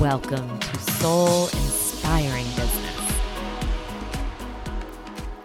Welcome 0.00 0.58
to 0.60 0.78
Soul 0.78 1.48
Inspiring 1.48 2.46
Business. 2.54 3.18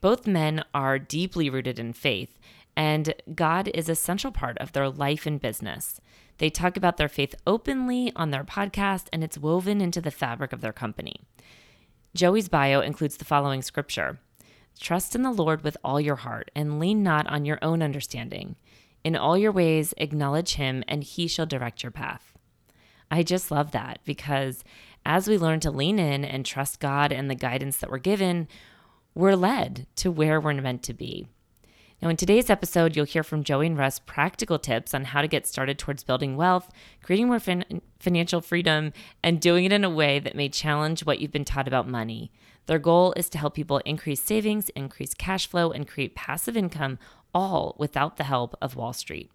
Both 0.01 0.29
men 0.29 0.65
are 0.73 0.99
deeply 1.01 1.51
rooted 1.51 1.79
in 1.81 1.93
faith 1.93 2.39
and 2.79 3.13
God 3.35 3.69
is 3.75 3.89
a 3.89 3.97
central 3.97 4.33
part 4.33 4.57
of 4.59 4.71
their 4.71 4.89
life 4.89 5.27
and 5.27 5.41
business. 5.41 6.01
They 6.39 6.49
talk 6.49 6.77
about 6.77 6.97
their 6.97 7.09
faith 7.09 7.35
openly 7.45 8.13
on 8.15 8.31
their 8.31 8.45
podcast, 8.45 9.09
and 9.13 9.25
it's 9.25 9.37
woven 9.37 9.81
into 9.81 10.01
the 10.01 10.13
fabric 10.13 10.53
of 10.53 10.61
their 10.61 10.73
company. 10.73 11.17
Joey's 12.15 12.49
bio 12.49 12.81
includes 12.81 13.17
the 13.17 13.25
following 13.25 13.63
scripture 13.63 14.21
Trust 14.79 15.17
in 15.17 15.23
the 15.23 15.33
Lord 15.33 15.65
with 15.65 15.77
all 15.83 16.01
your 16.01 16.15
heart, 16.15 16.53
and 16.55 16.79
lean 16.79 17.03
not 17.03 17.27
on 17.27 17.45
your 17.45 17.59
own 17.63 17.83
understanding. 17.83 18.55
In 19.03 19.17
all 19.17 19.37
your 19.37 19.51
ways, 19.51 19.93
acknowledge 19.97 20.55
him, 20.55 20.85
and 20.87 21.03
he 21.03 21.27
shall 21.27 21.47
direct 21.47 21.83
your 21.83 21.91
path. 21.91 22.33
I 23.11 23.25
just 23.25 23.51
love 23.51 23.73
that 23.73 23.99
because 24.05 24.63
as 25.05 25.27
we 25.27 25.37
learn 25.37 25.59
to 25.61 25.73
lean 25.73 25.99
in 25.99 26.25
and 26.25 26.47
trust 26.47 26.79
God 26.79 27.11
and 27.11 27.29
the 27.29 27.35
guidance 27.35 27.79
that 27.79 27.91
we're 27.91 27.99
given, 27.99 28.47
we're 29.17 29.35
led 29.35 29.89
to 29.97 30.13
where 30.13 30.41
we're 30.41 30.55
meant 30.55 30.85
to 30.85 30.95
be. 30.95 31.27
Now, 32.01 32.11
in 32.11 32.17
today's 32.17 32.49
episode, 32.49 32.95
you'll 32.95 33.07
hear 33.07 33.25
from 33.25 33.43
Joey 33.43 33.67
and 33.67 33.77
Russ 33.77 33.99
practical 33.99 34.61
tips 34.61 34.95
on 34.95 35.07
how 35.07 35.21
to 35.21 35.27
get 35.27 35.49
started 35.49 35.81
towards 35.81 36.05
building 36.05 36.37
wealth, 36.37 36.71
creating 37.03 37.27
more 37.27 37.41
fin- 37.41 37.83
financial 37.99 38.41
freedom, 38.41 38.93
and 39.21 39.41
doing 39.41 39.65
it 39.65 39.73
in 39.73 39.83
a 39.83 39.91
way 39.91 40.21
that 40.21 40.37
may 40.37 40.49
challenge 40.49 41.05
what 41.05 41.19
you've 41.19 41.33
been 41.33 41.45
taught 41.45 41.67
about 41.67 41.89
money. 41.89 42.31
Their 42.67 42.79
goal 42.79 43.15
is 43.17 43.29
to 43.31 43.39
help 43.39 43.55
people 43.55 43.79
increase 43.79 44.23
savings, 44.23 44.69
increase 44.71 45.13
cash 45.13 45.49
flow, 45.49 45.73
and 45.73 45.89
create 45.89 46.15
passive 46.15 46.57
income, 46.57 47.01
all 47.35 47.75
without 47.79 48.17
the 48.17 48.25
help 48.25 48.55
of 48.63 48.77
Wall 48.77 48.93
Street. 48.93 49.33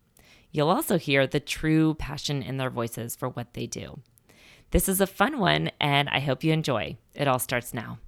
You'll 0.52 0.70
also 0.70 0.98
hear 0.98 1.28
the 1.28 1.42
true 1.42 1.96
passion 1.96 2.42
in 2.42 2.56
their 2.56 2.70
voices 2.70 3.14
for 3.14 3.28
what 3.28 3.56
they 3.56 3.68
do. 3.68 4.00
This 4.72 4.88
is 4.88 5.02
a 5.02 5.08
fun 5.08 5.38
one, 5.38 5.70
and 5.82 6.08
I 6.10 6.22
hope 6.22 6.46
you 6.46 6.54
enjoy. 6.54 6.96
It 7.14 7.28
all 7.28 7.40
starts 7.40 7.74
now. 7.74 8.00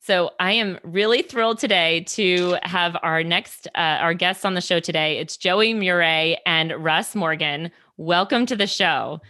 So 0.00 0.30
I 0.40 0.52
am 0.52 0.78
really 0.84 1.22
thrilled 1.22 1.58
today 1.58 2.04
to 2.08 2.56
have 2.62 2.96
our 3.02 3.22
next 3.22 3.66
uh, 3.74 3.98
our 4.00 4.14
guests 4.14 4.44
on 4.44 4.54
the 4.54 4.60
show 4.60 4.80
today. 4.80 5.18
It's 5.18 5.36
Joey 5.36 5.74
Murray 5.74 6.38
and 6.46 6.72
Russ 6.82 7.14
Morgan. 7.14 7.70
Welcome 7.96 8.46
to 8.46 8.56
the 8.56 8.66
show. 8.66 9.20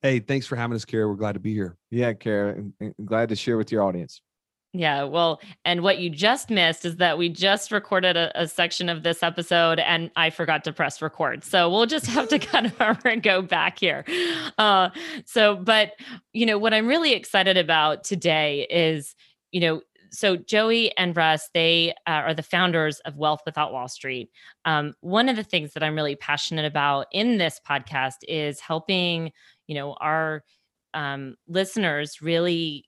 Hey, 0.00 0.18
thanks 0.18 0.46
for 0.46 0.56
having 0.56 0.74
us, 0.74 0.84
Kara. 0.84 1.06
We're 1.06 1.14
glad 1.14 1.34
to 1.34 1.40
be 1.40 1.52
here. 1.52 1.76
Yeah, 1.90 2.12
Kara, 2.14 2.64
glad 3.04 3.28
to 3.28 3.36
share 3.36 3.56
with 3.56 3.70
your 3.70 3.82
audience. 3.82 4.20
Yeah, 4.74 5.04
well, 5.04 5.42
and 5.66 5.82
what 5.82 5.98
you 5.98 6.08
just 6.08 6.48
missed 6.48 6.86
is 6.86 6.96
that 6.96 7.18
we 7.18 7.28
just 7.28 7.70
recorded 7.70 8.16
a, 8.16 8.32
a, 8.40 8.48
section 8.48 8.88
of 8.88 9.02
this 9.02 9.22
episode 9.22 9.78
and 9.78 10.10
I 10.16 10.30
forgot 10.30 10.64
to 10.64 10.72
press 10.72 11.02
record. 11.02 11.44
So 11.44 11.68
we'll 11.68 11.84
just 11.84 12.06
have 12.06 12.28
to 12.28 12.38
kind 12.40 12.72
of 12.80 13.22
go 13.22 13.42
back 13.42 13.78
here. 13.78 14.06
Uh, 14.56 14.88
so, 15.26 15.56
but, 15.56 15.92
you 16.32 16.46
know, 16.46 16.56
what 16.56 16.72
I'm 16.72 16.86
really 16.86 17.12
excited 17.12 17.58
about 17.58 18.02
today 18.02 18.66
is, 18.70 19.14
you 19.52 19.60
know, 19.60 19.82
so 20.10 20.36
Joey 20.36 20.96
and 20.98 21.16
Russ, 21.16 21.48
they 21.54 21.92
uh, 22.06 22.10
are 22.10 22.34
the 22.34 22.42
founders 22.42 23.00
of 23.00 23.16
Wealth 23.16 23.40
Without 23.46 23.72
Wall 23.72 23.88
Street. 23.88 24.30
Um, 24.64 24.92
one 25.00 25.28
of 25.28 25.36
the 25.36 25.44
things 25.44 25.72
that 25.72 25.82
I'm 25.82 25.94
really 25.94 26.16
passionate 26.16 26.66
about 26.66 27.06
in 27.12 27.38
this 27.38 27.60
podcast 27.66 28.16
is 28.28 28.60
helping, 28.60 29.32
you 29.66 29.74
know, 29.74 29.94
our 29.94 30.44
um, 30.92 31.36
listeners 31.48 32.20
really 32.20 32.84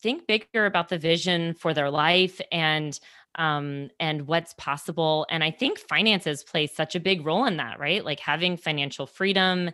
think 0.00 0.28
bigger 0.28 0.66
about 0.66 0.88
the 0.88 0.98
vision 0.98 1.54
for 1.54 1.74
their 1.74 1.90
life 1.90 2.40
and 2.52 2.98
um, 3.34 3.88
and 4.00 4.26
what's 4.26 4.54
possible. 4.54 5.26
And 5.30 5.44
I 5.44 5.50
think 5.50 5.78
finances 5.78 6.42
play 6.42 6.66
such 6.66 6.94
a 6.94 7.00
big 7.00 7.24
role 7.24 7.44
in 7.44 7.56
that, 7.58 7.78
right? 7.78 8.04
Like 8.04 8.20
having 8.20 8.56
financial 8.56 9.06
freedom 9.06 9.70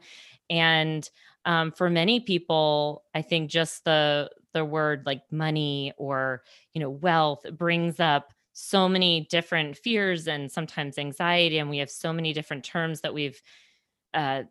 and 0.50 1.08
um, 1.44 1.72
for 1.72 1.90
many 1.90 2.20
people, 2.20 3.04
I 3.14 3.22
think 3.22 3.50
just 3.50 3.84
the 3.84 4.30
the 4.54 4.64
word 4.64 5.02
like 5.04 5.20
money 5.30 5.92
or 5.98 6.42
you 6.72 6.80
know 6.80 6.90
wealth 6.90 7.44
brings 7.58 8.00
up 8.00 8.32
so 8.52 8.88
many 8.88 9.26
different 9.30 9.76
fears 9.76 10.28
and 10.28 10.50
sometimes 10.50 10.96
anxiety 10.96 11.58
and 11.58 11.68
we 11.68 11.78
have 11.78 11.90
so 11.90 12.12
many 12.12 12.32
different 12.32 12.64
terms 12.64 13.00
that 13.00 13.12
we've 13.12 13.42
uh, 14.14 14.44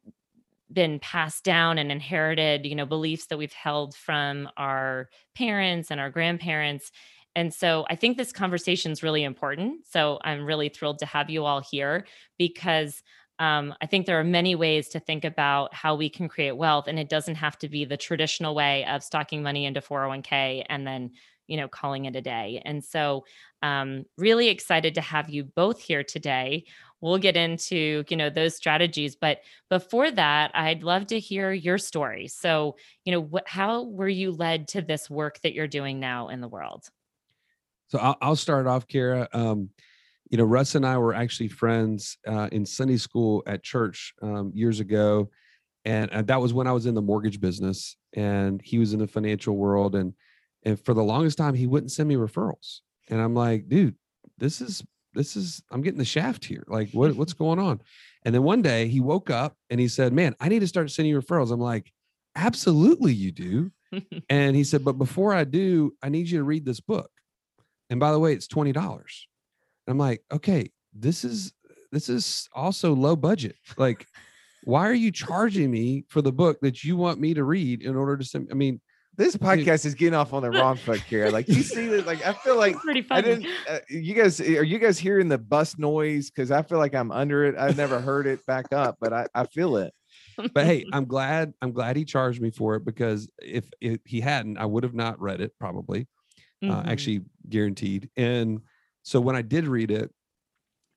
been 0.74 1.00
passed 1.00 1.46
down 1.46 1.78
and 1.78 1.92
inherited 1.92 2.66
you 2.66 2.76
know 2.76 2.86
beliefs 2.86 3.28
that 3.28 3.38
we've 3.38 3.54
held 3.54 3.96
from 3.96 4.50
our 4.58 5.10
parents 5.36 5.90
and 5.90 6.00
our 6.00 6.10
grandparents. 6.10 6.92
And 7.36 7.52
so 7.52 7.86
i 7.90 7.96
think 7.96 8.18
this 8.18 8.32
conversation 8.32 8.92
is 8.92 9.02
really 9.04 9.24
important. 9.24 9.88
So 9.88 10.20
i'm 10.24 10.46
really 10.46 10.70
thrilled 10.70 11.00
to 11.00 11.06
have 11.06 11.30
you 11.30 11.46
all 11.46 11.62
here 11.62 12.06
because 12.38 13.02
um, 13.40 13.74
I 13.82 13.88
think 13.88 14.06
there 14.06 14.20
are 14.20 14.24
many 14.24 14.56
ways 14.56 14.90
to 14.90 15.00
think 15.00 15.26
about 15.26 15.74
how 15.74 15.96
we 15.96 16.10
can 16.10 16.30
create 16.30 16.56
wealth, 16.56 16.88
and 16.88 17.00
it 17.00 17.10
doesn't 17.10 17.36
have 17.36 17.58
to 17.60 17.70
be 17.70 17.86
the 17.86 17.98
traditional 17.98 18.54
way 18.54 18.86
of 18.86 19.04
stocking 19.04 19.42
money 19.42 19.66
into 19.66 19.82
401k 19.82 20.66
and 20.70 20.86
then 20.86 21.12
you 21.48 21.58
know 21.58 21.68
calling 21.68 22.06
it 22.06 22.16
a 22.16 22.22
day. 22.22 22.62
And 22.64 22.84
so, 22.84 23.26
um, 23.62 24.06
really 24.18 24.50
excited 24.50 24.96
to 24.96 25.02
have 25.02 25.30
you 25.30 25.44
both 25.44 25.82
here 25.82 26.04
today. 26.04 26.66
We'll 27.02 27.18
get 27.18 27.36
into 27.36 28.04
you 28.08 28.18
know 28.18 28.30
those 28.30 28.56
strategies, 28.56 29.16
but 29.16 29.40
before 29.70 30.12
that, 30.12 30.52
I'd 30.54 30.84
love 30.84 31.08
to 31.08 31.20
hear 31.20 31.52
your 31.52 31.80
story. 31.80 32.28
So, 32.28 32.76
you 33.04 33.12
know, 33.12 33.22
what, 33.22 33.48
how 33.48 33.84
were 33.84 34.08
you 34.08 34.32
led 34.32 34.68
to 34.70 34.82
this 34.82 35.10
work 35.10 35.42
that 35.42 35.54
you're 35.54 35.68
doing 35.68 36.00
now 36.00 36.30
in 36.30 36.40
the 36.40 36.48
world? 36.48 36.88
So 37.88 37.98
I'll, 38.00 38.18
I'll 38.22 38.36
start 38.36 38.68
off, 38.68 38.88
Kara. 38.88 39.28
Um, 39.34 39.70
you 40.30 40.38
know, 40.38 40.44
Russ 40.44 40.76
and 40.76 40.86
I 40.86 40.98
were 40.98 41.14
actually 41.14 41.50
friends 41.50 42.18
uh, 42.28 42.50
in 42.52 42.66
Sunday 42.66 42.98
school 42.98 43.44
at 43.46 43.64
church 43.64 44.14
um, 44.22 44.52
years 44.54 44.80
ago, 44.80 45.30
and, 45.86 46.12
and 46.12 46.28
that 46.28 46.42
was 46.42 46.54
when 46.54 46.68
I 46.68 46.72
was 46.72 46.86
in 46.86 46.96
the 46.96 47.02
mortgage 47.02 47.40
business, 47.40 47.98
and 48.14 48.62
he 48.62 48.78
was 48.80 48.94
in 48.94 49.00
the 49.00 49.08
financial 49.08 49.56
world, 49.56 49.96
and 49.96 50.14
and 50.66 50.80
for 50.80 50.94
the 50.94 51.04
longest 51.04 51.38
time 51.38 51.54
he 51.54 51.68
wouldn't 51.68 51.92
send 51.92 52.10
me 52.10 52.16
referrals, 52.16 52.80
and 53.10 53.22
I'm 53.22 53.36
like, 53.36 53.68
dude, 53.68 53.96
this 54.38 54.62
is 54.62 54.84
this 55.14 55.36
is 55.36 55.62
I'm 55.72 55.82
getting 55.82 56.00
the 56.00 56.06
shaft 56.06 56.46
here. 56.46 56.64
Like, 56.68 56.92
what 56.92 57.16
what's 57.16 57.34
going 57.34 57.60
on? 57.60 57.82
And 58.24 58.34
then 58.34 58.44
one 58.44 58.62
day 58.62 58.88
he 58.88 59.00
woke 59.00 59.30
up 59.30 59.56
and 59.70 59.80
he 59.80 59.88
said, 59.88 60.14
"Man, 60.14 60.36
I 60.40 60.50
need 60.50 60.60
to 60.60 60.68
start 60.68 60.92
sending 60.92 61.12
you 61.12 61.22
referrals." 61.22 61.52
I'm 61.52 61.60
like, 61.60 61.92
"Absolutely, 62.36 63.14
you 63.14 63.32
do." 63.32 63.72
and 64.30 64.56
he 64.56 64.64
said, 64.64 64.84
"But 64.84 64.94
before 64.94 65.34
I 65.34 65.44
do, 65.44 65.94
I 66.02 66.10
need 66.10 66.30
you 66.30 66.40
to 66.40 66.44
read 66.44 66.66
this 66.66 66.80
book." 66.80 67.12
And 67.90 68.00
by 68.00 68.12
the 68.12 68.20
way, 68.20 68.34
it's 68.34 68.48
twenty 68.48 68.72
dollars. 68.72 69.28
I'm 69.88 69.98
like, 69.98 70.22
okay, 70.32 70.72
this 70.94 71.24
is 71.24 71.54
this 71.92 72.10
is 72.10 72.48
also 72.54 72.94
low 72.94 73.16
budget. 73.16 73.56
Like, 73.78 74.06
why 74.64 74.88
are 74.88 74.94
you 74.94 75.12
charging 75.12 75.70
me 75.70 76.06
for 76.10 76.22
the 76.22 76.32
book 76.32 76.60
that 76.62 76.84
you 76.84 76.96
want 76.98 77.20
me 77.20 77.34
to 77.34 77.44
read 77.44 77.82
in 77.82 77.96
order 77.96 78.18
to 78.18 78.24
send? 78.24 78.48
I 78.52 78.56
mean, 78.56 78.80
This 79.16 79.36
podcast 79.36 79.86
is 79.86 79.94
getting 79.94 80.16
off 80.16 80.34
on 80.34 80.42
the 80.42 80.50
wrong 80.50 80.78
foot, 80.78 81.02
here. 81.02 81.30
Like 81.30 81.48
you 81.48 81.62
see 81.62 81.88
that, 81.90 82.08
like 82.08 82.26
I 82.26 82.34
feel 82.34 82.58
like 82.58 82.76
Pretty 82.78 83.02
I 83.12 83.22
funny. 83.22 83.28
didn't. 83.36 83.48
Uh, 83.70 83.80
you 83.90 84.14
guys, 84.16 84.40
are 84.42 84.64
you 84.64 84.80
guys 84.80 84.98
hearing 84.98 85.28
the 85.30 85.38
bus 85.38 85.78
noise? 85.78 86.30
Because 86.32 86.50
I 86.50 86.62
feel 86.64 86.78
like 86.80 86.96
I'm 86.96 87.12
under 87.12 87.46
it. 87.46 87.56
I've 87.58 87.78
never 87.78 88.00
heard 88.00 88.26
it 88.26 88.44
back 88.48 88.72
up, 88.74 88.98
but 89.00 89.14
I, 89.14 89.28
I 89.36 89.46
feel 89.46 89.78
it. 89.78 89.94
but 90.54 90.66
hey, 90.66 90.86
I'm 90.94 91.06
glad 91.06 91.54
I'm 91.62 91.74
glad 91.74 91.96
he 91.96 92.06
charged 92.06 92.42
me 92.42 92.50
for 92.50 92.76
it 92.76 92.86
because 92.86 93.28
if, 93.42 93.70
if 93.82 94.00
he 94.06 94.20
hadn't, 94.22 94.58
I 94.58 94.66
would 94.66 94.84
have 94.84 94.96
not 94.96 95.20
read 95.20 95.42
it 95.42 95.52
probably. 95.60 96.08
Uh, 96.64 96.68
Mhm. 96.82 96.88
actually 96.88 97.22
guaranteed. 97.50 98.10
And 98.16 98.62
so 99.04 99.20
when 99.20 99.36
I 99.36 99.42
did 99.42 99.68
read 99.68 99.92
it, 99.92 100.10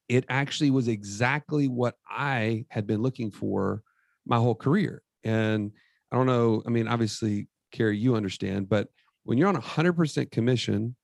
it 0.08 0.24
actually 0.28 0.70
was 0.70 0.88
exactly 0.88 1.66
what 1.68 1.96
I 2.08 2.64
had 2.68 2.86
been 2.86 3.02
looking 3.02 3.30
for 3.30 3.82
my 4.24 4.36
whole 4.36 4.54
career. 4.54 5.02
And 5.24 5.72
I 6.12 6.16
don't 6.16 6.26
know, 6.26 6.62
I 6.66 6.70
mean, 6.70 6.86
obviously, 6.86 7.48
Kara, 7.72 7.94
you 7.94 8.14
understand, 8.14 8.68
but 8.68 8.88
when 9.24 9.36
you're 9.36 9.48
on 9.48 9.60
100% 9.60 10.30
commission, 10.30 10.94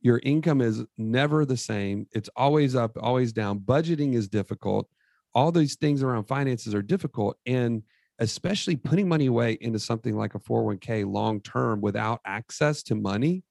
your 0.00 0.20
income 0.22 0.62
is 0.62 0.84
never 0.96 1.44
the 1.44 1.56
same. 1.56 2.06
It's 2.12 2.30
always 2.34 2.74
up, 2.74 2.96
always 2.98 3.32
down. 3.32 3.60
Budgeting 3.60 4.14
is 4.14 4.28
difficult. 4.28 4.88
All 5.34 5.52
these 5.52 5.76
things 5.76 6.02
around 6.02 6.24
finances 6.24 6.74
are 6.74 6.82
difficult. 6.82 7.36
And 7.44 7.82
especially 8.18 8.76
putting 8.76 9.08
money 9.08 9.26
away 9.26 9.58
into 9.60 9.78
something 9.78 10.16
like 10.16 10.34
a 10.34 10.38
401k 10.38 11.10
long 11.10 11.40
term 11.42 11.80
without 11.82 12.20
access 12.24 12.82
to 12.84 12.94
money 12.94 13.44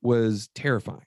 was 0.00 0.48
terrifying 0.54 1.04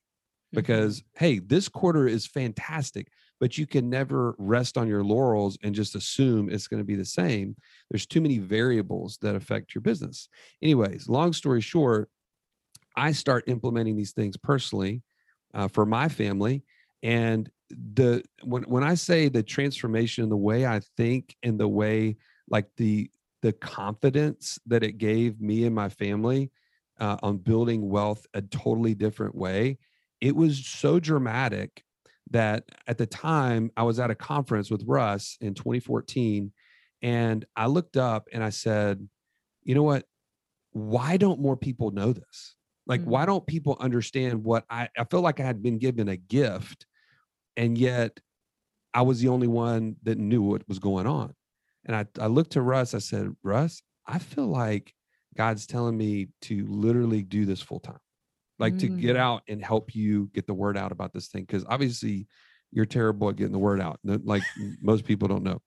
Mhm. 0.54 0.58
because 0.58 1.04
hey 1.18 1.40
this 1.40 1.68
quarter 1.70 2.08
is 2.08 2.26
fantastic 2.26 3.12
but 3.40 3.58
you 3.58 3.68
can 3.68 3.90
never 3.90 4.36
rest 4.38 4.78
on 4.78 4.88
your 4.88 5.04
laurels 5.04 5.58
and 5.64 5.76
just 5.76 5.96
assume 5.96 6.50
it's 6.50 6.68
going 6.68 6.80
to 6.80 6.86
be 6.86 6.96
the 6.96 7.06
same 7.06 7.56
there's 7.90 8.06
too 8.06 8.22
many 8.22 8.38
variables 8.40 9.18
that 9.22 9.36
affect 9.36 9.74
your 9.76 9.82
business 9.82 10.30
anyways 10.62 11.10
long 11.10 11.34
story 11.34 11.62
short 11.62 12.10
i 12.96 13.12
start 13.12 13.44
implementing 13.48 13.96
these 13.96 14.12
things 14.14 14.38
personally 14.38 15.04
uh, 15.54 15.68
for 15.68 15.86
my 15.86 16.08
family 16.10 16.64
and 17.04 17.50
the 17.70 18.24
when, 18.44 18.64
when 18.64 18.84
i 18.84 18.94
say 18.94 19.30
the 19.30 19.44
transformation 19.44 20.30
the 20.30 20.38
way 20.38 20.66
i 20.66 20.80
think 20.98 21.36
and 21.44 21.60
the 21.60 21.68
way 21.68 22.16
like 22.50 22.68
the 22.78 23.10
the 23.42 23.54
confidence 23.54 24.60
that 24.66 24.84
it 24.84 24.94
gave 24.98 25.42
me 25.42 25.66
and 25.66 25.76
my 25.76 25.90
family 25.90 26.52
uh, 27.00 27.18
on 27.24 27.38
building 27.38 27.90
wealth 27.90 28.26
a 28.34 28.42
totally 28.42 28.94
different 28.96 29.36
way 29.36 29.78
it 30.24 30.38
was 30.38 30.66
so 30.66 31.02
dramatic 31.02 31.84
that 32.31 32.64
at 32.88 32.98
the 32.98 33.06
time 33.06 33.70
I 33.75 33.84
was 33.84 34.00
at 34.00 34.10
a 34.10 34.16
conference 34.16 34.72
with 34.72 34.86
Russ 34.88 35.38
in 35.42 35.54
2014 35.54 36.54
and 37.02 37.46
I 37.58 37.66
looked 37.66 37.98
up 37.98 38.30
and 38.31 38.42
I 38.42 38.50
said, 38.50 39.06
you 39.64 39.75
know 39.75 39.84
what? 39.84 40.06
Why 40.72 41.18
don't 41.18 41.42
more 41.42 41.58
people 41.58 41.92
know 41.92 42.14
this? 42.14 42.56
Like, 42.88 43.04
why 43.04 43.24
mm. 43.24 43.28
don't 43.28 43.46
people 43.46 43.75
understand 43.81 44.46
what 44.46 44.64
I, 44.70 44.88
I 44.98 45.04
feel 45.04 45.20
like 45.20 45.42
I 45.42 45.44
had 45.44 45.62
been 45.62 45.78
given 45.78 46.08
a 46.08 46.16
gift 46.16 46.86
and 47.58 47.78
yet 47.78 48.18
I 48.94 49.02
was 49.02 49.20
the 49.20 49.28
only 49.28 49.48
one 49.48 49.98
that 50.04 50.18
knew 50.18 50.42
what 50.42 50.66
was 50.70 50.80
going 50.80 51.06
on. 51.06 51.34
And 51.86 51.98
I, 51.98 52.06
I 52.18 52.28
looked 52.28 52.54
to 52.54 52.62
Russ, 52.62 52.94
I 52.94 53.00
said, 53.00 53.36
Russ, 53.44 53.81
I 54.08 54.20
feel 54.20 54.48
like 54.48 54.94
God's 55.36 55.68
telling 55.68 55.98
me 55.98 56.30
to 56.44 56.66
literally 56.70 57.24
do 57.24 57.44
this 57.44 57.62
full 57.62 57.81
time 57.81 58.00
like 58.63 58.77
to 58.80 58.88
get 58.88 59.15
Mm. 59.15 59.19
out 59.19 59.42
and 59.48 59.63
help 59.63 59.94
you 59.94 60.30
get 60.33 60.48
the 60.48 60.54
word 60.54 60.77
out 60.77 60.92
about 60.92 61.12
this 61.13 61.27
thing 61.27 61.44
because 61.44 61.65
obviously 61.68 62.27
you're 62.71 62.86
terrible 62.86 63.30
at 63.30 63.36
getting 63.36 63.51
the 63.51 63.60
word 63.60 63.80
out 63.81 64.00
like 64.04 64.42
most 64.81 65.04
people 65.06 65.27
don't 65.27 65.44
know 65.44 65.62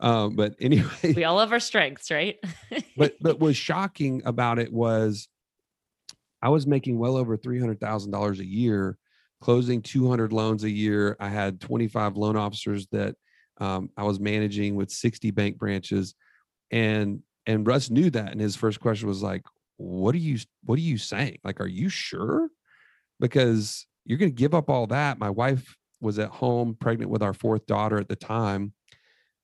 um, 0.00 0.34
but 0.36 0.54
anyway 0.60 1.14
we 1.14 1.24
all 1.24 1.38
have 1.38 1.52
our 1.52 1.60
strengths, 1.60 2.10
right? 2.10 2.36
but 2.96 3.14
but 3.20 3.38
was 3.46 3.56
shocking 3.56 4.20
about 4.24 4.58
it 4.58 4.72
was 4.72 5.28
i 6.42 6.48
was 6.48 6.66
making 6.66 6.98
well 6.98 7.16
over 7.16 7.36
$300000 7.36 8.38
a 8.38 8.44
year 8.44 8.98
closing 9.40 9.80
200 9.80 10.32
loans 10.32 10.64
a 10.64 10.70
year 10.70 11.16
i 11.20 11.28
had 11.28 11.60
25 11.60 12.16
loan 12.16 12.36
officers 12.36 12.86
that 12.92 13.14
um, 13.58 13.90
i 13.96 14.02
was 14.02 14.18
managing 14.18 14.74
with 14.74 14.90
60 14.90 15.30
bank 15.30 15.56
branches 15.58 16.14
and 16.70 17.22
and 17.46 17.66
russ 17.66 17.90
knew 17.90 18.10
that 18.10 18.32
and 18.32 18.40
his 18.40 18.56
first 18.56 18.80
question 18.80 19.08
was 19.08 19.22
like 19.22 19.42
what 19.80 20.14
are 20.14 20.18
you 20.18 20.38
what 20.64 20.78
are 20.78 20.82
you 20.82 20.98
saying? 20.98 21.38
Like 21.42 21.60
are 21.60 21.68
you 21.68 21.88
sure? 21.88 22.48
Because 23.18 23.86
you're 24.04 24.18
going 24.18 24.30
to 24.30 24.36
give 24.36 24.54
up 24.54 24.68
all 24.68 24.86
that. 24.88 25.18
My 25.18 25.30
wife 25.30 25.76
was 26.00 26.18
at 26.18 26.30
home 26.30 26.76
pregnant 26.78 27.10
with 27.10 27.22
our 27.22 27.34
fourth 27.34 27.66
daughter 27.66 27.98
at 27.98 28.08
the 28.08 28.16
time 28.16 28.72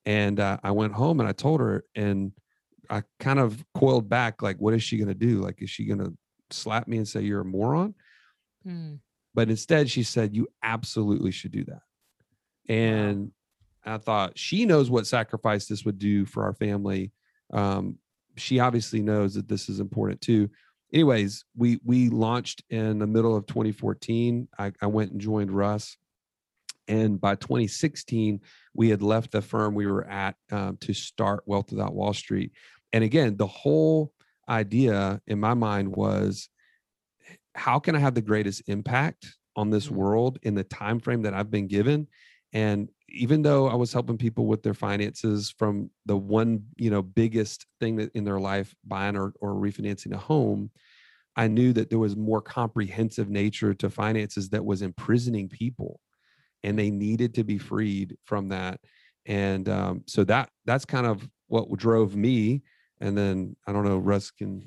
and 0.06 0.40
uh, 0.40 0.56
i 0.62 0.70
went 0.70 0.92
home 0.94 1.20
and 1.20 1.28
i 1.28 1.32
told 1.32 1.60
her 1.60 1.84
and 1.94 2.32
i 2.88 3.02
kind 3.20 3.38
of 3.38 3.62
coiled 3.74 4.08
back 4.08 4.40
like 4.40 4.56
what 4.58 4.72
is 4.72 4.82
she 4.82 4.96
going 4.96 5.08
to 5.08 5.14
do? 5.14 5.40
Like 5.40 5.60
is 5.60 5.70
she 5.70 5.84
going 5.84 5.98
to 5.98 6.16
slap 6.50 6.86
me 6.86 6.96
and 6.96 7.06
say 7.08 7.22
you're 7.22 7.40
a 7.40 7.44
moron? 7.44 7.94
Mm. 8.66 8.98
but 9.32 9.48
instead 9.48 9.88
she 9.88 10.02
said 10.02 10.34
you 10.34 10.48
absolutely 10.62 11.30
should 11.30 11.52
do 11.52 11.64
that. 11.64 11.82
And 12.68 13.32
i 13.84 13.98
thought 13.98 14.38
she 14.38 14.64
knows 14.64 14.90
what 14.90 15.06
sacrifice 15.06 15.66
this 15.66 15.84
would 15.84 15.98
do 15.98 16.26
for 16.26 16.42
our 16.44 16.54
family 16.54 17.12
um, 17.52 17.98
she 18.36 18.60
obviously 18.60 19.02
knows 19.02 19.34
that 19.34 19.48
this 19.48 19.68
is 19.68 19.80
important 19.80 20.20
too. 20.20 20.50
Anyways 20.92 21.44
we 21.56 21.78
we 21.84 22.08
launched 22.08 22.62
in 22.70 22.98
the 22.98 23.06
middle 23.06 23.36
of 23.36 23.46
2014 23.46 24.48
i, 24.58 24.72
I 24.80 24.86
went 24.86 25.12
and 25.12 25.20
joined 25.20 25.50
russ. 25.50 25.96
And 26.88 27.20
by 27.20 27.34
2016 27.34 28.40
we 28.74 28.90
had 28.90 29.02
left 29.02 29.32
the 29.32 29.42
firm 29.42 29.74
we 29.74 29.86
were 29.86 30.06
at 30.06 30.36
um, 30.52 30.76
to 30.78 30.94
start 30.94 31.42
wealth 31.46 31.72
without 31.72 31.94
wall 31.94 32.12
street. 32.14 32.52
And 32.92 33.02
again 33.02 33.36
the 33.36 33.46
whole 33.46 34.12
idea 34.48 35.20
in 35.26 35.40
my 35.40 35.54
mind 35.54 35.94
was 35.96 36.48
how 37.54 37.78
can 37.78 37.96
i 37.96 37.98
have 37.98 38.14
the 38.14 38.22
greatest 38.22 38.62
impact 38.68 39.36
on 39.56 39.70
this 39.70 39.88
Mhm. 39.88 39.92
world 39.96 40.38
in 40.42 40.54
the 40.54 40.64
time 40.64 41.00
frame 41.00 41.22
that 41.22 41.34
i've 41.34 41.50
been 41.50 41.66
given? 41.66 42.06
And 42.52 42.88
even 43.16 43.42
though 43.42 43.68
i 43.68 43.74
was 43.74 43.92
helping 43.92 44.18
people 44.18 44.46
with 44.46 44.62
their 44.62 44.74
finances 44.74 45.54
from 45.56 45.90
the 46.06 46.16
one 46.16 46.62
you 46.76 46.90
know 46.90 47.02
biggest 47.02 47.66
thing 47.80 47.96
that 47.96 48.10
in 48.14 48.24
their 48.24 48.40
life 48.40 48.74
buying 48.84 49.16
or, 49.16 49.32
or 49.40 49.54
refinancing 49.54 50.12
a 50.12 50.18
home 50.18 50.70
i 51.36 51.46
knew 51.46 51.72
that 51.72 51.90
there 51.90 51.98
was 51.98 52.16
more 52.16 52.40
comprehensive 52.40 53.28
nature 53.28 53.74
to 53.74 53.90
finances 53.90 54.48
that 54.50 54.64
was 54.64 54.82
imprisoning 54.82 55.48
people 55.48 56.00
and 56.62 56.78
they 56.78 56.90
needed 56.90 57.34
to 57.34 57.44
be 57.44 57.58
freed 57.58 58.16
from 58.24 58.48
that 58.48 58.80
and 59.26 59.68
um, 59.68 60.02
so 60.06 60.22
that 60.24 60.48
that's 60.64 60.84
kind 60.84 61.06
of 61.06 61.28
what 61.48 61.70
drove 61.76 62.14
me 62.16 62.62
and 63.00 63.16
then 63.16 63.56
i 63.66 63.72
don't 63.72 63.84
know 63.84 63.98
russ 63.98 64.30
can 64.30 64.60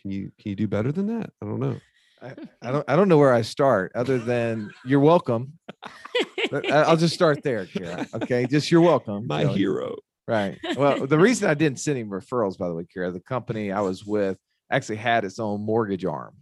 can 0.00 0.10
you 0.10 0.30
can 0.38 0.50
you 0.50 0.56
do 0.56 0.68
better 0.68 0.92
than 0.92 1.06
that 1.06 1.30
i 1.42 1.46
don't 1.46 1.60
know 1.60 1.78
I, 2.22 2.34
I 2.62 2.72
don't. 2.72 2.84
I 2.88 2.96
don't 2.96 3.08
know 3.08 3.18
where 3.18 3.34
I 3.34 3.42
start 3.42 3.92
other 3.94 4.18
than 4.18 4.70
you're 4.84 5.00
welcome. 5.00 5.58
I- 6.52 6.56
uh, 6.56 6.84
I'll 6.88 6.96
just 6.96 7.14
start 7.14 7.42
there, 7.42 7.66
Kara. 7.66 8.06
Okay, 8.14 8.46
just 8.46 8.70
you're 8.70 8.80
welcome. 8.80 9.26
my 9.26 9.44
hero 9.46 9.96
Right. 10.28 10.58
Well, 10.76 11.06
the 11.06 11.18
reason 11.18 11.48
I 11.48 11.54
didn't 11.54 11.78
send 11.78 11.98
him 11.98 12.08
referrals, 12.10 12.58
by 12.58 12.66
the 12.66 12.74
way, 12.74 12.84
Kara, 12.92 13.12
the 13.12 13.20
company 13.20 13.70
I 13.70 13.80
was 13.80 14.04
with 14.04 14.36
actually 14.72 14.96
had 14.96 15.24
its 15.24 15.38
own 15.38 15.60
mortgage 15.64 16.04
arm, 16.04 16.34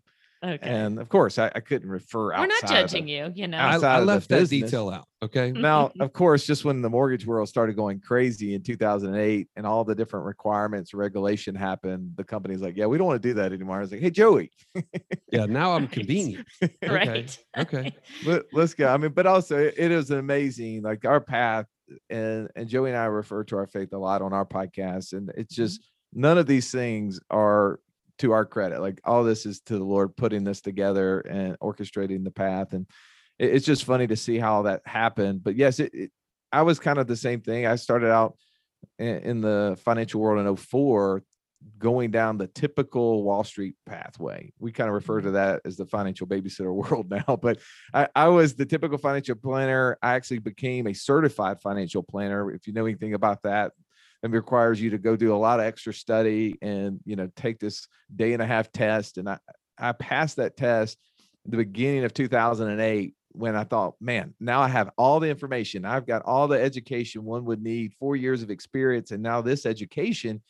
okay. 0.44 0.68
and 0.68 0.98
of 0.98 1.08
course, 1.08 1.38
I, 1.38 1.50
I 1.54 1.60
couldn't 1.60 1.88
refer. 1.88 2.28
We're 2.38 2.46
not 2.46 2.62
outside 2.62 2.84
of 2.84 2.90
judging 2.90 3.06
the- 3.06 3.12
you, 3.12 3.32
you 3.34 3.48
know. 3.48 3.58
I, 3.58 3.76
I 3.76 4.00
left 4.00 4.28
that 4.28 4.40
business. 4.40 4.70
detail 4.70 4.90
out 4.90 5.06
okay 5.22 5.50
mm-hmm. 5.50 5.62
Now, 5.62 5.90
of 6.00 6.12
course, 6.12 6.46
just 6.46 6.64
when 6.64 6.82
the 6.82 6.90
mortgage 6.90 7.26
world 7.26 7.48
started 7.48 7.76
going 7.76 8.00
crazy 8.00 8.54
in 8.54 8.62
2008 8.62 9.48
and 9.56 9.66
all 9.66 9.84
the 9.84 9.94
different 9.94 10.26
requirements, 10.26 10.92
regulation 10.92 11.54
happened, 11.54 12.12
the 12.16 12.24
company's 12.24 12.60
like, 12.60 12.76
"Yeah, 12.76 12.86
we 12.86 12.98
don't 12.98 13.06
want 13.06 13.22
to 13.22 13.28
do 13.28 13.34
that 13.34 13.52
anymore." 13.52 13.78
I 13.78 13.80
was 13.80 13.90
like, 13.90 14.00
"Hey, 14.00 14.10
Joey, 14.10 14.50
yeah 15.32 15.46
now 15.46 15.72
i'm 15.72 15.82
Right. 15.84 15.90
convenient 15.90 16.46
right. 16.82 17.38
okay 17.56 17.94
let, 18.24 18.42
us 18.54 18.74
go. 18.74 18.88
I 18.88 18.96
mean, 18.96 19.12
but 19.12 19.26
also 19.26 19.58
it, 19.58 19.74
it 19.76 19.90
is 19.90 20.10
amazing, 20.10 20.82
like 20.82 21.04
our 21.04 21.20
path, 21.20 21.66
and 22.10 22.48
and 22.56 22.68
Joey 22.68 22.90
and 22.90 22.98
I 22.98 23.04
refer 23.06 23.44
to 23.44 23.56
our 23.56 23.66
faith 23.66 23.92
a 23.92 23.98
lot 23.98 24.22
on 24.22 24.32
our 24.32 24.46
podcast, 24.46 25.12
and 25.12 25.30
it's 25.36 25.54
mm-hmm. 25.54 25.62
just 25.62 25.80
none 26.12 26.38
of 26.38 26.46
these 26.46 26.70
things 26.70 27.20
are 27.30 27.80
to 28.18 28.32
our 28.32 28.44
credit. 28.44 28.80
Like 28.80 29.00
all 29.04 29.24
this 29.24 29.46
is 29.46 29.60
to 29.62 29.78
the 29.78 29.84
Lord 29.84 30.16
putting 30.16 30.44
this 30.44 30.60
together 30.60 31.20
and 31.20 31.58
orchestrating 31.58 32.24
the 32.24 32.30
path, 32.30 32.72
and 32.72 32.86
it- 33.38 33.54
it's 33.54 33.66
just 33.66 33.84
funny 33.84 34.06
to 34.06 34.16
see 34.16 34.38
how 34.38 34.62
that 34.62 34.82
happened. 34.86 35.42
But 35.42 35.56
yes, 35.56 35.80
it, 35.80 35.92
it 35.94 36.10
I 36.52 36.62
was 36.62 36.78
kind 36.78 36.98
of 36.98 37.06
the 37.06 37.16
same 37.16 37.40
thing. 37.40 37.66
I 37.66 37.76
started 37.76 38.10
out 38.10 38.36
in, 38.98 39.18
in 39.18 39.40
the 39.40 39.76
financial 39.84 40.20
world 40.20 40.46
in 40.46 40.56
04 40.56 41.22
going 41.78 42.10
down 42.10 42.38
the 42.38 42.46
typical 42.46 43.22
Wall 43.24 43.42
Street 43.42 43.74
pathway. 43.86 44.52
We 44.58 44.72
kind 44.72 44.88
of 44.88 44.94
refer 44.94 45.20
to 45.20 45.28
mm-hmm. 45.28 45.34
that 45.34 45.62
as 45.64 45.76
the 45.76 45.86
financial 45.86 46.26
babysitter 46.26 46.72
world 46.90 47.10
now, 47.10 47.36
but 47.36 47.58
I, 47.92 48.08
I 48.14 48.28
was 48.28 48.54
the 48.54 48.66
typical 48.66 48.98
financial 48.98 49.34
planner. 49.34 49.98
I 50.02 50.14
actually 50.14 50.38
became 50.38 50.86
a 50.86 50.94
certified 50.94 51.60
financial 51.60 52.02
planner. 52.02 52.50
If 52.52 52.66
you 52.66 52.72
know 52.72 52.86
anything 52.86 53.14
about 53.14 53.42
that, 53.42 53.72
it 54.24 54.30
requires 54.30 54.80
you 54.80 54.90
to 54.90 54.98
go 54.98 55.16
do 55.16 55.34
a 55.34 55.36
lot 55.36 55.60
of 55.60 55.66
extra 55.66 55.92
study 55.92 56.56
and 56.62 56.98
you 57.04 57.14
know 57.14 57.28
take 57.36 57.58
this 57.58 57.86
day 58.14 58.32
and 58.32 58.42
a 58.42 58.46
half 58.46 58.72
test. 58.72 59.18
And 59.18 59.28
I 59.28 59.38
I 59.78 59.92
passed 59.92 60.36
that 60.36 60.56
test 60.56 60.98
the 61.46 61.58
beginning 61.58 62.04
of 62.04 62.14
2008 62.14 63.14
when 63.32 63.54
I 63.54 63.64
thought, 63.64 63.96
man, 64.00 64.32
now 64.40 64.60
I 64.60 64.68
have 64.68 64.90
all 64.96 65.20
the 65.20 65.28
information. 65.28 65.84
I've 65.84 66.06
got 66.06 66.22
all 66.22 66.48
the 66.48 66.58
education 66.60 67.24
one 67.24 67.44
would 67.44 67.62
need, 67.62 67.92
four 67.98 68.16
years 68.16 68.42
of 68.42 68.50
experience, 68.50 69.10
and 69.10 69.22
now 69.22 69.42
this 69.42 69.66
education, 69.66 70.40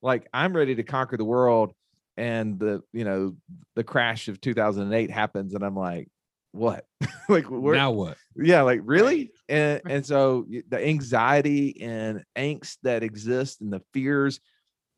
like 0.00 0.28
I'm 0.32 0.54
ready 0.54 0.76
to 0.76 0.82
conquer 0.84 1.16
the 1.16 1.24
world 1.24 1.72
and 2.16 2.58
the 2.58 2.82
you 2.92 3.04
know 3.04 3.34
the 3.74 3.84
crash 3.84 4.28
of 4.28 4.40
2008 4.40 5.10
happens 5.10 5.54
and 5.54 5.64
i'm 5.64 5.74
like 5.74 6.08
what? 6.54 6.86
Like 7.26 7.46
where, 7.50 7.74
now 7.74 7.90
what? 7.90 8.18
yeah 8.36 8.60
like 8.60 8.80
really? 8.84 9.32
And 9.48 9.80
and 9.88 10.04
so 10.04 10.46
the 10.68 10.86
anxiety 10.86 11.80
and 11.80 12.22
angst 12.36 12.76
that 12.82 13.02
exists 13.02 13.62
and 13.62 13.72
the 13.72 13.80
fears 13.94 14.40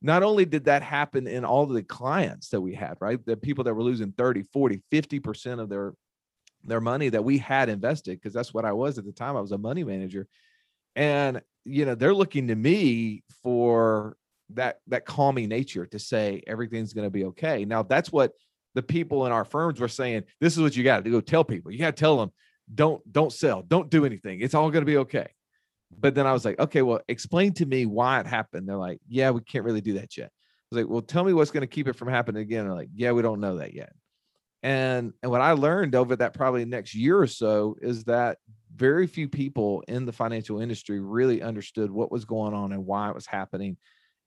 not 0.03 0.25
only 0.25 0.45
did 0.45 0.65
that 0.65 0.83
happen 0.83 1.29
in 1.29 1.45
all 1.45 1.67
the 1.67 1.85
clients 1.85 2.49
that 2.49 2.61
we 2.61 2.75
had 2.75 2.97
right? 3.01 3.25
The 3.25 3.37
people 3.37 3.63
that 3.65 3.75
were 3.75 3.85
losing 3.85 4.11
30 4.11 4.43
40 4.53 4.83
50% 4.91 5.61
of 5.61 5.69
their 5.69 5.95
their 6.65 6.81
money 6.81 7.11
that 7.11 7.23
we 7.23 7.39
had 7.39 7.69
invested 7.69 8.19
because 8.19 8.35
that's 8.35 8.53
what 8.53 8.65
i 8.65 8.73
was 8.73 8.99
at 8.99 9.05
the 9.05 9.13
time 9.13 9.37
i 9.37 9.41
was 9.41 9.53
a 9.53 9.59
money 9.59 9.85
manager. 9.85 10.27
And 10.97 11.43
you 11.65 11.85
know 11.85 11.95
they're 11.95 12.15
looking 12.15 12.49
to 12.49 12.57
me 12.57 13.23
for 13.45 14.17
that 14.51 14.81
that 14.89 15.07
calming 15.07 15.49
nature 15.49 15.87
to 15.87 15.99
say 16.01 16.43
everything's 16.47 16.93
going 16.93 17.07
to 17.07 17.11
be 17.11 17.27
okay. 17.27 17.65
Now 17.65 17.85
that's 17.85 18.11
what 18.11 18.33
the 18.77 18.83
people 18.83 19.25
in 19.25 19.33
our 19.33 19.47
firms 19.47 19.81
were 19.81 19.89
saying 19.89 20.23
this 20.39 20.55
is 20.55 20.63
what 20.63 20.77
you 20.77 20.85
got 20.85 21.03
to 21.03 21.11
go 21.11 21.21
tell 21.23 21.43
people. 21.43 21.73
You 21.73 21.79
got 21.79 21.97
to 21.97 22.01
tell 22.01 22.19
them 22.19 22.31
don't 22.73 23.01
don't 23.11 23.33
sell 23.33 23.63
don't 23.63 23.91
do 23.91 24.05
anything. 24.05 24.41
It's 24.41 24.55
all 24.55 24.71
going 24.71 24.83
to 24.83 24.91
be 24.91 24.99
okay. 24.99 25.29
But 25.99 26.15
then 26.15 26.27
i 26.27 26.33
was 26.33 26.45
like 26.45 26.59
okay 26.59 26.83
well 26.83 27.01
explain 27.09 27.55
to 27.55 27.67
me 27.67 27.87
why 27.87 28.21
it 28.21 28.27
happened. 28.27 28.69
They're 28.69 28.77
like 28.77 29.01
yeah 29.09 29.31
we 29.31 29.41
can't 29.41 29.65
really 29.65 29.81
do 29.81 29.95
that 29.95 30.17
yet. 30.17 30.27
I 30.27 30.67
was 30.71 30.83
like 30.83 30.91
well 30.91 31.01
tell 31.01 31.25
me 31.25 31.33
what's 31.33 31.51
going 31.51 31.63
to 31.63 31.67
keep 31.67 31.89
it 31.89 31.95
from 31.95 32.09
happening 32.09 32.43
again. 32.43 32.67
They're 32.67 32.75
like 32.75 32.91
yeah 32.95 33.13
we 33.13 33.23
don't 33.23 33.41
know 33.41 33.57
that 33.57 33.73
yet. 33.73 33.93
And 34.63 35.15
and 35.23 35.33
what 35.33 35.41
i 35.41 35.53
learned 35.53 35.95
over 35.95 36.15
that 36.17 36.35
probably 36.35 36.67
next 36.67 36.95
year 36.95 37.19
or 37.19 37.27
so 37.27 37.77
is 37.81 38.05
that 38.05 38.37
very 38.75 39.07
few 39.07 39.27
people 39.27 39.83
in 39.89 40.05
the 40.05 40.13
financial 40.13 40.61
industry 40.61 41.01
really 41.01 41.41
understood 41.41 41.91
what 41.91 42.13
was 42.13 42.27
going 42.27 42.53
on 42.53 42.73
and 42.73 42.85
why 42.85 43.09
it 43.09 43.15
was 43.15 43.27
happening. 43.27 43.79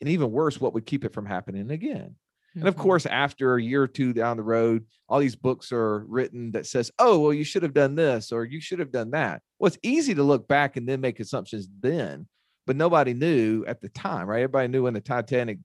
And 0.01 0.09
even 0.09 0.31
worse 0.31 0.59
what 0.59 0.73
would 0.73 0.87
keep 0.87 1.05
it 1.05 1.13
from 1.13 1.27
happening 1.27 1.69
again 1.69 2.15
and 2.55 2.67
of 2.67 2.75
Mhm. 2.75 2.79
course, 2.79 3.05
after 3.05 3.55
a 3.55 3.61
year 3.61 3.83
or 3.83 3.87
two 3.87 4.13
down 4.13 4.37
the 4.37 4.43
road, 4.43 4.85
all 5.07 5.19
these 5.19 5.35
books 5.35 5.71
are 5.71 5.99
written 6.07 6.51
that 6.51 6.65
says, 6.65 6.91
"Oh, 6.99 7.19
well, 7.19 7.33
you 7.33 7.43
should 7.43 7.63
have 7.63 7.73
done 7.73 7.95
this 7.95 8.31
or 8.31 8.45
you 8.45 8.59
should 8.59 8.79
have 8.79 8.91
done 8.91 9.11
that." 9.11 9.41
Well, 9.59 9.67
it's 9.67 9.77
easy 9.83 10.13
to 10.15 10.23
look 10.23 10.47
back 10.47 10.77
and 10.77 10.87
then 10.87 11.01
make 11.01 11.19
assumptions 11.19 11.67
then, 11.79 12.27
but 12.65 12.75
nobody 12.75 13.13
knew 13.13 13.63
at 13.65 13.81
the 13.81 13.89
time, 13.89 14.27
right? 14.27 14.41
Everybody 14.41 14.67
knew 14.67 14.83
when 14.83 14.93
the 14.93 15.01
Titanic, 15.01 15.59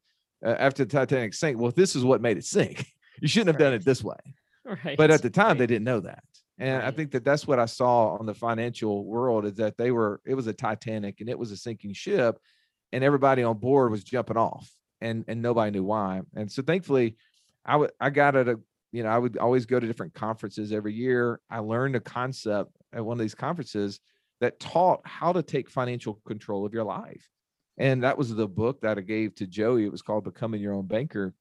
uh, 0.45 0.51
after 0.59 0.85
the 0.85 0.91
Titanic 0.91 1.35
sank, 1.35 1.59
well, 1.59 1.73
this 1.73 1.95
is 1.97 2.05
what 2.05 2.21
made 2.21 2.37
it 2.39 2.45
sink. 2.45 2.87
You 3.21 3.29
shouldn't 3.29 3.49
have 3.55 3.59
done 3.59 3.73
it 3.75 3.85
this 3.85 4.03
way. 4.03 4.17
right. 4.85 4.97
But 4.99 5.13
at 5.13 5.23
the 5.23 5.31
time, 5.31 5.57
they 5.57 5.69
didn't 5.69 5.85
know 5.85 6.01
that. 6.01 6.25
And 6.59 6.83
I 6.83 6.91
think 6.91 7.13
that 7.13 7.25
that's 7.25 7.47
what 7.47 7.61
I 7.61 7.67
saw 7.67 8.17
on 8.17 8.27
the 8.27 8.35
financial 8.35 9.05
world 9.05 9.45
is 9.45 9.55
that 9.55 9.77
they 9.77 9.93
were, 9.93 10.21
it 10.27 10.35
was 10.35 10.47
a 10.49 10.53
Titanic 10.53 11.21
and 11.21 11.29
it 11.29 11.39
was 11.39 11.53
a 11.53 11.57
sinking 11.57 11.93
ship, 11.93 12.39
and 12.93 13.05
everybody 13.05 13.43
on 13.45 13.59
board 13.59 13.93
was 13.93 14.03
jumping 14.03 14.37
off, 14.37 14.69
and 15.05 15.25
and 15.29 15.41
nobody 15.41 15.71
knew 15.71 15.85
why. 15.85 16.23
And 16.35 16.51
so 16.51 16.63
thankfully, 16.63 17.17
I 17.65 17.77
would 17.77 17.93
I 18.01 18.11
got 18.11 18.37
at 18.37 18.49
a 18.49 18.59
you 18.93 19.03
know 19.03 19.11
I 19.11 19.19
would 19.19 19.39
always 19.39 19.67
go 19.67 19.79
to 19.79 19.87
different 19.87 20.15
conferences 20.15 20.73
every 20.73 20.95
year. 20.95 21.41
I 21.51 21.61
learned 21.61 21.97
a 21.97 22.01
concept 22.01 22.73
at 22.93 23.05
one 23.05 23.19
of 23.19 23.23
these 23.23 23.35
conferences 23.35 24.01
that 24.41 24.59
taught 24.59 25.01
how 25.05 25.33
to 25.33 25.43
take 25.43 25.71
financial 25.71 26.21
control 26.27 26.67
of 26.67 26.75
your 26.75 26.85
life, 26.85 27.29
and 27.79 28.03
that 28.03 28.19
was 28.19 28.35
the 28.35 28.49
book 28.49 28.81
that 28.81 28.99
I 28.99 29.03
gave 29.03 29.35
to 29.37 29.47
Joey. 29.47 29.85
It 29.85 29.93
was 29.93 30.03
called 30.03 30.25
Becoming 30.25 30.61
Your 30.61 30.75
Own 30.75 30.87
Banker 30.87 31.35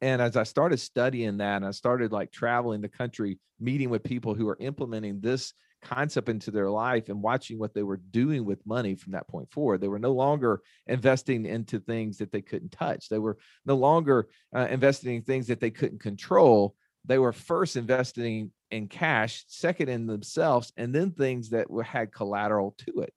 and 0.00 0.20
as 0.20 0.36
I 0.36 0.42
started 0.42 0.78
studying 0.78 1.38
that, 1.38 1.56
and 1.56 1.66
I 1.66 1.70
started 1.70 2.12
like 2.12 2.30
traveling 2.30 2.80
the 2.80 2.88
country, 2.88 3.38
meeting 3.60 3.90
with 3.90 4.02
people 4.02 4.34
who 4.34 4.48
are 4.48 4.56
implementing 4.60 5.20
this 5.20 5.54
concept 5.84 6.28
into 6.28 6.50
their 6.50 6.70
life 6.70 7.08
and 7.08 7.22
watching 7.22 7.58
what 7.58 7.74
they 7.74 7.82
were 7.82 8.00
doing 8.10 8.44
with 8.44 8.66
money 8.66 8.94
from 8.94 9.12
that 9.12 9.28
point 9.28 9.50
forward. 9.52 9.80
They 9.80 9.88
were 9.88 9.98
no 9.98 10.12
longer 10.12 10.60
investing 10.86 11.46
into 11.46 11.78
things 11.78 12.18
that 12.18 12.32
they 12.32 12.42
couldn't 12.42 12.72
touch. 12.72 13.08
They 13.08 13.18
were 13.18 13.38
no 13.64 13.76
longer 13.76 14.28
uh, 14.56 14.66
investing 14.70 15.16
in 15.16 15.22
things 15.22 15.46
that 15.48 15.60
they 15.60 15.70
couldn't 15.70 16.00
control. 16.00 16.74
They 17.04 17.18
were 17.18 17.32
first 17.32 17.76
investing 17.76 18.50
in 18.70 18.88
cash, 18.88 19.44
second 19.46 19.88
in 19.88 20.06
themselves, 20.06 20.72
and 20.76 20.94
then 20.94 21.12
things 21.12 21.50
that 21.50 21.70
were, 21.70 21.82
had 21.82 22.12
collateral 22.12 22.74
to 22.78 23.02
it. 23.02 23.14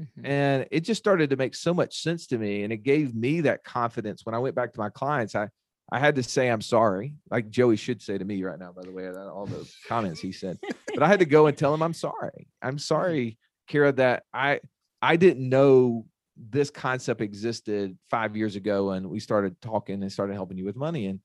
Mhm. 0.00 0.26
And 0.26 0.66
it 0.70 0.80
just 0.80 1.02
started 1.02 1.30
to 1.30 1.36
make 1.36 1.54
so 1.54 1.74
much 1.74 2.02
sense 2.02 2.26
to 2.28 2.38
me. 2.38 2.62
And 2.62 2.72
it 2.72 2.78
gave 2.78 3.14
me 3.14 3.42
that 3.42 3.64
confidence 3.64 4.24
when 4.24 4.34
I 4.34 4.38
went 4.38 4.54
back 4.54 4.72
to 4.72 4.80
my 4.80 4.90
clients. 4.90 5.34
I, 5.34 5.48
I 5.92 5.98
had 5.98 6.16
to 6.16 6.22
say, 6.22 6.48
I'm 6.48 6.62
sorry, 6.62 7.14
like 7.30 7.50
Joey 7.50 7.76
should 7.76 8.00
say 8.00 8.16
to 8.16 8.24
me 8.24 8.42
right 8.42 8.58
now, 8.58 8.72
by 8.72 8.82
the 8.82 8.92
way, 8.92 9.06
all 9.08 9.46
those 9.46 9.76
comments 9.86 10.20
he 10.20 10.32
said. 10.32 10.58
But 10.92 11.02
I 11.02 11.08
had 11.08 11.18
to 11.18 11.26
go 11.26 11.46
and 11.46 11.56
tell 11.56 11.74
him, 11.74 11.82
I'm 11.82 11.92
sorry. 11.92 12.48
I'm 12.62 12.78
sorry, 12.78 13.38
Kara, 13.68 13.92
that 13.92 14.22
I 14.32 14.60
I 15.02 15.16
didn't 15.16 15.46
know 15.46 16.06
this 16.36 16.70
concept 16.70 17.20
existed 17.20 17.96
five 18.10 18.36
years 18.36 18.56
ago 18.56 18.90
and 18.90 19.08
we 19.08 19.20
started 19.20 19.60
talking 19.60 20.02
and 20.02 20.10
started 20.10 20.34
helping 20.34 20.56
you 20.58 20.64
with 20.64 20.76
money. 20.76 21.06
And 21.06 21.20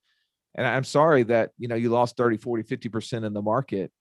and 0.54 0.66
I'm 0.66 0.84
sorry 0.84 1.22
that 1.24 1.50
you 1.58 1.68
know 1.68 1.76
you 1.76 1.90
lost 1.90 2.16
30, 2.16 2.36
40, 2.36 2.62
50% 2.64 3.24
in 3.24 3.32
the 3.32 3.42
market. 3.42 3.92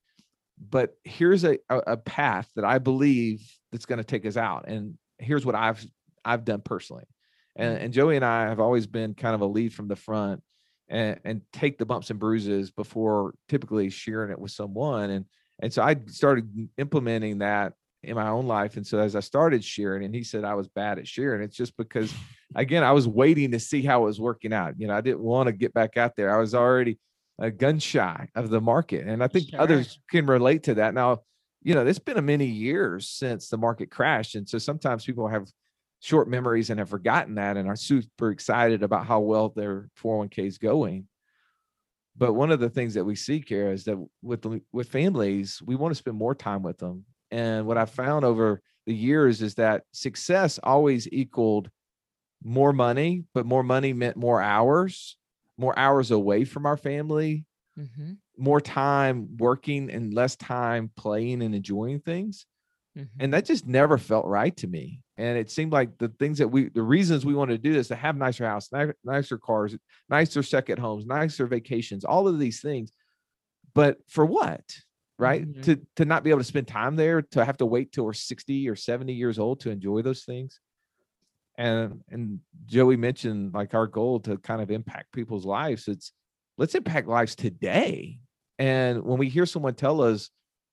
But 0.70 0.96
here's 1.06 1.46
a, 1.46 1.58
a 1.70 1.96
path 1.96 2.50
that 2.56 2.66
I 2.66 2.80
believe 2.80 3.42
that's 3.72 3.86
going 3.86 4.00
to 4.00 4.04
take 4.04 4.26
us 4.26 4.36
out. 4.36 4.68
And 4.68 4.98
here's 5.18 5.46
what 5.46 5.56
I've 5.56 5.86
I've 6.26 6.44
done 6.44 6.62
personally. 6.62 7.06
And, 7.60 7.78
Mhm. 7.78 7.84
and 7.84 7.94
Joey 7.94 8.16
and 8.16 8.26
I 8.26 8.44
have 8.48 8.60
always 8.60 8.88
been 8.88 9.14
kind 9.14 9.36
of 9.36 9.42
a 9.42 9.46
lead 9.46 9.74
from 9.74 9.88
the 9.88 9.96
front 9.96 10.42
and, 10.88 11.20
and 11.24 11.42
take 11.52 11.78
the 11.78 11.86
bumps 11.86 12.10
and 12.10 12.20
bruises 12.20 12.72
before 12.72 13.36
typically 13.50 13.90
sharing 13.90 14.32
it 14.32 14.40
with 14.40 14.52
someone. 14.52 15.10
And 15.12 15.26
and 15.62 15.74
so 15.74 15.84
I 15.84 15.98
started 16.08 16.70
implementing 16.78 17.40
that 17.40 17.74
in 18.02 18.16
my 18.16 18.30
own 18.30 18.48
life. 18.48 18.78
And 18.78 18.88
so 18.88 18.98
as 18.98 19.14
I 19.14 19.20
started 19.20 19.62
sharing, 19.62 20.06
and 20.06 20.16
he 20.16 20.24
said 20.24 20.46
I 20.46 20.54
was 20.54 20.70
bad 20.70 21.00
at 21.00 21.08
sharing, 21.08 21.42
it's 21.42 21.58
just 21.58 21.76
because 21.76 22.14
again, 22.56 22.82
I 22.82 22.94
was 22.94 23.10
waiting 23.10 23.52
to 23.52 23.60
see 23.60 23.82
how 23.82 24.04
it 24.04 24.06
was 24.06 24.22
working 24.22 24.54
out. 24.54 24.80
You 24.80 24.88
know, 24.88 24.96
I 24.96 25.02
didn't 25.02 25.20
want 25.20 25.48
to 25.48 25.52
get 25.52 25.74
back 25.74 25.98
out 25.98 26.16
there. 26.16 26.34
I 26.34 26.40
was 26.40 26.56
already 26.56 26.98
uh, 27.42 27.50
gun 27.50 27.78
shy 27.80 28.30
of 28.36 28.50
the 28.50 28.62
market. 28.62 29.06
And 29.06 29.22
I 29.22 29.28
think 29.28 29.50
Sure. 29.50 29.60
others 29.60 30.00
can 30.10 30.26
relate 30.28 30.64
to 30.64 30.76
that. 30.76 30.94
Now, 30.94 31.24
you 31.62 31.76
know, 31.76 31.86
it's 31.86 32.00
been 32.00 32.18
a 32.18 32.22
many 32.22 32.46
years 32.46 33.10
since 33.10 33.50
the 33.50 33.58
market 33.58 33.92
crashed. 33.92 34.36
And 34.36 34.48
so 34.48 34.58
sometimes 34.60 35.06
people 35.06 35.28
have 35.28 35.52
short 36.00 36.28
memories 36.30 36.70
and 36.70 36.80
have 36.80 36.90
forgotten 36.90 37.36
that 37.36 37.58
and 37.58 37.68
are 37.68 37.76
super 37.76 38.32
excited 38.32 38.84
about 38.84 39.06
how 39.06 39.20
well 39.20 39.50
their 39.50 39.90
401k 39.96 40.46
is 40.48 40.58
going. 40.58 41.08
But 42.16 42.34
one 42.34 42.52
of 42.52 42.60
the 42.60 42.70
things 42.70 42.94
that 42.96 43.06
we 43.06 43.16
see, 43.16 43.40
Kara, 43.40 43.72
is 43.72 43.86
that 43.86 43.98
with 44.22 44.46
with 44.72 44.90
families, 44.90 45.62
we 45.66 45.76
want 45.76 45.92
to 45.92 45.96
spend 45.96 46.18
more 46.18 46.36
time 46.36 46.64
with 46.64 46.78
them. 46.78 47.06
And 47.32 47.66
what 47.66 47.78
I 47.78 47.86
found 47.86 48.26
over 48.26 48.62
the 48.86 48.96
years 48.96 49.42
is 49.42 49.56
that 49.56 49.84
success 49.94 50.60
always 50.64 51.08
equaled 51.12 51.70
more 52.44 52.74
money, 52.74 53.26
but 53.34 53.46
more 53.46 53.64
money 53.64 53.94
meant 53.94 54.18
more 54.18 54.42
hours, 54.42 55.18
more 55.58 55.78
hours 55.80 56.12
away 56.12 56.46
from 56.46 56.66
our 56.66 56.78
family, 56.78 57.46
Mhm. 57.76 58.20
more 58.38 58.62
time 58.62 59.38
working 59.38 59.90
and 59.92 60.14
less 60.14 60.36
time 60.36 60.92
playing 60.96 61.42
and 61.42 61.56
enjoying 61.56 62.00
things 62.00 62.46
Mhm. 62.96 63.10
and 63.20 63.34
that 63.34 63.46
just 63.46 63.68
never 63.68 63.98
felt 63.98 64.26
right 64.26 64.56
to 64.58 64.68
me 64.68 65.02
and 65.20 65.38
it 65.38 65.52
seemed 65.52 65.74
like 65.74 65.98
the 66.00 66.10
things 66.20 66.40
that 66.40 66.48
we 66.50 66.70
the 66.70 66.82
reasons 66.84 67.26
we 67.26 67.36
wanted 67.36 67.54
to 67.62 67.70
do 67.70 67.74
this 67.74 67.90
to 67.90 67.96
have 67.96 68.18
nicer 68.18 68.48
house 68.48 68.70
nicer 69.04 69.38
cars 69.38 69.76
nicer 70.10 70.44
second 70.44 70.80
homes 70.80 71.06
nicer 71.06 71.48
vacations 71.48 72.06
all 72.06 72.28
of 72.28 72.40
these 72.40 72.62
things 72.62 72.92
but 73.76 73.98
for 74.08 74.26
what 74.26 74.64
right? 75.20 75.46
Mhm. 75.48 75.64
to 75.64 75.82
to 75.98 76.06
not 76.06 76.24
be 76.24 76.30
able 76.32 76.40
to 76.40 76.46
spend 76.46 76.68
time 76.68 76.96
there 76.96 77.22
to 77.22 77.46
have 77.46 77.58
to 77.58 77.66
wait 77.66 77.92
till 77.92 78.06
we're 78.06 78.14
60 78.14 78.70
or 78.70 78.76
70 78.76 79.14
years 79.14 79.38
old 79.38 79.60
to 79.62 79.70
enjoy 79.70 80.02
those 80.02 80.24
things. 80.24 80.62
And 81.58 82.02
and 82.10 82.40
joey 82.68 82.96
mentioned 82.96 83.54
like 83.54 83.74
our 83.74 83.88
goal 83.88 84.22
to 84.22 84.38
kind 84.38 84.62
of 84.62 84.72
impact 84.72 85.12
people's 85.12 85.46
lives 85.46 85.88
it's 85.90 86.14
let's 86.58 86.76
impact 86.76 87.08
lives 87.08 87.36
today. 87.36 88.20
And 88.60 89.04
when 89.04 89.20
we 89.20 89.30
hear 89.30 89.46
someone 89.46 89.76
tell 89.76 90.02
us 90.02 90.30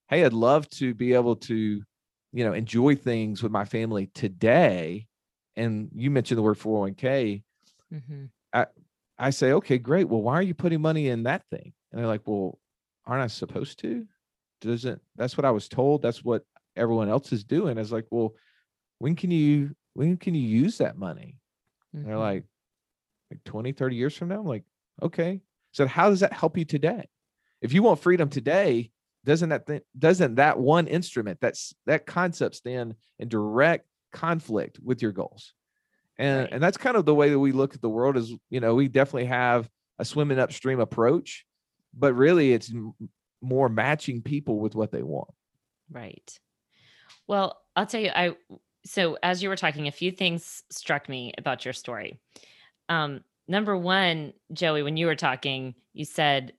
hey 0.09 0.25
i'd 0.25 0.33
love 0.33 0.69
to 0.71 0.95
be 0.95 1.15
able 1.15 1.37
to 1.37 1.83
you 2.37 2.45
know 2.45 2.53
enjoy 2.53 2.95
things 2.95 3.43
with 3.43 3.51
my 3.51 3.65
family 3.65 4.09
today 4.09 5.07
and 5.57 5.89
you 5.95 6.11
mentioned 6.11 6.37
the 6.37 6.43
word 6.43 6.59
401k 6.59 7.43
Mhm. 7.91 8.29
i 9.19 9.31
say 9.31 9.53
okay 9.53 9.79
great. 9.79 10.07
Well 10.07 10.21
why 10.21 10.35
are 10.35 10.43
you 10.43 10.53
putting 10.53 10.83
money 10.83 11.09
in 11.09 11.23
that 11.23 11.45
thing? 11.51 11.73
And 11.91 11.99
they're 11.99 12.07
like 12.07 12.27
well 12.27 12.59
aren't 13.07 13.23
i 13.23 13.27
supposed 13.29 13.79
to? 13.79 14.07
Doesn't 14.61 15.01
that's 15.17 15.39
what 15.39 15.47
i 15.47 15.51
was 15.51 15.67
told. 15.67 16.03
That's 16.03 16.23
what 16.23 16.45
everyone 16.77 17.09
else 17.09 17.33
is 17.33 17.43
doing. 17.43 17.79
I 17.79 17.81
was 17.81 17.93
like 17.93 18.07
well 18.11 18.35
when 18.99 19.17
can 19.17 19.31
you 19.31 19.75
when 19.95 20.19
can 20.19 20.35
you 20.35 20.47
use 20.47 20.77
that 20.79 20.99
money? 20.99 21.39
And 21.95 22.05
they're 22.05 22.19
like 22.19 22.45
like 23.31 23.43
20 23.45 23.73
30 23.73 23.97
years 23.97 24.15
from 24.15 24.29
now? 24.29 24.41
I'm 24.41 24.47
like 24.47 24.65
okay. 25.03 25.41
So 25.73 25.87
how 25.87 26.11
does 26.11 26.21
that 26.21 26.35
help 26.35 26.59
you 26.59 26.67
today? 26.67 27.09
If 27.63 27.73
you 27.73 27.83
want 27.83 28.01
freedom 28.01 28.29
today 28.29 28.91
doesn't 29.27 29.51
that 29.51 29.67
th- 29.67 29.83
doesn't 29.99 30.37
that 30.37 30.59
one 30.59 30.87
instrument 30.87 31.39
that's 31.41 31.75
that 31.85 32.07
concept 32.07 32.55
stand 32.55 32.95
in 33.19 33.29
direct 33.29 33.87
conflict 34.13 34.79
with 34.83 35.03
your 35.03 35.13
goals 35.13 35.53
and 36.19 36.43
Right. 36.43 36.53
and 36.53 36.63
that's 36.63 36.79
kind 36.79 36.97
of 36.97 37.05
the 37.05 37.15
way 37.15 37.29
that 37.29 37.39
we 37.39 37.53
look 37.53 37.75
at 37.75 37.83
the 37.83 37.91
world 37.91 38.17
is 38.17 38.33
you 38.49 38.61
know 38.61 38.75
we 38.75 38.89
definitely 38.89 39.27
have 39.27 39.69
a 39.99 40.05
swimming 40.05 40.39
upstream 40.39 40.81
approach 40.81 41.45
but 41.93 42.15
really 42.15 42.53
it's 42.53 42.71
m- 42.71 42.95
more 43.43 43.69
matching 43.69 44.23
people 44.23 44.59
with 44.59 44.75
what 44.75 44.91
they 44.93 45.03
want 45.03 45.29
Right. 45.91 46.39
Well, 47.27 47.61
I'll 47.75 47.87
tell 47.87 48.01
you, 48.01 48.11
I 48.15 48.37
so 48.85 49.19
as 49.23 49.43
you 49.43 49.49
were 49.49 49.57
talking, 49.57 49.89
a 49.89 49.93
few 49.93 50.11
things 50.11 50.63
struck 50.71 51.09
me 51.09 51.33
about 51.39 51.65
your 51.65 51.75
story. 51.75 52.21
Um, 52.89 53.23
number 53.49 53.77
one, 53.77 54.33
Joey, 54.53 54.83
when 54.83 54.97
you 54.97 55.07
were 55.07 55.17
talking, 55.17 55.75
you 55.93 56.05
said, 56.05 56.53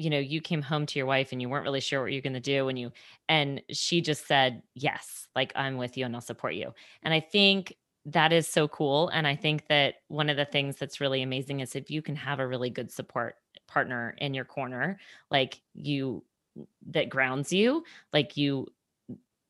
you 0.00 0.08
know, 0.08 0.18
you 0.18 0.40
came 0.40 0.62
home 0.62 0.86
to 0.86 0.98
your 0.98 1.04
wife 1.04 1.30
and 1.30 1.42
you 1.42 1.48
weren't 1.50 1.64
really 1.64 1.78
sure 1.78 2.00
what 2.00 2.10
you're 2.10 2.22
going 2.22 2.32
to 2.32 2.40
do. 2.40 2.68
And 2.68 2.78
you, 2.78 2.90
and 3.28 3.60
she 3.68 4.00
just 4.00 4.26
said, 4.26 4.62
yes, 4.74 5.28
like 5.36 5.52
I'm 5.54 5.76
with 5.76 5.98
you 5.98 6.06
and 6.06 6.14
I'll 6.14 6.22
support 6.22 6.54
you. 6.54 6.72
And 7.02 7.12
I 7.12 7.20
think 7.20 7.76
that 8.06 8.32
is 8.32 8.48
so 8.48 8.66
cool. 8.66 9.10
And 9.10 9.26
I 9.26 9.36
think 9.36 9.66
that 9.68 9.96
one 10.08 10.30
of 10.30 10.38
the 10.38 10.46
things 10.46 10.76
that's 10.76 11.02
really 11.02 11.20
amazing 11.20 11.60
is 11.60 11.76
if 11.76 11.90
you 11.90 12.00
can 12.00 12.16
have 12.16 12.40
a 12.40 12.46
really 12.46 12.70
good 12.70 12.90
support 12.90 13.36
partner 13.68 14.14
in 14.16 14.32
your 14.32 14.46
corner, 14.46 14.98
like 15.30 15.60
you, 15.74 16.24
that 16.92 17.10
grounds 17.10 17.52
you, 17.52 17.84
like 18.14 18.38
you, 18.38 18.68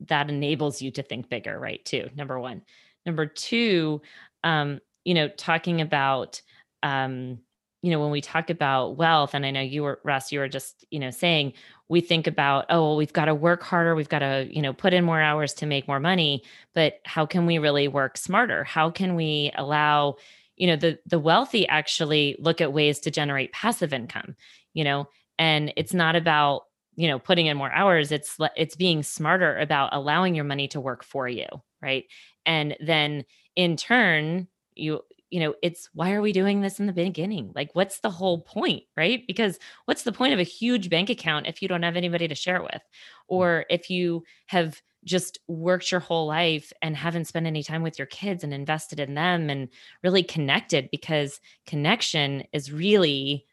that 0.08 0.28
enables 0.28 0.82
you 0.82 0.90
to 0.90 1.02
think 1.04 1.28
bigger, 1.28 1.60
right? 1.60 1.84
Too, 1.84 2.10
number 2.16 2.40
one. 2.40 2.62
Number 3.06 3.24
two, 3.24 4.02
um, 4.42 4.80
you 5.04 5.14
know, 5.14 5.28
talking 5.28 5.80
about, 5.80 6.42
um, 6.82 7.38
you 7.82 7.90
know, 7.90 8.00
when 8.00 8.10
we 8.10 8.20
talk 8.20 8.50
about 8.50 8.96
wealth, 8.96 9.34
and 9.34 9.46
I 9.46 9.50
know 9.50 9.60
you 9.60 9.82
were, 9.82 10.00
Russ, 10.04 10.32
you 10.32 10.38
were 10.40 10.48
just, 10.48 10.84
you 10.90 10.98
know, 10.98 11.10
saying 11.10 11.54
we 11.88 12.00
think 12.00 12.26
about, 12.26 12.66
oh, 12.68 12.80
well, 12.82 12.96
we've 12.96 13.12
got 13.12 13.24
to 13.24 13.34
work 13.34 13.62
harder, 13.62 13.94
we've 13.94 14.08
got 14.08 14.20
to, 14.20 14.46
you 14.50 14.62
know, 14.62 14.72
put 14.72 14.92
in 14.92 15.04
more 15.04 15.20
hours 15.20 15.54
to 15.54 15.66
make 15.66 15.88
more 15.88 16.00
money, 16.00 16.42
but 16.74 17.00
how 17.04 17.26
can 17.26 17.46
we 17.46 17.58
really 17.58 17.88
work 17.88 18.16
smarter? 18.16 18.64
How 18.64 18.90
can 18.90 19.14
we 19.14 19.50
allow, 19.56 20.16
you 20.56 20.66
know, 20.66 20.76
the 20.76 20.98
the 21.06 21.18
wealthy 21.18 21.66
actually 21.68 22.36
look 22.38 22.60
at 22.60 22.72
ways 22.72 23.00
to 23.00 23.10
generate 23.10 23.52
passive 23.52 23.92
income, 23.92 24.36
you 24.74 24.84
know, 24.84 25.08
and 25.38 25.72
it's 25.76 25.94
not 25.94 26.16
about 26.16 26.62
you 26.96 27.08
know 27.08 27.18
putting 27.18 27.46
in 27.46 27.56
more 27.56 27.72
hours 27.72 28.12
it's 28.12 28.36
it's 28.56 28.76
being 28.76 29.02
smarter 29.02 29.56
about 29.58 29.94
allowing 29.94 30.34
your 30.34 30.44
money 30.44 30.68
to 30.68 30.80
work 30.80 31.04
for 31.04 31.28
you 31.28 31.46
right 31.80 32.04
and 32.44 32.76
then 32.80 33.24
in 33.56 33.76
turn 33.76 34.48
you 34.74 35.00
you 35.30 35.40
know, 35.40 35.54
it's 35.62 35.88
why 35.94 36.12
are 36.12 36.20
we 36.20 36.32
doing 36.32 36.60
this 36.60 36.80
in 36.80 36.86
the 36.86 36.92
beginning? 36.92 37.52
Like, 37.54 37.70
what's 37.72 38.00
the 38.00 38.10
whole 38.10 38.42
point, 38.42 38.82
right? 38.96 39.22
Because 39.26 39.58
what's 39.84 40.02
the 40.02 40.12
point 40.12 40.34
of 40.34 40.40
a 40.40 40.44
huge 40.44 40.90
bank 40.90 41.08
account 41.08 41.46
if 41.46 41.62
you 41.62 41.68
don't 41.68 41.84
have 41.84 41.96
anybody 41.96 42.26
to 42.28 42.34
share 42.34 42.56
it 42.56 42.62
with? 42.62 42.82
Or 43.28 43.64
if 43.70 43.90
you 43.90 44.24
have 44.46 44.80
just 45.04 45.38
worked 45.46 45.90
your 45.90 46.00
whole 46.00 46.26
life 46.26 46.72
and 46.82 46.96
haven't 46.96 47.26
spent 47.26 47.46
any 47.46 47.62
time 47.62 47.82
with 47.82 47.98
your 47.98 48.06
kids 48.06 48.44
and 48.44 48.52
invested 48.52 49.00
in 49.00 49.14
them 49.14 49.48
and 49.48 49.68
really 50.02 50.22
connected 50.22 50.90
because 50.90 51.40
connection 51.66 52.44
is 52.52 52.72
really 52.72 53.46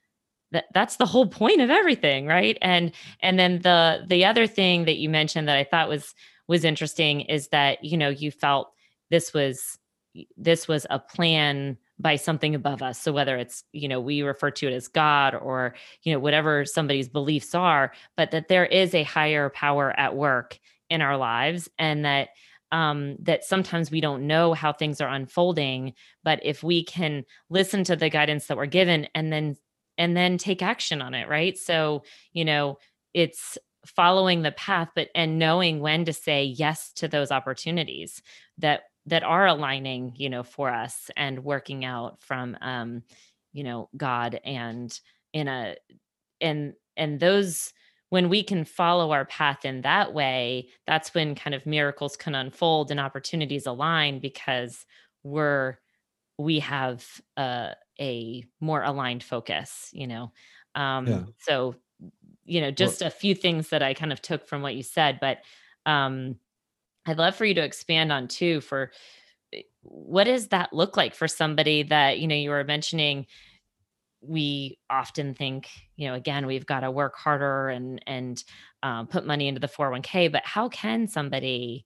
that 0.52 0.66
that's 0.74 0.98
the 0.98 1.06
whole 1.06 1.28
point 1.28 1.62
of 1.62 1.70
everything 1.70 2.26
right 2.26 2.58
and 2.62 2.92
and 3.22 3.40
then 3.40 3.60
the 3.60 4.04
the 4.08 4.26
other 4.26 4.48
thing 4.48 4.86
that 4.86 4.98
you 4.98 5.10
mentioned 5.10 5.48
that 5.48 5.58
i 5.58 5.64
thought 5.64 5.90
was 5.90 6.14
was 6.48 6.64
interesting 6.66 7.22
is 7.22 7.50
that 7.50 7.84
you 7.84 7.98
know 7.98 8.10
you 8.10 8.32
felt 8.32 8.72
this 9.10 9.34
was 9.34 9.78
this 10.38 10.68
was 10.68 10.86
a 10.90 11.00
plan 11.00 11.78
by 12.00 12.16
something 12.16 12.54
above 12.54 12.82
us. 12.82 13.00
So 13.00 13.12
whether 13.12 13.38
it's 13.38 13.64
you 13.72 13.88
know 13.88 14.00
we 14.00 14.22
refer 14.22 14.52
to 14.52 14.68
it 14.68 14.74
as 14.74 14.88
god 14.88 15.34
or 15.36 15.76
you 16.04 16.14
know 16.14 16.20
whatever 16.20 16.66
somebody's 16.66 17.10
beliefs 17.10 17.56
are 17.56 17.92
but 18.16 18.32
that 18.32 18.48
there 18.48 18.66
is 18.66 18.94
a 18.94 19.04
higher 19.04 19.50
power 19.50 19.98
at 19.98 20.16
work 20.16 20.60
in 20.90 21.02
our 21.02 21.18
lives 21.18 21.70
and 21.78 22.06
that 22.06 22.30
um, 22.72 23.16
that 23.22 23.46
sometimes 23.46 23.90
we 23.90 24.02
don't 24.02 24.28
know 24.28 24.54
how 24.54 24.74
things 24.74 25.00
are 25.02 25.10
unfolding 25.10 25.94
but 26.24 26.40
if 26.44 26.64
we 26.64 26.84
can 26.84 27.24
listen 27.50 27.84
to 27.86 27.96
the 27.96 28.10
guidance 28.10 28.48
that 28.48 28.58
we're 28.58 28.66
given 28.66 29.08
and 29.16 29.32
then 29.32 29.56
and 29.98 30.16
then 30.16 30.38
take 30.38 30.62
action 30.62 31.02
on 31.02 31.14
it 31.14 31.28
right? 31.28 31.58
So 31.58 32.04
you 32.34 32.46
know 32.46 32.78
it's 33.14 33.58
following 33.86 34.42
the 34.42 34.52
path 34.52 34.90
but 34.96 35.08
and 35.16 35.40
knowing 35.40 35.80
when 35.80 36.06
to 36.06 36.14
say 36.14 36.44
yes 36.44 36.92
to 36.94 37.08
those 37.08 37.32
opportunities 37.32 38.22
that 38.58 38.82
that 39.08 39.24
are 39.24 39.48
aligning 39.48 40.14
you 40.16 40.30
know 40.30 40.44
for 40.44 40.70
us 40.70 41.10
and 41.18 41.44
working 41.44 41.84
out 41.84 42.22
from 42.22 42.56
um 42.62 43.02
you 43.54 43.64
know 43.64 43.90
god 43.98 44.40
and 44.44 45.00
in 45.34 45.48
a 45.48 45.76
and 46.42 46.74
and 46.96 47.20
those 47.20 47.74
when 48.10 48.30
we 48.30 48.42
can 48.42 48.64
follow 48.64 49.12
our 49.12 49.26
path 49.26 49.66
in 49.66 49.82
that 49.82 50.14
way 50.14 50.68
that's 50.86 51.14
when 51.14 51.36
kind 51.36 51.56
of 51.56 51.66
miracles 51.66 52.16
can 52.16 52.36
unfold 52.36 52.92
and 52.92 53.00
opportunities 53.00 53.66
align 53.66 54.20
because 54.20 54.86
we're 55.24 55.78
we 56.38 56.60
have 56.60 57.04
a, 57.38 57.72
a 58.00 58.44
more 58.60 58.84
aligned 58.84 59.24
focus 59.24 59.90
you 59.94 60.06
know 60.06 60.32
um 60.76 61.08
yeah. 61.08 61.24
so 61.40 61.76
you 62.46 62.62
know 62.62 62.72
just 62.72 63.02
well, 63.02 63.08
a 63.08 63.12
few 63.12 63.34
things 63.34 63.70
that 63.70 63.82
i 63.82 63.94
kind 63.94 64.12
of 64.12 64.22
took 64.22 64.48
from 64.48 64.62
what 64.62 64.76
you 64.76 64.84
said 64.84 65.18
but 65.20 65.40
um 65.86 66.36
I'd 67.08 67.18
love 67.18 67.36
for 67.36 67.46
you 67.46 67.54
to 67.56 67.64
expand 67.64 68.12
on 68.12 68.28
too 68.28 68.62
for 68.62 68.92
eh, 69.54 69.62
what 69.82 70.26
does 70.26 70.50
that 70.50 70.74
look 70.74 70.98
like 70.98 71.16
for 71.16 71.28
somebody 71.28 71.84
that, 71.84 72.20
you 72.20 72.28
know, 72.28 72.36
you 72.36 72.50
were 72.50 72.64
mentioning 72.64 73.26
we 74.22 74.78
often 74.90 75.34
think, 75.34 75.70
you 75.96 76.08
know, 76.08 76.16
again, 76.16 76.48
we've 76.48 76.66
got 76.66 76.82
to 76.82 76.92
work 76.92 77.16
harder 77.16 77.70
and 77.70 78.04
and 78.08 78.44
um, 78.84 79.08
put 79.08 79.26
money 79.26 79.48
into 79.48 79.60
the 79.60 79.68
401k, 79.68 80.32
but 80.32 80.46
how 80.46 80.70
can 80.70 81.08
somebody 81.08 81.86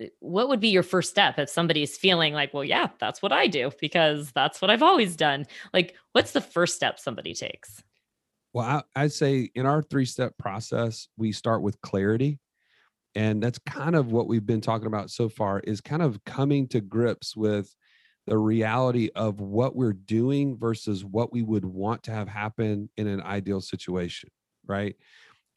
eh, 0.00 0.08
what 0.18 0.48
would 0.48 0.60
be 0.60 0.68
your 0.68 0.82
first 0.82 1.10
step 1.10 1.38
if 1.38 1.48
somebody's 1.48 1.96
feeling 1.96 2.34
like, 2.34 2.52
well, 2.52 2.64
yeah, 2.64 2.88
that's 2.98 3.22
what 3.22 3.32
I 3.32 3.46
do 3.46 3.70
because 3.80 4.32
that's 4.32 4.60
what 4.60 4.70
I've 4.70 4.82
always 4.82 5.16
done? 5.16 5.46
Like, 5.72 5.94
what's 6.12 6.32
the 6.32 6.40
first 6.40 6.76
step 6.76 6.98
somebody 6.98 7.34
takes? 7.34 7.82
Well, 8.52 8.84
I, 8.96 9.02
would 9.02 9.12
say 9.12 9.50
in 9.54 9.64
our 9.66 9.82
three 9.82 10.04
step 10.04 10.36
process, 10.36 11.08
we 11.16 11.30
start 11.32 11.62
with 11.62 11.80
clarity 11.80 12.40
and 13.14 13.42
that's 13.42 13.58
kind 13.58 13.96
of 13.96 14.12
what 14.12 14.28
we've 14.28 14.46
been 14.46 14.60
talking 14.60 14.86
about 14.86 15.10
so 15.10 15.28
far 15.28 15.60
is 15.60 15.80
kind 15.80 16.02
of 16.02 16.22
coming 16.24 16.68
to 16.68 16.80
grips 16.80 17.36
with 17.36 17.74
the 18.26 18.38
reality 18.38 19.08
of 19.16 19.40
what 19.40 19.74
we're 19.74 19.92
doing 19.92 20.56
versus 20.56 21.04
what 21.04 21.32
we 21.32 21.42
would 21.42 21.64
want 21.64 22.02
to 22.04 22.12
have 22.12 22.28
happen 22.28 22.88
in 22.96 23.06
an 23.06 23.20
ideal 23.22 23.60
situation 23.60 24.30
right? 24.70 24.96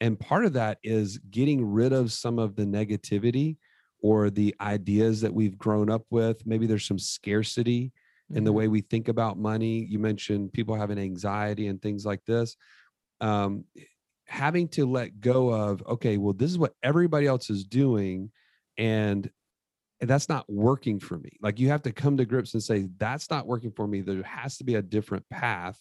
And 0.00 0.18
part 0.18 0.44
of 0.44 0.52
that 0.54 0.78
is 0.82 1.18
getting 1.30 1.64
rid 1.64 1.92
of 1.92 2.12
some 2.12 2.38
of 2.38 2.56
the 2.56 2.64
negativity 2.64 3.56
or 4.02 4.28
the 4.28 4.54
ideas 4.60 5.20
that 5.22 5.32
we've 5.32 5.56
grown 5.56 5.88
up 5.88 6.02
with. 6.10 6.44
Maybe 6.46 6.66
there's 6.66 6.86
some 6.86 6.98
scarcity 6.98 7.92
in 8.30 8.44
the 8.44 8.50
mm-hmm. 8.50 8.58
way 8.58 8.68
we 8.68 8.80
think 8.82 9.08
about 9.08 9.38
money. 9.38 9.86
You 9.88 9.98
mentioned 9.98 10.52
people 10.52 10.74
having 10.74 10.98
anxiety 10.98 11.68
and 11.68 11.80
things 11.80 12.04
like 12.04 12.24
this. 12.26 12.56
Um, 13.20 13.64
having 14.26 14.68
to 14.68 14.86
let 14.86 15.20
go 15.20 15.50
of 15.50 15.82
okay 15.86 16.16
well 16.16 16.32
this 16.32 16.50
is 16.50 16.58
what 16.58 16.72
everybody 16.82 17.26
else 17.26 17.50
is 17.50 17.64
doing 17.64 18.30
and 18.78 19.30
that's 20.00 20.28
not 20.28 20.44
working 20.48 20.98
for 20.98 21.18
me. 21.18 21.30
Like 21.40 21.58
you 21.58 21.68
have 21.68 21.82
to 21.82 21.92
come 21.92 22.16
to 22.16 22.24
grips 22.24 22.54
and 22.54 22.62
say 22.62 22.88
that's 22.96 23.30
not 23.30 23.46
working 23.46 23.72
for 23.72 23.86
me. 23.86 24.00
There 24.00 24.22
has 24.22 24.58
to 24.58 24.64
be 24.64 24.74
a 24.74 24.82
different 24.82 25.28
path. 25.30 25.80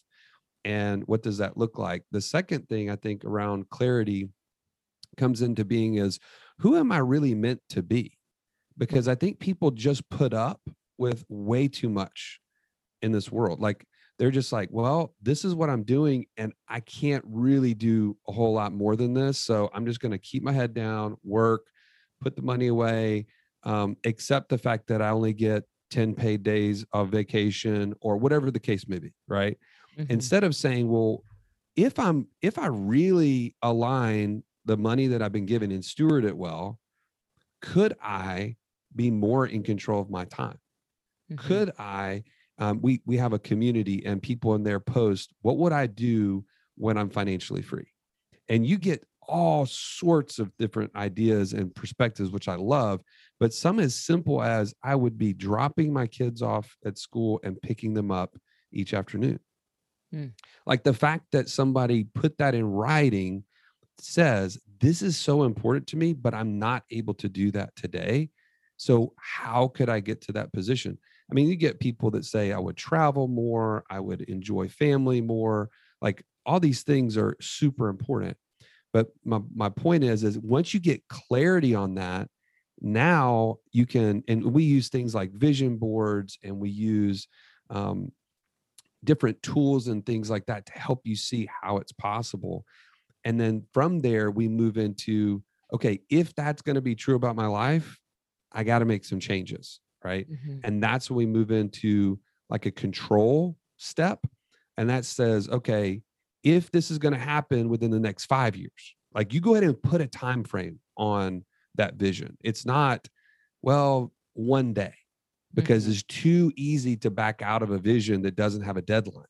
And 0.65 1.03
what 1.07 1.23
does 1.23 1.39
that 1.39 1.57
look 1.57 1.77
like? 1.77 2.03
The 2.11 2.21
second 2.21 2.69
thing 2.69 2.89
i 2.89 2.95
think 2.95 3.25
around 3.25 3.69
clarity 3.69 4.29
comes 5.17 5.41
into 5.41 5.65
being 5.65 5.95
is 5.95 6.19
who 6.59 6.77
am 6.77 6.91
i 6.91 6.97
really 6.97 7.35
meant 7.35 7.61
to 7.69 7.83
be? 7.83 8.17
Because 8.77 9.07
i 9.07 9.15
think 9.15 9.39
people 9.39 9.71
just 9.71 10.09
put 10.09 10.33
up 10.33 10.61
with 10.97 11.25
way 11.27 11.67
too 11.67 11.89
much 11.89 12.39
in 13.01 13.11
this 13.11 13.31
world. 13.31 13.59
Like 13.59 13.85
they're 14.19 14.31
just 14.31 14.51
like, 14.51 14.69
well, 14.71 15.15
this 15.21 15.43
is 15.43 15.55
what 15.55 15.69
I'm 15.69 15.83
doing, 15.83 16.25
and 16.37 16.53
I 16.67 16.79
can't 16.81 17.23
really 17.27 17.73
do 17.73 18.15
a 18.27 18.31
whole 18.31 18.53
lot 18.53 18.73
more 18.73 18.95
than 18.95 19.13
this. 19.13 19.39
So 19.39 19.69
I'm 19.73 19.85
just 19.85 19.99
going 19.99 20.11
to 20.11 20.17
keep 20.17 20.43
my 20.43 20.51
head 20.51 20.73
down, 20.73 21.17
work, 21.23 21.63
put 22.21 22.35
the 22.35 22.41
money 22.41 22.67
away, 22.67 23.25
um, 23.63 23.97
accept 24.05 24.49
the 24.49 24.57
fact 24.57 24.87
that 24.87 25.01
I 25.01 25.09
only 25.09 25.33
get 25.33 25.63
10 25.91 26.15
paid 26.15 26.43
days 26.43 26.85
of 26.93 27.09
vacation 27.09 27.93
or 28.01 28.17
whatever 28.17 28.51
the 28.51 28.59
case 28.59 28.87
may 28.87 28.99
be, 28.99 29.13
right? 29.27 29.57
Mm-hmm. 29.97 30.11
Instead 30.11 30.43
of 30.43 30.55
saying, 30.55 30.89
well, 30.89 31.23
if 31.75 31.97
I'm 31.97 32.27
if 32.41 32.57
I 32.59 32.67
really 32.67 33.55
align 33.61 34.43
the 34.65 34.77
money 34.77 35.07
that 35.07 35.21
I've 35.21 35.31
been 35.31 35.45
given 35.45 35.71
and 35.71 35.83
steward 35.83 36.23
it 36.23 36.37
well, 36.37 36.79
could 37.61 37.95
I 38.01 38.55
be 38.95 39.09
more 39.11 39.47
in 39.47 39.63
control 39.63 40.01
of 40.01 40.09
my 40.09 40.25
time? 40.25 40.59
Mm-hmm. 41.31 41.47
Could 41.47 41.71
I 41.79 42.23
um, 42.63 42.79
we 42.81 43.01
we 43.05 43.17
have 43.17 43.33
a 43.33 43.39
community 43.39 44.05
and 44.05 44.21
people 44.21 44.55
in 44.55 44.63
there 44.63 44.79
post 44.79 45.33
what 45.41 45.57
would 45.57 45.73
i 45.73 45.85
do 45.85 46.45
when 46.75 46.97
i'm 46.97 47.09
financially 47.09 47.61
free? 47.61 47.87
And 48.49 48.65
you 48.65 48.77
get 48.77 49.05
all 49.21 49.65
sorts 49.65 50.39
of 50.39 50.51
different 50.57 50.93
ideas 50.95 51.53
and 51.53 51.73
perspectives 51.75 52.29
which 52.29 52.47
i 52.47 52.55
love 52.55 53.01
but 53.39 53.53
some 53.53 53.79
as 53.79 53.95
simple 53.95 54.41
as 54.41 54.73
i 54.83 54.95
would 54.95 55.17
be 55.17 55.33
dropping 55.33 55.93
my 55.93 56.07
kids 56.07 56.41
off 56.41 56.75
at 56.85 56.97
school 56.97 57.39
and 57.43 57.61
picking 57.61 57.93
them 57.93 58.11
up 58.11 58.35
each 58.71 58.93
afternoon. 58.93 59.39
Hmm. 60.11 60.27
like 60.65 60.83
the 60.83 60.93
fact 60.93 61.25
that 61.31 61.49
somebody 61.49 62.05
put 62.15 62.37
that 62.37 62.55
in 62.55 62.65
writing 62.65 63.43
says 63.99 64.59
this 64.79 65.01
is 65.01 65.17
so 65.17 65.43
important 65.43 65.87
to 65.87 65.97
me 65.97 66.13
but 66.13 66.33
i'm 66.33 66.59
not 66.59 66.83
able 66.91 67.13
to 67.15 67.27
do 67.27 67.51
that 67.51 67.75
today. 67.75 68.29
So 68.77 69.13
how 69.17 69.67
could 69.69 69.89
i 69.89 69.99
get 69.99 70.21
to 70.21 70.33
that 70.33 70.53
position 70.53 70.97
I 71.33 71.35
mean, 71.35 71.47
you 71.49 71.55
get 71.55 71.79
people 71.79 72.11
that 72.11 72.25
say, 72.25 72.51
I 72.51 72.59
would 72.59 72.77
travel 72.77 73.27
more, 73.27 73.85
I 73.89 73.99
would 73.99 74.21
enjoy 74.21 74.67
family 74.67 75.19
more. 75.19 75.71
Like 75.99 76.23
all 76.45 76.59
these 76.59 76.83
things 76.83 77.17
are 77.17 77.35
super 77.41 77.89
important. 77.89 78.37
But 78.91 79.07
my, 79.25 79.39
my 79.55 79.69
point 79.69 80.03
is, 80.03 80.23
is 80.23 80.37
once 80.37 80.75
you 80.75 80.79
get 80.79 81.07
clarity 81.07 81.73
on 81.73 81.95
that, 81.95 82.27
now 82.81 83.57
you 83.71 83.87
can, 83.87 84.23
and 84.27 84.45
we 84.53 84.61
use 84.61 84.89
things 84.89 85.15
like 85.15 85.31
vision 85.31 85.77
boards 85.77 86.37
and 86.43 86.59
we 86.59 86.69
use 86.69 87.27
um, 87.71 88.11
different 89.03 89.41
tools 89.41 89.87
and 89.87 90.05
things 90.05 90.29
like 90.29 90.45
that 90.45 90.67
to 90.67 90.73
help 90.73 91.01
you 91.03 91.15
see 91.15 91.49
how 91.63 91.77
it's 91.77 91.93
possible. 91.93 92.63
And 93.23 93.41
then 93.41 93.63
from 93.73 94.01
there, 94.01 94.29
we 94.29 94.47
move 94.47 94.77
into 94.77 95.41
okay, 95.73 95.99
if 96.11 96.35
that's 96.35 96.61
going 96.61 96.75
to 96.75 96.81
be 96.81 96.93
true 96.93 97.15
about 97.15 97.35
my 97.35 97.47
life, 97.47 97.97
I 98.51 98.63
got 98.63 98.79
to 98.79 98.85
make 98.85 99.03
some 99.03 99.19
changes. 99.19 99.79
Right. 100.03 100.27
Mhm. 100.29 100.59
And 100.63 100.83
that's 100.83 101.09
when 101.09 101.17
we 101.17 101.25
move 101.25 101.51
into 101.51 102.19
like 102.49 102.65
a 102.65 102.71
control 102.71 103.57
step. 103.77 104.25
And 104.77 104.89
that 104.89 105.05
says, 105.05 105.47
okay, 105.49 106.01
if 106.43 106.71
this 106.71 106.91
is 106.91 106.97
going 106.97 107.13
to 107.13 107.19
happen 107.19 107.69
within 107.69 107.89
the 107.91 107.99
next 107.99 108.25
five 108.25 108.55
years, 108.55 108.95
like 109.13 109.33
you 109.33 109.39
go 109.39 109.53
ahead 109.53 109.63
and 109.63 109.81
put 109.81 110.01
a 110.01 110.07
time 110.07 110.43
frame 110.43 110.79
on 110.97 111.45
that 111.75 111.95
vision. 111.95 112.37
It's 112.43 112.65
not, 112.65 113.07
well, 113.61 114.11
one 114.33 114.73
day, 114.73 114.93
because 115.53 115.85
Mhm. 115.85 115.91
it's 115.91 116.03
too 116.03 116.51
easy 116.57 116.97
to 116.97 117.09
back 117.11 117.41
out 117.41 117.61
of 117.63 117.69
a 117.71 117.77
vision 117.77 118.23
that 118.23 118.35
doesn't 118.35 118.63
have 118.63 118.75
a 118.77 118.81
deadline. 118.81 119.25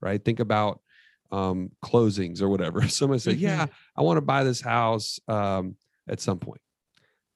Right. 0.00 0.22
Think 0.24 0.40
about 0.40 0.80
um 1.32 1.70
closings 1.84 2.40
or 2.40 2.48
whatever. 2.48 2.80
Someone 2.88 3.18
said. 3.18 3.36
Yeah, 3.38 3.66
I 3.96 4.02
want 4.02 4.16
to 4.16 4.20
buy 4.22 4.44
this 4.44 4.60
house 4.60 5.18
um 5.28 5.76
at 6.08 6.20
some 6.20 6.38
point 6.38 6.60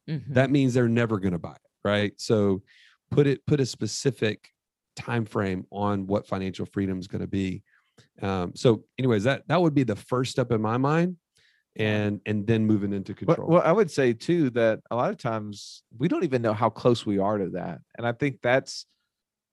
Mhm. 0.08 0.34
that 0.34 0.50
means 0.50 0.74
they're 0.74 0.88
never 0.88 1.18
going 1.18 1.32
to 1.32 1.38
buy 1.38 1.52
it 1.52 1.70
right 1.84 2.12
so 2.20 2.62
put 3.10 3.26
it 3.26 3.44
put 3.46 3.60
a 3.60 3.66
specific 3.66 4.48
time 4.96 5.24
frame 5.24 5.64
on 5.70 6.06
what 6.06 6.26
financial 6.26 6.66
freedom 6.66 6.98
is 6.98 7.06
going 7.06 7.20
to 7.22 7.26
be. 7.28 7.62
Um, 8.22 8.52
so 8.54 8.84
anyways 8.98 9.24
that 9.24 9.46
that 9.48 9.60
would 9.60 9.74
be 9.74 9.82
the 9.84 9.96
first 9.96 10.30
step 10.30 10.52
in 10.52 10.60
my 10.60 10.76
mind 10.76 11.16
and 11.76 12.20
and 12.26 12.46
then 12.46 12.66
moving 12.66 12.92
into 12.92 13.12
Well, 13.12 13.36
control. 13.36 13.48
well, 13.50 13.62
I 13.64 13.72
would 13.72 13.90
say 13.90 14.12
too 14.12 14.50
that 14.50 14.80
a 14.90 14.96
lot 14.96 15.10
of 15.10 15.18
times 15.18 15.82
we 15.96 16.08
don't 16.08 16.24
even 16.24 16.42
know 16.42 16.52
how 16.52 16.70
close 16.70 17.06
we 17.06 17.18
are 17.18 17.38
to 17.38 17.50
that, 17.50 17.80
and 17.96 18.06
I 18.06 18.12
think 18.12 18.38
that's 18.42 18.86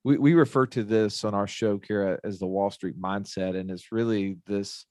we 0.04 0.17
we 0.17 0.34
refer 0.34 0.65
to 0.67 0.84
this 0.84 1.24
on 1.24 1.34
our 1.34 1.48
show, 1.48 1.78
Kara, 1.78 2.20
as 2.24 2.39
the 2.39 2.48
Wall 2.48 2.72
Street 2.72 3.00
mindset, 3.00 3.56
and 3.56 3.70
it's 3.70 3.91
really 3.91 4.38
this 4.48 4.86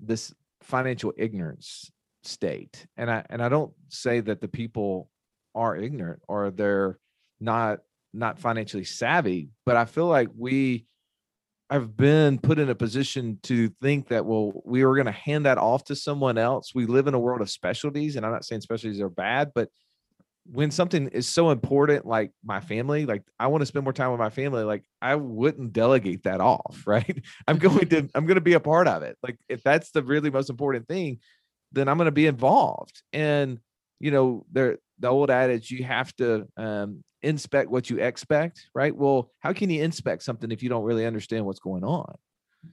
this 0.00 0.32
financial 0.62 1.12
ignorance 1.16 1.90
state. 2.22 2.86
And 2.96 3.10
I 3.10 3.24
and 3.28 3.42
I 3.42 3.48
don't 3.48 3.72
say 3.88 4.20
that 4.20 4.40
the 4.40 4.48
people 4.48 5.10
are 5.54 5.76
ignorant 5.76 6.22
or 6.28 6.50
they're 6.50 6.98
not 7.40 7.80
not 8.12 8.38
financially 8.38 8.84
savvy, 8.84 9.50
but 9.64 9.76
I 9.76 9.84
feel 9.84 10.06
like 10.06 10.28
we 10.36 10.86
I've 11.68 11.96
been 11.96 12.38
put 12.38 12.60
in 12.60 12.70
a 12.70 12.74
position 12.74 13.38
to 13.44 13.68
think 13.82 14.08
that 14.08 14.24
well 14.24 14.52
we 14.64 14.84
were 14.84 14.94
going 14.94 15.06
to 15.06 15.12
hand 15.12 15.46
that 15.46 15.58
off 15.58 15.84
to 15.84 15.96
someone 15.96 16.38
else. 16.38 16.72
We 16.74 16.86
live 16.86 17.08
in 17.08 17.14
a 17.14 17.18
world 17.18 17.40
of 17.40 17.50
specialties 17.50 18.16
and 18.16 18.24
i'm 18.24 18.32
not 18.32 18.44
saying 18.44 18.60
specialties 18.60 19.00
are 19.00 19.08
bad 19.08 19.52
but 19.54 19.68
when 20.48 20.70
something 20.70 21.08
is 21.08 21.26
so 21.26 21.50
important 21.50 22.06
like 22.06 22.30
my 22.44 22.60
family 22.60 23.04
like 23.04 23.22
i 23.40 23.48
want 23.48 23.62
to 23.62 23.66
spend 23.66 23.82
more 23.82 23.92
time 23.92 24.12
with 24.12 24.20
my 24.20 24.30
family 24.30 24.62
like 24.62 24.84
i 25.02 25.16
wouldn't 25.16 25.72
delegate 25.72 26.22
that 26.22 26.40
off 26.40 26.82
right? 26.86 27.22
I'm 27.48 27.58
going 27.58 27.88
to 27.90 28.08
i'm 28.14 28.26
going 28.26 28.36
to 28.36 28.40
be 28.40 28.54
a 28.54 28.60
part 28.60 28.88
of 28.88 29.02
it. 29.02 29.18
Like 29.22 29.36
if 29.48 29.62
that's 29.62 29.90
the 29.90 30.02
really 30.02 30.30
most 30.30 30.50
important 30.50 30.86
thing 30.88 31.18
then 31.72 31.88
i'm 31.88 31.98
going 31.98 32.06
to 32.06 32.12
be 32.12 32.26
involved. 32.26 33.02
And 33.12 33.58
you 33.98 34.10
know 34.10 34.46
there 34.52 34.78
the 34.98 35.08
old 35.08 35.30
adage 35.30 35.70
you 35.70 35.84
have 35.84 36.14
to 36.16 36.46
um, 36.56 37.02
inspect 37.26 37.70
what 37.70 37.90
you 37.90 37.98
expect 37.98 38.68
right 38.74 38.94
well 38.94 39.30
how 39.40 39.52
can 39.52 39.68
you 39.70 39.82
inspect 39.82 40.22
something 40.22 40.50
if 40.50 40.62
you 40.62 40.68
don't 40.68 40.84
really 40.84 41.06
understand 41.06 41.44
what's 41.44 41.60
going 41.60 41.84
on 41.84 42.14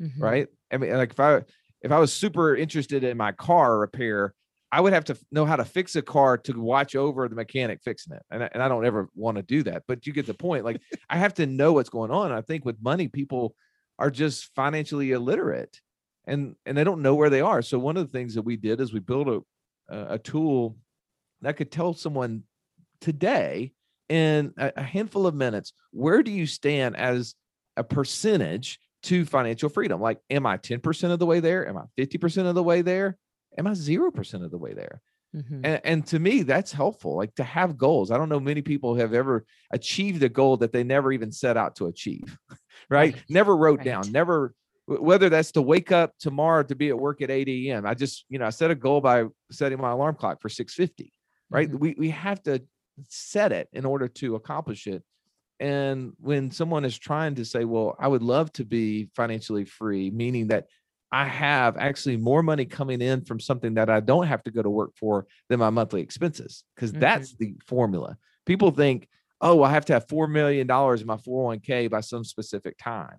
Mhm. 0.02 0.20
right 0.20 0.48
i 0.72 0.78
mean 0.78 0.94
like 0.94 1.12
if 1.12 1.20
i 1.20 1.42
if 1.82 1.92
i 1.92 2.00
was 2.00 2.14
super 2.14 2.56
interested 2.56 3.04
in 3.04 3.18
my 3.18 3.32
car 3.32 3.80
repair 3.80 4.34
i 4.72 4.80
would 4.80 4.94
have 4.94 5.06
to 5.06 5.18
know 5.32 5.46
how 5.46 5.56
to 5.56 5.66
fix 5.66 5.96
a 5.96 6.02
car 6.02 6.38
to 6.38 6.60
watch 6.60 6.96
over 6.96 7.28
the 7.28 7.36
mechanic 7.36 7.80
fixing 7.84 8.14
it 8.14 8.24
and 8.32 8.44
I, 8.44 8.50
and 8.54 8.64
I 8.64 8.68
don't 8.68 8.86
ever 8.86 9.10
want 9.16 9.38
to 9.38 9.44
do 9.44 9.64
that 9.64 9.84
but 9.88 10.08
you 10.08 10.14
get 10.14 10.26
the 10.26 10.34
point 10.34 10.66
like 10.66 10.82
i 11.10 11.18
have 11.18 11.34
to 11.36 11.46
know 11.46 11.74
what's 11.74 11.90
going 11.90 12.12
on 12.12 12.32
i 12.32 12.42
think 12.42 12.66
with 12.66 12.82
money 12.82 13.08
people 13.08 13.56
are 14.00 14.10
just 14.10 14.54
financially 14.56 15.12
illiterate 15.12 15.80
and 16.26 16.56
and 16.66 16.78
they 16.78 16.84
don't 16.84 17.02
know 17.02 17.16
where 17.16 17.30
they 17.30 17.42
are 17.42 17.62
so 17.62 17.78
one 17.78 17.98
of 17.98 18.06
the 18.06 18.18
things 18.18 18.34
that 18.36 18.42
we 18.42 18.56
did 18.56 18.82
is 18.82 18.94
we 18.94 19.00
built 19.00 19.28
a 19.28 19.42
a 19.90 20.18
tool 20.18 20.78
that 21.42 21.58
could 21.58 21.72
tell 21.72 21.94
someone 21.94 22.44
today 23.02 23.74
in 24.10 24.54
a, 24.58 24.82
handful 24.82 25.26
of 25.28 25.34
minutes 25.36 25.74
where 25.92 26.24
do 26.24 26.32
you 26.32 26.46
stand 26.46 26.96
as 26.96 27.36
a 27.78 27.84
percentage 27.84 28.80
to 29.04 29.26
financial 29.26 29.70
freedom? 29.70 30.02
Like 30.02 30.20
am 30.30 30.46
i 30.46 30.58
10% 30.58 31.12
of 31.12 31.20
the 31.20 31.26
way 31.26 31.40
there? 31.40 31.68
Am 31.68 31.78
i 31.78 31.84
50% 31.98 32.46
of 32.46 32.56
the 32.56 32.64
way 32.64 32.82
there? 32.82 33.18
Am 33.58 33.68
i 33.68 33.72
0% 33.72 34.44
of 34.44 34.52
the 34.52 34.58
way 34.58 34.74
there? 34.74 35.02
Mhm. 35.36 35.66
and, 35.66 35.82
and 35.84 36.06
to 36.08 36.20
me 36.20 36.44
that's 36.44 36.72
helpful 36.72 37.18
like 37.18 37.34
to 37.36 37.44
have 37.44 37.76
goals. 37.76 38.12
I 38.12 38.18
don't 38.18 38.30
know 38.30 38.40
many 38.40 38.62
people 38.62 38.94
have 38.96 39.16
ever 39.16 39.46
achieved 39.72 40.22
a 40.22 40.30
goal 40.30 40.58
that 40.58 40.72
they 40.72 40.84
never 40.84 41.12
even 41.12 41.32
set 41.32 41.58
out 41.58 41.76
to 41.78 41.88
achieve 41.88 42.38
right, 42.90 43.16
Right, 43.16 43.24
never 43.30 43.56
wrote 43.58 43.80
right. 43.80 43.86
down 43.86 44.12
never 44.12 44.54
whether 44.86 45.30
that's 45.30 45.54
to 45.54 45.62
wake 45.62 45.92
up 45.92 46.12
tomorrow 46.20 46.62
to 46.64 46.76
be 46.76 46.90
at 46.90 47.00
work 47.00 47.22
at 47.22 47.32
8 47.32 47.48
a.m 47.48 47.86
i 47.86 47.96
just 47.96 48.26
you 48.30 48.38
know 48.38 48.46
i 48.46 48.52
set 48.52 48.70
a 48.70 48.76
goal 48.76 49.02
by 49.02 49.26
setting 49.52 49.80
my 49.80 49.92
alarm 49.92 50.16
clock 50.16 50.40
for 50.40 50.50
650 50.50 51.12
right? 51.50 51.72
Mhm. 51.72 51.80
we, 51.80 51.96
we 51.98 52.10
have 52.10 52.42
to 52.44 52.62
set 53.10 53.52
it 53.52 53.70
in 53.74 53.86
order 53.86 54.08
to 54.08 54.36
accomplish 54.36 54.88
it. 54.88 55.04
And 55.60 56.14
when 56.20 56.52
someone 56.52 56.84
is 56.86 56.98
trying 56.98 57.36
to 57.36 57.46
say 57.46 57.64
well 57.66 57.96
i 58.00 58.08
would 58.08 58.24
love 58.24 58.52
to 58.54 58.66
be 58.66 59.10
financially 59.16 59.66
free 59.66 60.10
meaning 60.12 60.48
that 60.48 60.66
i 61.12 61.26
have 61.26 61.78
actually 61.78 62.18
more 62.18 62.44
money 62.44 62.66
coming 62.66 63.02
in 63.02 63.24
from 63.24 63.40
something 63.40 63.76
that 63.76 63.90
i 63.90 64.00
don't 64.00 64.28
have 64.28 64.44
to 64.44 64.52
go 64.52 64.64
to 64.64 64.70
work 64.70 64.92
for 64.98 65.28
than 65.50 65.60
my 65.60 65.70
monthly 65.70 66.02
expenses 66.02 66.64
because 66.76 66.92
Mhm. 66.92 67.00
that's 67.00 67.36
the 67.36 67.56
formula. 67.68 68.18
People 68.46 68.72
think 68.72 69.08
oh 69.42 69.64
i 69.64 69.70
have 69.72 69.86
to 69.86 69.94
have 69.94 70.08
$4 70.08 70.28
million 70.30 70.62
in 70.70 71.08
my 71.08 71.18
401k 71.18 71.90
by 71.90 72.02
some 72.02 72.24
specific 72.24 72.78
time. 72.78 73.18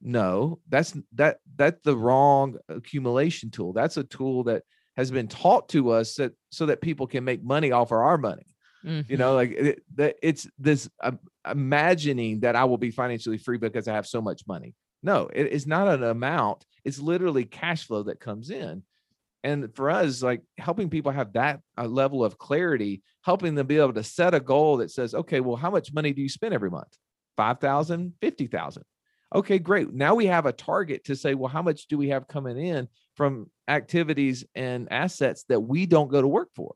No 0.00 0.58
that's 0.68 0.96
that 1.14 1.38
that's 1.54 1.80
the 1.84 1.96
wrong 1.96 2.56
accumulation 2.68 3.50
tool. 3.50 3.72
That's 3.72 3.96
a 3.98 4.04
tool 4.04 4.44
that 4.44 4.64
has 4.96 5.10
been 5.10 5.28
taught 5.28 5.68
to 5.70 5.90
us 5.90 6.16
that 6.16 6.32
so 6.50 6.66
that 6.66 6.80
people 6.80 7.06
can 7.06 7.24
make 7.24 7.42
money 7.44 7.70
off 7.72 7.92
of 7.92 7.98
our 7.98 8.18
money 8.18 8.46
you 8.84 9.16
Mhm. 9.16 9.18
know 9.18 9.34
like 9.34 9.50
it, 9.52 9.82
it's 10.22 10.48
this 10.58 10.88
um, 11.02 11.18
imagining 11.50 12.40
that 12.40 12.56
i 12.56 12.64
will 12.64 12.78
be 12.78 12.90
financially 12.90 13.38
free 13.38 13.58
because 13.58 13.88
i 13.88 13.94
have 13.94 14.06
so 14.06 14.20
much 14.20 14.42
money. 14.46 14.74
No 15.02 15.28
it 15.32 15.48
is 15.48 15.66
not 15.66 15.88
an 15.88 16.04
amount. 16.04 16.64
It's 16.84 16.98
literally 17.00 17.44
cash 17.44 17.86
flow 17.86 18.04
that 18.04 18.20
comes 18.20 18.50
in. 18.50 18.82
And 19.44 19.74
for 19.74 19.90
us 19.90 20.22
like 20.22 20.42
helping 20.58 20.88
people 20.88 21.10
have 21.12 21.32
that 21.32 21.60
uh, 21.76 21.86
level 21.86 22.24
of 22.24 22.38
clarity 22.38 23.02
helping 23.24 23.54
them 23.56 23.66
be 23.66 23.78
able 23.78 23.92
to 23.94 24.04
set 24.04 24.34
a 24.34 24.40
goal 24.40 24.76
that 24.78 24.90
says 24.92 25.14
okay 25.14 25.40
well 25.40 25.56
how 25.56 25.70
much 25.70 25.92
money 25.92 26.12
do 26.12 26.22
you 26.22 26.28
spend 26.28 26.54
every 26.54 26.70
month? 26.70 26.96
5000 27.36 28.14
50000 28.20 28.84
okay 29.34 29.58
great. 29.58 29.92
Now 29.92 30.14
we 30.14 30.26
have 30.26 30.46
a 30.46 30.52
target 30.52 31.04
to 31.04 31.16
say 31.16 31.34
well 31.34 31.48
how 31.48 31.62
much 31.62 31.86
do 31.88 31.98
we 31.98 32.10
have 32.10 32.28
coming 32.28 32.58
in 32.58 32.88
from 33.16 33.50
activities 33.68 34.44
and 34.54 34.88
assets 34.92 35.44
that 35.48 35.60
we 35.60 35.86
don't 35.86 36.10
go 36.10 36.22
to 36.22 36.28
work 36.28 36.50
for 36.54 36.74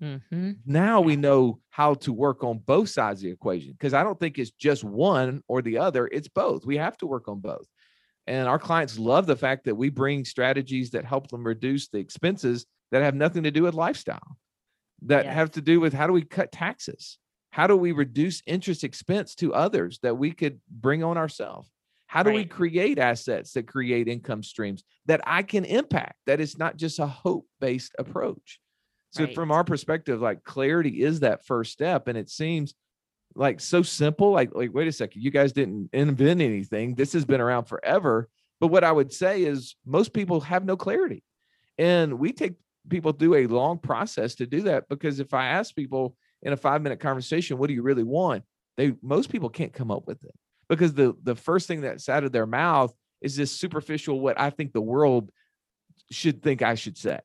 Mhm. 0.00 0.58
now 0.66 1.00
we 1.00 1.16
know 1.16 1.60
how 1.70 1.94
to 1.94 2.12
work 2.12 2.44
on 2.44 2.58
both 2.58 2.88
sides 2.90 3.20
of 3.20 3.24
the 3.24 3.30
equation 3.30 3.72
because 3.72 3.94
I 3.94 4.02
don't 4.02 4.20
think 4.20 4.38
it's 4.38 4.50
just 4.50 4.84
one 4.84 5.42
or 5.48 5.62
the 5.62 5.78
other. 5.78 6.06
It's 6.12 6.28
both. 6.28 6.66
We 6.66 6.76
have 6.76 6.96
to 6.98 7.06
work 7.06 7.28
on 7.28 7.40
both. 7.40 7.66
And 8.26 8.48
our 8.48 8.58
clients 8.58 8.98
love 8.98 9.26
the 9.26 9.36
fact 9.36 9.64
that 9.66 9.76
we 9.76 9.90
bring 9.90 10.24
strategies 10.24 10.90
that 10.92 11.04
help 11.04 11.28
them 11.28 11.44
reduce 11.46 11.88
the 11.88 11.98
expenses 11.98 12.66
that 12.92 13.02
have 13.02 13.14
nothing 13.14 13.44
to 13.44 13.50
do 13.52 13.64
with 13.64 13.74
lifestyle, 13.74 14.38
that 15.02 15.26
have 15.28 15.50
to 15.52 15.62
do 15.62 15.80
with 15.80 15.92
how 15.94 16.06
do 16.06 16.12
we 16.12 16.22
cut 16.22 16.52
taxes? 16.52 17.18
How 17.50 17.66
do 17.66 17.76
we 17.76 17.92
reduce 17.92 18.42
interest 18.46 18.84
expense 18.84 19.34
to 19.36 19.54
others 19.54 19.98
that 20.02 20.16
we 20.16 20.32
could 20.32 20.60
bring 20.70 21.04
on 21.04 21.18
ourselves? 21.18 21.70
How 22.06 22.22
do 22.22 22.30
we 22.32 22.44
create 22.44 22.98
assets 22.98 23.52
that 23.54 23.66
create 23.68 24.08
income 24.08 24.42
streams 24.42 24.84
that 25.06 25.20
I 25.26 25.42
can 25.42 25.64
impact? 25.64 26.16
That 26.26 26.40
is 26.40 26.58
not 26.58 26.76
just 26.76 26.98
a 26.98 27.06
hope 27.06 27.46
based 27.60 27.94
approach. 27.98 28.60
So 29.16 29.34
from 29.34 29.50
our 29.50 29.64
perspective, 29.64 30.20
like 30.20 30.44
clarity 30.44 31.02
is 31.02 31.20
that 31.20 31.46
first 31.46 31.72
step. 31.72 32.08
And 32.08 32.16
it 32.16 32.28
seems 32.30 32.74
like 33.34 33.60
so 33.60 33.82
simple. 33.82 34.30
Like, 34.30 34.54
like, 34.54 34.72
wait 34.72 34.88
a 34.88 34.92
second, 34.92 35.22
you 35.22 35.30
guys 35.30 35.52
didn't 35.52 35.90
invent 35.92 36.40
anything. 36.40 36.94
This 36.94 37.12
has 37.12 37.24
been 37.24 37.40
around 37.40 37.64
forever. 37.64 38.28
But 38.60 38.68
what 38.68 38.84
I 38.84 38.92
would 38.92 39.12
say 39.12 39.42
is 39.42 39.76
most 39.84 40.12
people 40.12 40.40
have 40.40 40.64
no 40.64 40.76
clarity. 40.76 41.22
And 41.78 42.18
we 42.18 42.32
take 42.32 42.54
people 42.88 43.12
through 43.12 43.34
a 43.34 43.46
long 43.46 43.78
process 43.78 44.36
to 44.36 44.46
do 44.46 44.62
that 44.62 44.88
because 44.88 45.20
if 45.20 45.34
I 45.34 45.48
ask 45.48 45.74
people 45.74 46.16
in 46.42 46.52
a 46.52 46.56
five 46.56 46.82
minute 46.82 47.00
conversation, 47.00 47.58
what 47.58 47.68
do 47.68 47.74
you 47.74 47.82
really 47.82 48.04
want? 48.04 48.44
They 48.76 48.94
most 49.02 49.30
people 49.30 49.50
can't 49.50 49.72
come 49.72 49.90
up 49.90 50.06
with 50.06 50.22
it 50.24 50.34
because 50.68 50.94
the 50.94 51.14
the 51.22 51.34
first 51.34 51.66
thing 51.66 51.80
that's 51.80 52.08
out 52.08 52.24
of 52.24 52.32
their 52.32 52.46
mouth 52.46 52.92
is 53.20 53.36
this 53.36 53.50
superficial 53.50 54.20
what 54.20 54.38
I 54.38 54.50
think 54.50 54.72
the 54.72 54.80
world 54.80 55.30
should 56.10 56.42
think 56.42 56.62
I 56.62 56.74
should 56.74 56.96
say 56.96 57.18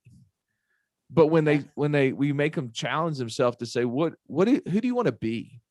but 1.11 1.27
when 1.27 1.43
they 1.43 1.57
Yeah. 1.57 1.63
when 1.75 1.91
they 1.91 2.13
we 2.13 2.31
make 2.33 2.55
them 2.55 2.71
challenge 2.71 3.17
themselves 3.17 3.57
to 3.57 3.65
say 3.65 3.85
what 3.85 4.13
what 4.25 4.45
do, 4.45 4.61
who 4.69 4.81
do 4.81 4.87
you 4.87 4.95
want 4.95 5.07
to 5.07 5.11
be? 5.11 5.61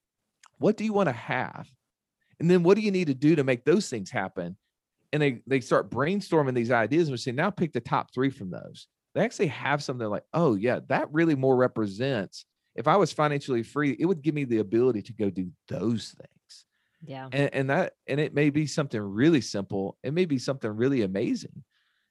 What 0.59 0.77
do 0.77 0.85
you 0.85 0.93
want 0.93 1.09
to 1.09 1.15
have? 1.15 1.69
And 2.39 2.51
then 2.51 2.63
what 2.63 2.77
do 2.77 2.83
you 2.83 2.91
need 2.91 3.07
to 3.09 3.15
do 3.15 3.37
to 3.37 3.45
make 3.45 3.65
those 3.65 3.89
things 3.89 4.11
happen? 4.11 4.57
And 5.13 5.23
they 5.23 5.43
they 5.47 5.61
start 5.61 5.91
brainstorming 5.91 6.55
these 6.55 6.71
ideas 6.71 7.09
and 7.09 7.13
we 7.13 7.19
say 7.19 7.33
now 7.33 7.51
pick 7.51 7.73
the 7.73 7.81
top 7.81 8.13
three 8.13 8.31
from 8.31 8.51
those. 8.51 8.87
They 9.15 9.23
actually 9.23 9.49
have 9.49 9.83
something 9.83 10.07
like 10.07 10.25
oh 10.35 10.55
yeah 10.55 10.81
that 10.89 11.13
really 11.13 11.35
more 11.35 11.57
represents 11.57 12.45
if 12.77 12.87
i 12.87 12.97
was 12.97 13.13
financially 13.13 13.65
free 13.65 13.97
it 13.99 14.07
would 14.07 14.23
give 14.23 14.35
me 14.35 14.45
the 14.45 14.59
ability 14.59 15.03
to 15.03 15.13
go 15.13 15.31
do 15.31 15.51
those 15.69 16.15
things. 16.17 16.65
Yeah. 17.05 17.29
and, 17.33 17.53
and 17.55 17.71
that 17.71 17.95
and 18.07 18.21
it 18.21 18.35
may 18.35 18.51
be 18.51 18.67
something 18.67 19.01
really 19.01 19.41
simple 19.41 19.97
it 20.05 20.13
may 20.13 20.27
be 20.27 20.39
something 20.39 20.71
really 20.71 21.03
amazing. 21.03 21.65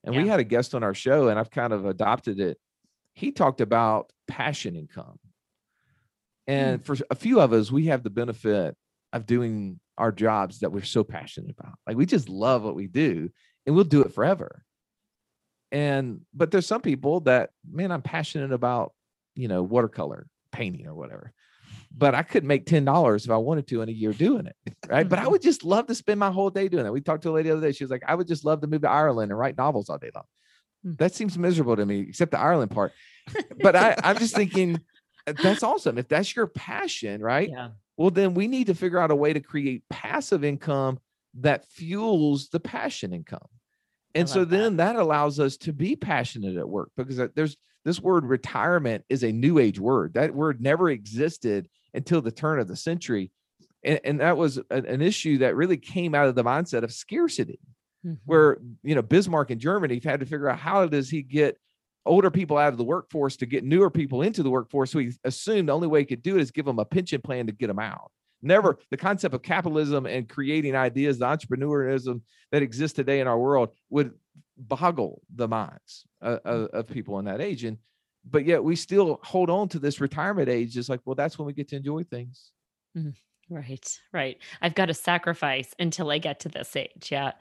And 0.03 0.15
we 0.15 0.27
had 0.27 0.39
a 0.39 0.43
guest 0.45 0.73
on 0.75 0.83
our 0.83 0.93
show 0.95 1.29
and 1.29 1.39
i've 1.39 1.51
kind 1.51 1.71
of 1.73 1.85
adopted 1.85 2.39
it 2.39 2.57
he 3.19 3.31
talked 3.31 3.61
about 3.61 4.11
passion 4.27 4.75
income 4.75 5.19
Hmm. 6.47 6.53
and 6.55 6.85
for 6.85 6.95
a 7.11 7.15
few 7.15 7.39
of 7.41 7.53
us 7.53 7.71
we 7.71 7.85
have 7.87 8.01
the 8.01 8.09
benefit 8.09 8.75
of 9.13 9.25
doing 9.25 9.79
our 9.97 10.11
jobs 10.11 10.59
that 10.59 10.71
we're 10.71 10.83
so 10.83 11.03
passionate 11.03 11.51
about 11.57 11.75
like 11.85 11.97
we 11.97 12.05
just 12.05 12.29
love 12.29 12.63
what 12.63 12.75
we 12.75 12.87
do 12.87 13.29
and 13.65 13.75
we'll 13.75 13.83
do 13.83 14.01
it 14.01 14.13
forever 14.13 14.63
and 15.71 16.21
but 16.33 16.49
there's 16.49 16.65
some 16.65 16.81
people 16.81 17.19
that 17.21 17.51
man 17.69 17.91
i'm 17.91 18.01
passionate 18.01 18.51
about 18.51 18.93
you 19.35 19.47
know 19.47 19.61
watercolor 19.61 20.27
painting 20.51 20.87
or 20.87 20.95
whatever 20.95 21.33
but 21.91 22.13
I 22.13 22.21
could 22.21 22.43
make 22.43 22.67
ten 22.67 22.85
dollars 22.85 23.25
if 23.25 23.31
I 23.31 23.37
wanted 23.37 23.67
to 23.67 23.81
in 23.81 23.89
a 23.89 23.91
year 23.91 24.13
doing 24.13 24.45
it, 24.45 24.55
right? 24.87 25.09
But 25.09 25.17
I 25.17 25.27
would 25.31 25.41
just 25.41 25.63
love 25.63 25.87
to 25.87 25.95
spend 25.95 26.19
my 26.19 26.29
whole 26.29 26.51
day 26.51 26.67
doing 26.67 26.83
that. 26.83 26.93
We 26.93 27.01
talked 27.01 27.23
to 27.23 27.31
a 27.31 27.31
lady 27.31 27.49
the 27.49 27.57
other 27.57 27.67
day. 27.67 27.71
She 27.71 27.83
was 27.83 27.89
like, 27.89 28.03
"I 28.07 28.13
would 28.13 28.27
just 28.27 28.45
love 28.45 28.61
to 28.61 28.67
move 28.67 28.81
to 28.83 28.89
Ireland 28.89 29.31
and 29.31 29.39
write 29.39 29.57
novels 29.57 29.89
all 29.89 29.97
day 29.97 30.11
long." 30.13 30.25
Hmm. 30.83 30.93
That 30.97 31.13
seems 31.13 31.37
miserable 31.37 31.75
to 31.75 31.85
me, 31.85 32.01
except 32.01 32.31
the 32.31 32.39
Ireland 32.39 32.71
part. 32.71 32.93
But 33.61 33.75
I, 33.75 33.95
I'm 34.03 34.17
just 34.17 34.35
thinking 34.35 34.79
"Uh, 35.27 35.33
that's 35.41 35.63
awesome. 35.63 35.97
If 35.97 36.07
that's 36.07 36.35
your 36.35 36.47
passion, 36.47 37.21
right? 37.21 37.49
Yeah. 37.49 37.69
Well, 37.97 38.09
then 38.09 38.33
we 38.33 38.47
need 38.47 38.67
to 38.67 38.73
figure 38.73 38.99
out 38.99 39.11
a 39.11 39.15
way 39.15 39.33
to 39.33 39.39
create 39.39 39.83
passive 39.89 40.43
income 40.43 40.99
that 41.39 41.65
fuels 41.67 42.49
the 42.49 42.59
passion 42.59 43.13
income. 43.13 43.47
And 44.15 44.27
so 44.27 44.39
that. 44.39 44.49
then 44.49 44.77
that 44.77 44.95
allows 44.95 45.39
us 45.39 45.57
to 45.57 45.73
be 45.73 45.95
passionate 45.95 46.57
at 46.57 46.67
work 46.67 46.91
because 46.97 47.19
uh, 47.19 47.27
there's 47.35 47.57
this 47.85 47.99
word 47.99 48.25
retirement 48.25 49.05
is 49.09 49.23
a 49.23 49.31
new 49.31 49.59
age 49.59 49.79
word. 49.79 50.13
That 50.13 50.33
word 50.33 50.61
never 50.61 50.89
existed 50.89 51.69
until 51.93 52.21
the 52.21 52.31
turn 52.31 52.59
of 52.59 52.67
the 52.67 52.75
century. 52.75 53.31
And, 53.83 53.99
and 54.03 54.19
that 54.19 54.37
was 54.37 54.57
an, 54.69 54.85
an 54.85 55.01
issue 55.01 55.39
that 55.39 55.55
really 55.55 55.77
came 55.77 56.15
out 56.15 56.27
of 56.27 56.35
the 56.35 56.43
mindset 56.43 56.83
of 56.83 56.91
scarcity, 56.91 57.59
Mhm. 58.05 58.17
where, 58.25 58.57
you 58.83 58.95
know, 58.95 59.01
Bismarck 59.01 59.51
in 59.51 59.59
Germany 59.59 59.99
had 60.03 60.19
to 60.21 60.25
figure 60.25 60.49
out 60.49 60.59
how 60.59 60.85
does 60.87 61.09
he 61.09 61.21
get 61.21 61.57
older 62.05 62.31
people 62.31 62.57
out 62.57 62.71
of 62.71 62.77
the 62.77 62.83
workforce 62.83 63.35
to 63.37 63.45
get 63.45 63.63
newer 63.63 63.89
people 63.89 64.21
into 64.21 64.41
the 64.41 64.49
workforce. 64.49 64.91
So 64.91 64.99
he 64.99 65.11
assumed 65.25 65.69
the 65.69 65.73
only 65.73 65.87
way 65.87 65.99
he 65.99 66.05
could 66.05 66.21
do 66.21 66.37
it 66.37 66.41
is 66.41 66.51
give 66.51 66.65
them 66.65 66.79
a 66.79 66.85
pension 66.85 67.21
plan 67.21 67.45
to 67.47 67.51
get 67.51 67.67
them 67.67 67.79
out. 67.79 68.11
Never 68.41 68.79
the 68.89 68.95
concept 68.97 69.35
of 69.35 69.41
capitalism 69.41 70.05
and 70.05 70.29
creating 70.29 70.75
ideas, 70.75 71.19
the 71.19 71.25
entrepreneurism 71.25 72.21
that 72.51 72.61
exists 72.63 72.95
today 72.95 73.19
in 73.19 73.27
our 73.27 73.37
world 73.37 73.69
would 73.89 74.13
boggle 74.57 75.21
the 75.35 75.47
minds 75.47 76.05
uh, 76.21 76.39
of, 76.45 76.67
of 76.69 76.87
people 76.87 77.19
in 77.19 77.25
that 77.25 77.41
age. 77.41 77.65
And 77.65 77.77
but 78.29 78.45
yet 78.45 78.63
we 78.63 78.75
still 78.77 79.19
hold 79.23 79.49
on 79.49 79.67
to 79.69 79.79
this 79.79 79.99
retirement 79.99 80.47
age, 80.49 80.77
It's 80.77 80.89
like, 80.89 81.01
well, 81.05 81.15
that's 81.15 81.37
when 81.37 81.45
we 81.47 81.53
get 81.53 81.67
to 81.69 81.75
enjoy 81.75 82.03
things. 82.03 82.51
Right, 83.49 83.99
right. 84.13 84.37
I've 84.61 84.75
got 84.75 84.85
to 84.87 84.93
sacrifice 84.93 85.73
until 85.79 86.11
I 86.11 86.19
get 86.19 86.39
to 86.41 86.49
this 86.49 86.75
age. 86.75 87.09
Yeah. 87.11 87.31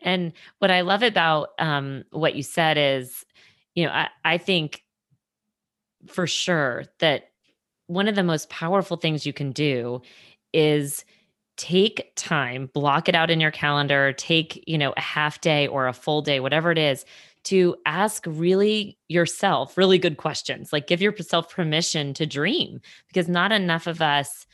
And 0.00 0.32
what 0.58 0.70
I 0.70 0.80
love 0.80 1.02
about 1.02 1.50
um, 1.58 2.04
what 2.10 2.34
you 2.34 2.42
said 2.42 2.78
is, 2.78 3.26
you 3.74 3.84
know, 3.84 3.92
I, 3.92 4.08
I 4.24 4.38
think 4.38 4.82
for 6.06 6.26
sure 6.26 6.84
that 7.00 7.24
one 7.88 8.08
of 8.08 8.14
the 8.14 8.22
most 8.22 8.48
powerful 8.48 8.96
things 8.96 9.26
you 9.26 9.34
can 9.34 9.50
do 9.50 10.00
is 10.54 11.04
take 11.56 12.10
time, 12.16 12.70
block 12.72 13.06
it 13.08 13.14
out 13.14 13.30
in 13.30 13.38
your 13.38 13.50
calendar, 13.50 14.14
take, 14.14 14.64
you 14.66 14.78
know, 14.78 14.94
a 14.96 15.00
half 15.00 15.42
day 15.42 15.66
or 15.66 15.88
a 15.88 15.92
full 15.92 16.22
day, 16.22 16.40
whatever 16.40 16.70
it 16.70 16.78
is, 16.78 17.04
to 17.44 17.76
ask 17.84 18.24
really 18.26 18.96
yourself 19.08 19.76
really 19.76 19.98
good 19.98 20.16
questions. 20.16 20.72
Like 20.72 20.86
give 20.86 21.02
yourself 21.02 21.50
permission 21.50 22.14
to 22.14 22.24
dream 22.24 22.80
because 23.08 23.28
not 23.28 23.52
enough 23.52 23.86
of 23.86 24.00
us 24.00 24.46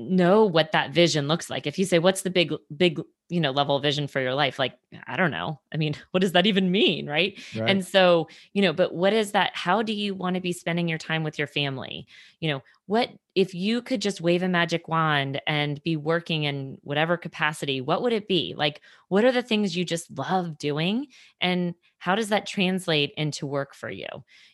know 0.00 0.44
what 0.44 0.72
that 0.72 0.92
vision 0.92 1.28
looks 1.28 1.50
like. 1.50 1.66
If 1.66 1.78
you 1.78 1.84
say, 1.84 1.98
what's 1.98 2.22
the 2.22 2.30
big, 2.30 2.52
big, 2.74 3.00
you 3.28 3.40
know, 3.40 3.50
level 3.50 3.78
vision 3.78 4.06
for 4.08 4.20
your 4.20 4.34
life? 4.34 4.58
Like, 4.58 4.78
I 5.06 5.16
don't 5.16 5.30
know. 5.30 5.60
I 5.72 5.76
mean, 5.76 5.94
what 6.10 6.20
does 6.20 6.32
that 6.32 6.46
even 6.46 6.70
mean? 6.70 7.08
Right. 7.08 7.38
And 7.54 7.86
so, 7.86 8.28
you 8.52 8.62
know, 8.62 8.72
but 8.72 8.94
what 8.94 9.12
is 9.12 9.32
that? 9.32 9.52
How 9.54 9.82
do 9.82 9.92
you 9.92 10.14
want 10.14 10.34
to 10.34 10.40
be 10.40 10.52
spending 10.52 10.88
your 10.88 10.98
time 10.98 11.22
with 11.22 11.38
your 11.38 11.46
family? 11.46 12.06
You 12.40 12.50
know, 12.50 12.62
what 12.90 13.08
if 13.36 13.54
you 13.54 13.82
could 13.82 14.02
just 14.02 14.20
wave 14.20 14.42
a 14.42 14.48
magic 14.48 14.88
wand 14.88 15.40
and 15.46 15.80
be 15.84 15.96
working 15.96 16.42
in 16.42 16.76
whatever 16.82 17.16
capacity? 17.16 17.80
What 17.80 18.02
would 18.02 18.12
it 18.12 18.26
be? 18.26 18.52
Like, 18.56 18.80
what 19.06 19.24
are 19.24 19.30
the 19.30 19.42
things 19.42 19.76
you 19.76 19.84
just 19.84 20.10
love 20.18 20.58
doing? 20.58 21.06
And 21.40 21.74
how 21.98 22.16
does 22.16 22.30
that 22.30 22.46
translate 22.48 23.12
into 23.16 23.46
work 23.46 23.76
for 23.76 23.88
you? 23.90 24.08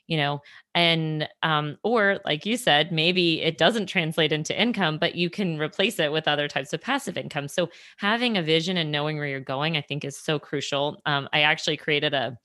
You 0.06 0.18
know, 0.18 0.40
and 0.74 1.26
um, 1.42 1.78
or 1.82 2.20
like 2.26 2.44
you 2.44 2.58
said, 2.58 2.92
maybe 2.92 3.40
it 3.40 3.56
doesn't 3.56 3.86
translate 3.86 4.32
into 4.32 4.60
income, 4.60 4.98
but 4.98 5.14
you 5.14 5.30
can 5.30 5.58
replace 5.58 5.98
it 5.98 6.12
with 6.12 6.28
other 6.28 6.46
types 6.46 6.74
of 6.74 6.82
passive 6.82 7.16
income. 7.16 7.48
So 7.48 7.70
having 7.96 8.36
a 8.36 8.42
vision 8.42 8.76
and 8.76 8.92
knowing 8.92 9.16
where 9.16 9.26
you're 9.26 9.40
going, 9.40 9.78
I 9.78 9.80
think, 9.80 10.04
is 10.04 10.18
so 10.18 10.38
crucial. 10.38 11.00
Um, 11.06 11.26
I 11.32 11.40
actually 11.40 11.78
created 11.78 12.12
a 12.12 12.38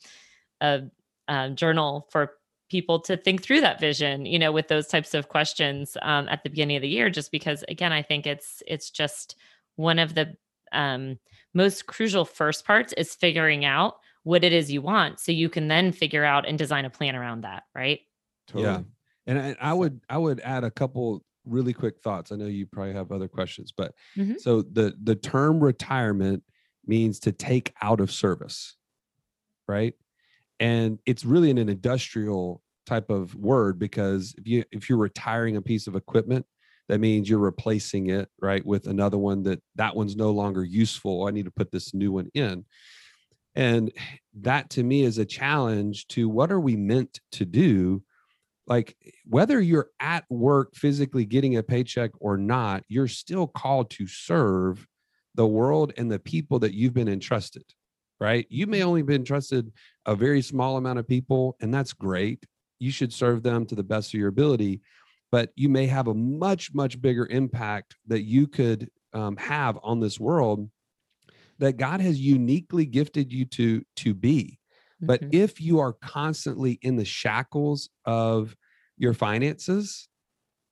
a, 0.61 0.83
uh 1.27 1.49
journal 1.49 2.07
for 2.11 2.33
people 2.71 2.99
to 3.01 3.17
think 3.17 3.43
through 3.43 3.59
that 3.61 3.79
vision 3.79 4.25
you 4.25 4.39
know 4.39 4.51
with 4.51 4.69
those 4.69 4.87
types 4.87 5.13
of 5.13 5.27
questions 5.27 5.97
um, 6.01 6.27
at 6.29 6.41
the 6.43 6.49
beginning 6.49 6.77
of 6.77 6.81
the 6.81 6.87
year 6.87 7.09
just 7.09 7.31
because 7.31 7.63
again 7.67 7.91
i 7.91 8.01
think 8.01 8.25
it's 8.25 8.63
it's 8.65 8.89
just 8.89 9.35
one 9.75 9.99
of 9.99 10.15
the 10.15 10.25
um, 10.71 11.19
most 11.53 11.85
crucial 11.85 12.23
first 12.23 12.65
parts 12.65 12.93
is 12.93 13.13
figuring 13.13 13.65
out 13.65 13.95
what 14.23 14.43
it 14.43 14.53
is 14.53 14.71
you 14.71 14.81
want 14.81 15.19
so 15.19 15.31
you 15.31 15.49
can 15.49 15.67
then 15.67 15.91
figure 15.91 16.23
out 16.23 16.47
and 16.47 16.57
design 16.57 16.85
a 16.85 16.89
plan 16.89 17.15
around 17.15 17.41
that 17.41 17.63
right 17.75 17.99
Yeah. 18.55 18.81
And 19.27 19.37
I, 19.39 19.55
I 19.59 19.73
would 19.73 20.01
I 20.09 20.17
would 20.17 20.39
add 20.39 20.63
a 20.63 20.71
couple 20.71 21.23
really 21.45 21.73
quick 21.73 21.99
thoughts. 22.01 22.31
I 22.31 22.35
know 22.35 22.45
you 22.45 22.65
probably 22.65 22.93
have 22.93 23.11
other 23.11 23.27
questions, 23.27 23.71
but 23.71 23.93
Mhm. 24.17 24.39
so 24.39 24.61
the 24.61 24.95
the 25.03 25.15
term 25.15 25.59
retirement 25.59 26.43
means 26.85 27.19
to 27.21 27.31
take 27.31 27.73
out 27.81 27.99
of 27.99 28.11
service, 28.11 28.75
right? 29.67 29.93
And 30.61 30.99
it's 31.07 31.25
really 31.25 31.49
in 31.49 31.57
an 31.57 31.69
industrial 31.69 32.61
type 32.85 33.09
of 33.09 33.35
word 33.35 33.79
because 33.79 34.33
if 34.37 34.47
you 34.47 34.63
if 34.71 34.89
you're 34.89 34.97
retiring 34.99 35.57
a 35.57 35.61
piece 35.61 35.87
of 35.87 35.95
equipment, 35.95 36.45
that 36.87 36.99
means 36.99 37.27
you're 37.27 37.39
replacing 37.39 38.11
it, 38.11 38.29
right, 38.39 38.65
with 38.65 38.85
another 38.87 39.17
one 39.17 39.43
that 39.43 39.61
that 39.75 39.95
one's 39.95 40.15
no 40.15 40.29
longer 40.29 40.63
useful. 40.63 41.27
I 41.27 41.31
need 41.31 41.45
to 41.45 41.51
put 41.51 41.71
this 41.71 41.93
new 41.93 42.11
one 42.11 42.29
in. 42.35 42.63
And 43.55 43.91
that 44.39 44.69
to 44.71 44.83
me 44.83 45.03
is 45.03 45.17
a 45.17 45.25
challenge 45.25 46.07
to 46.09 46.29
what 46.29 46.51
are 46.51 46.59
we 46.59 46.77
meant 46.77 47.19
to 47.33 47.45
do 47.45 48.03
like 48.67 48.95
whether 49.25 49.59
you're 49.59 49.89
at 49.99 50.23
work 50.29 50.75
physically 50.75 51.25
getting 51.25 51.57
a 51.57 51.63
paycheck 51.63 52.11
or 52.19 52.37
not 52.37 52.83
you're 52.87 53.07
still 53.07 53.47
called 53.47 53.89
to 53.89 54.07
serve 54.07 54.87
the 55.35 55.45
world 55.45 55.91
and 55.97 56.09
the 56.09 56.19
people 56.19 56.59
that 56.59 56.73
you've 56.73 56.93
been 56.93 57.09
entrusted 57.09 57.65
right? 58.21 58.47
You 58.51 58.67
may 58.67 58.83
only 58.83 59.03
been 59.03 59.25
trusted 59.25 59.73
a 60.05 60.15
very 60.15 60.43
small 60.43 60.77
amount 60.77 60.99
of 60.99 61.07
people 61.09 61.57
and 61.61 61.73
that's 61.73 61.93
great. 61.93 62.45
You 62.79 62.91
should 62.91 63.13
serve 63.13 63.43
them 63.43 63.65
to 63.67 63.75
the 63.75 63.83
best 63.83 64.13
of 64.13 64.19
your 64.21 64.29
ability 64.29 64.81
but 65.31 65.51
you 65.55 65.69
may 65.69 65.87
have 65.87 66.07
a 66.09 66.13
much 66.13 66.73
much 66.73 67.01
bigger 67.01 67.25
impact 67.27 67.95
that 68.07 68.23
you 68.23 68.47
could 68.47 68.89
um, 69.13 69.37
have 69.37 69.79
on 69.83 70.01
this 70.01 70.19
world 70.19 70.69
that 71.59 71.77
god 71.77 72.01
has 72.01 72.19
uniquely 72.19 72.85
gifted 72.85 73.31
you 73.31 73.45
to 73.45 73.83
to 73.95 74.13
be. 74.13 74.59
But 75.07 75.21
Mhm. 75.21 75.31
if 75.31 75.61
you 75.61 75.79
are 75.79 75.93
constantly 75.93 76.73
in 76.81 76.95
the 76.97 77.05
shackles 77.05 77.89
of 78.05 78.55
your 78.97 79.13
finances 79.13 80.09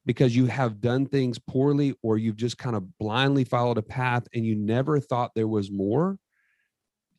because 0.05 0.35
you 0.35 0.47
have 0.47 0.81
done 0.81 1.05
things 1.07 1.39
poorly 1.39 1.95
or 2.03 2.17
you've 2.17 2.37
just 2.37 2.57
kind 2.57 2.75
of 2.75 2.97
blindly 2.99 3.43
followed 3.43 3.77
a 3.77 3.83
path 3.83 4.27
and 4.33 4.45
you 4.45 4.55
never 4.55 4.99
thought 4.99 5.33
there 5.35 5.47
was 5.47 5.71
more, 5.71 6.19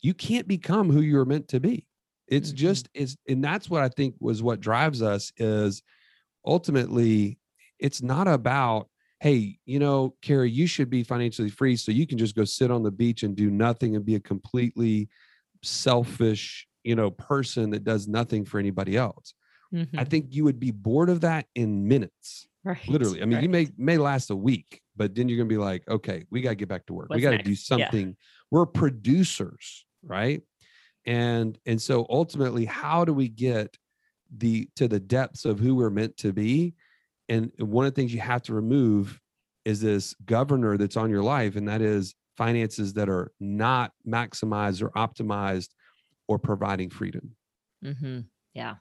you 0.03 0.15
can't 0.15 0.49
become 0.49 0.91
who 0.91 1.01
you're 1.01 1.25
meant 1.25 1.49
to 1.49 1.61
be. 1.61 1.87
It's 2.29 2.53
Mhm. 2.53 2.57
just 2.57 2.89
it's 2.95 3.17
and 3.29 3.43
that's 3.45 3.69
what 3.71 3.83
I 3.83 3.89
think 3.89 4.15
was 4.21 4.43
what 4.43 4.61
drives 4.61 5.03
us 5.03 5.33
is 5.37 5.83
ultimately 6.47 7.39
it's 7.79 8.03
not 8.03 8.29
about 8.29 8.89
hey, 9.23 9.59
you 9.67 9.79
know, 9.79 10.17
Kara, 10.23 10.49
you 10.49 10.67
should 10.67 10.89
be 10.89 11.03
financially 11.05 11.51
free 11.51 11.77
so 11.77 11.93
you 11.93 12.07
can 12.07 12.17
just 12.17 12.35
go 12.35 12.43
sit 12.45 12.71
on 12.71 12.83
the 12.83 12.91
beach 12.91 13.23
and 13.23 13.37
do 13.37 13.51
nothing 13.51 13.95
and 13.95 14.03
be 14.03 14.15
a 14.15 14.21
completely 14.21 15.11
selfish, 15.63 16.67
you 16.85 16.95
know, 16.95 17.11
person 17.11 17.69
that 17.71 17.85
does 17.85 18.09
nothing 18.09 18.47
for 18.47 18.59
anybody 18.59 18.97
else. 18.97 19.35
I 19.75 20.05
Mhm. 20.05 20.09
think 20.09 20.35
you 20.35 20.45
would 20.45 20.59
be 20.59 20.71
bored 20.71 21.11
of 21.11 21.21
that 21.21 21.47
in 21.55 21.87
minutes. 21.87 22.49
right 22.65 22.89
Literally. 22.89 23.23
I 23.23 23.27
mean, 23.27 23.43
you 23.43 23.49
may 23.51 23.69
may 23.77 23.99
last 23.99 24.31
a 24.31 24.37
week, 24.37 24.83
but 24.97 25.15
then 25.15 25.29
you're 25.29 25.39
gonna 25.39 25.49
be 25.49 25.59
like, 25.59 25.87
okay, 25.89 26.25
we 26.31 26.41
gotta 26.41 26.55
get 26.57 26.69
back 26.69 26.87
to 26.87 26.95
work. 26.95 27.11
we 27.11 27.21
gotta 27.21 27.39
do 27.39 27.51
next? 27.51 27.71
Yeah. 27.71 27.77
something. 27.91 28.17
We're 28.51 28.67
producers, 28.67 29.87
right? 30.03 30.43
And 31.07 31.59
and 31.67 31.81
so 31.81 32.07
ultimately, 32.11 32.65
how 32.65 33.05
do 33.05 33.13
we 33.15 33.29
get 33.29 33.77
the 34.35 34.69
to 34.77 34.89
the 34.89 35.01
depths 35.01 35.45
of 35.45 35.59
who 35.59 35.75
we're 35.75 35.91
meant 35.91 36.17
to 36.19 36.33
be? 36.33 36.75
And 37.29 37.53
one 37.59 37.87
of 37.87 37.95
the 37.95 38.01
things 38.01 38.15
you 38.15 38.21
have 38.21 38.43
to 38.43 38.55
remove 38.55 39.21
is 39.65 39.81
this 39.81 40.15
governor 40.25 40.77
that's 40.77 40.97
on 40.97 41.11
your 41.11 41.23
life, 41.23 41.57
and 41.57 41.69
that 41.69 41.83
is 41.83 42.15
finances 42.37 42.95
that 42.95 43.09
are 43.09 43.33
not 43.41 43.93
maximized 44.07 44.83
or 44.83 44.91
optimized 44.91 45.71
or 46.29 46.39
providing 46.39 46.91
freedom. 46.91 47.37
hmm 47.83 48.21
Yeah. 48.55 48.77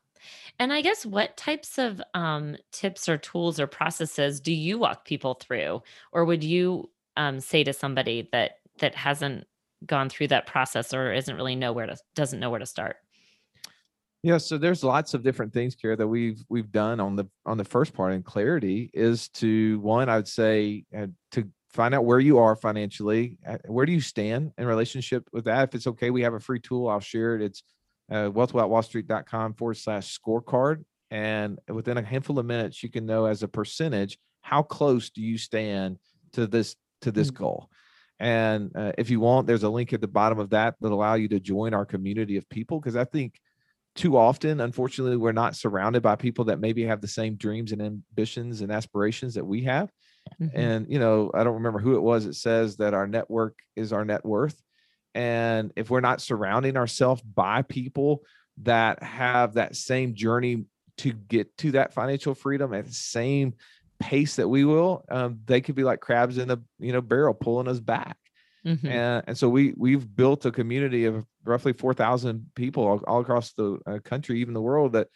And 0.59 0.73
I 0.73 0.81
guess 0.81 1.05
what 1.05 1.37
types 1.37 1.77
of 1.77 2.01
um, 2.13 2.57
tips 2.71 3.09
or 3.09 3.17
tools 3.17 3.59
or 3.59 3.67
processes 3.67 4.41
do 4.41 4.53
you 4.53 4.77
walk 4.79 5.05
people 5.05 5.35
through? 5.35 5.81
Or 6.11 6.25
would 6.25 6.43
you 6.43 6.91
um, 7.17 7.39
say 7.39 7.63
to 7.63 7.73
somebody 7.73 8.29
that 8.31 8.59
that 8.79 8.95
hasn't 8.95 9.47
gone 9.85 10.09
through 10.09 10.27
that 10.27 10.45
process 10.45 10.93
or 10.93 11.13
isn't 11.13 11.35
really 11.35 11.55
know 11.55 11.71
where 11.73 11.85
to 11.87 11.97
doesn't 12.15 12.39
know 12.39 12.49
where 12.49 12.59
to 12.59 12.65
start? 12.65 12.97
Yeah, 14.21 14.37
so 14.37 14.57
there's 14.57 14.83
lots 14.83 15.13
of 15.13 15.23
different 15.23 15.53
things, 15.53 15.75
Kara, 15.75 15.95
that 15.95 16.07
we've 16.07 16.43
we've 16.49 16.71
done 16.71 16.99
on 16.99 17.15
the 17.15 17.25
on 17.45 17.57
the 17.57 17.63
first 17.63 17.93
part. 17.93 18.11
And 18.13 18.23
clarity 18.25 18.89
is 18.93 19.29
to 19.29 19.79
one, 19.79 20.09
I 20.09 20.17
would 20.17 20.27
say, 20.27 20.83
uh, 20.95 21.07
to 21.31 21.47
find 21.71 21.93
out 21.95 22.03
where 22.03 22.19
you 22.19 22.37
are 22.39 22.55
financially. 22.55 23.37
uh, 23.47 23.57
Where 23.67 23.85
do 23.85 23.93
you 23.93 24.01
stand 24.01 24.51
in 24.57 24.65
relationship 24.65 25.23
with 25.31 25.45
that? 25.45 25.69
If 25.69 25.75
it's 25.75 25.87
okay, 25.87 26.09
we 26.09 26.23
have 26.23 26.33
a 26.33 26.39
free 26.39 26.59
tool. 26.59 26.89
I'll 26.89 26.99
share 26.99 27.35
it. 27.35 27.41
It's 27.41 27.63
uh, 28.11 28.29
wealthwithoutwallstreet.com 28.31 29.53
forward 29.53 29.77
slash 29.77 30.17
scorecard. 30.19 30.83
And 31.11 31.59
within 31.69 31.97
a 31.97 32.01
handful 32.03 32.39
of 32.39 32.45
minutes, 32.45 32.83
you 32.83 32.89
can 32.89 33.05
know 33.05 33.25
as 33.25 33.41
a 33.43 33.47
percentage 33.47 34.17
how 34.41 34.63
close 34.63 35.09
do 35.11 35.21
you 35.21 35.37
stand 35.37 35.97
to 36.33 36.45
this 36.45 36.75
to 37.01 37.11
this 37.11 37.31
Mm. 37.31 37.35
goal. 37.35 37.69
And 38.19 38.71
uh, 38.75 38.91
if 38.97 39.09
you 39.09 39.19
want, 39.19 39.47
there's 39.47 39.63
a 39.63 39.69
link 39.69 39.93
at 39.93 40.01
the 40.01 40.07
bottom 40.07 40.39
of 40.39 40.49
that 40.49 40.75
that 40.81 40.91
allow 40.91 41.13
you 41.13 41.27
to 41.29 41.39
join 41.39 41.73
our 41.73 41.85
community 41.85 42.37
of 42.37 42.49
people 42.49 42.79
because 42.79 42.95
I 42.95 43.05
think 43.05 43.39
too 43.95 44.17
often, 44.17 44.59
unfortunately, 44.61 45.17
we're 45.17 45.31
not 45.31 45.55
surrounded 45.55 46.03
by 46.03 46.15
people 46.15 46.45
that 46.45 46.59
maybe 46.59 46.83
have 46.85 47.01
the 47.01 47.07
same 47.07 47.35
dreams 47.35 47.71
and 47.71 47.81
ambitions 47.81 48.61
and 48.61 48.71
aspirations 48.71 49.33
that 49.35 49.45
we 49.45 49.63
have. 49.63 49.91
Mhm. 50.41 50.51
And 50.53 50.91
you 50.91 50.99
know, 50.99 51.31
I 51.33 51.43
don't 51.43 51.55
remember 51.55 51.79
who 51.79 51.95
it 51.95 52.01
was. 52.01 52.25
It 52.25 52.35
says 52.35 52.77
that 52.77 52.93
our 52.93 53.07
network 53.07 53.57
is 53.75 53.93
our 53.93 54.05
net 54.05 54.25
worth, 54.25 54.61
and 55.15 55.71
if 55.75 55.89
we're 55.89 56.01
not 56.01 56.21
surrounding 56.21 56.77
ourselves 56.77 57.21
by 57.21 57.61
people 57.63 58.23
that 58.61 59.01
have 59.01 59.53
that 59.53 59.75
same 59.75 60.13
journey 60.13 60.65
to 60.97 61.13
get 61.13 61.55
to 61.57 61.71
that 61.71 61.93
financial 61.93 62.35
freedom 62.35 62.73
at 62.73 62.85
the 62.85 62.93
same 62.93 63.53
pace 63.99 64.35
that 64.37 64.47
we 64.47 64.65
will, 64.65 65.05
um, 65.09 65.39
they 65.45 65.61
could 65.61 65.75
be 65.75 65.83
like 65.83 65.99
crabs 65.99 66.37
in 66.37 66.51
a 66.51 66.59
you 66.79 66.93
know 66.93 67.01
barrel 67.01 67.33
pulling 67.33 67.67
us 67.67 67.79
back. 67.79 68.17
Mhm. 68.65 68.85
and, 68.89 69.23
and 69.27 69.37
so 69.37 69.47
we 69.49 69.73
we've 69.77 70.13
built 70.15 70.45
a 70.45 70.51
community 70.51 71.05
of 71.05 71.25
roughly 71.45 71.73
4000 71.73 72.51
people 72.55 72.85
all, 72.85 73.01
all 73.07 73.21
across 73.21 73.53
the 73.53 73.79
uh, 73.87 73.99
country 74.03 74.39
even 74.41 74.53
the 74.53 74.61
world 74.61 74.93
that 74.93 75.07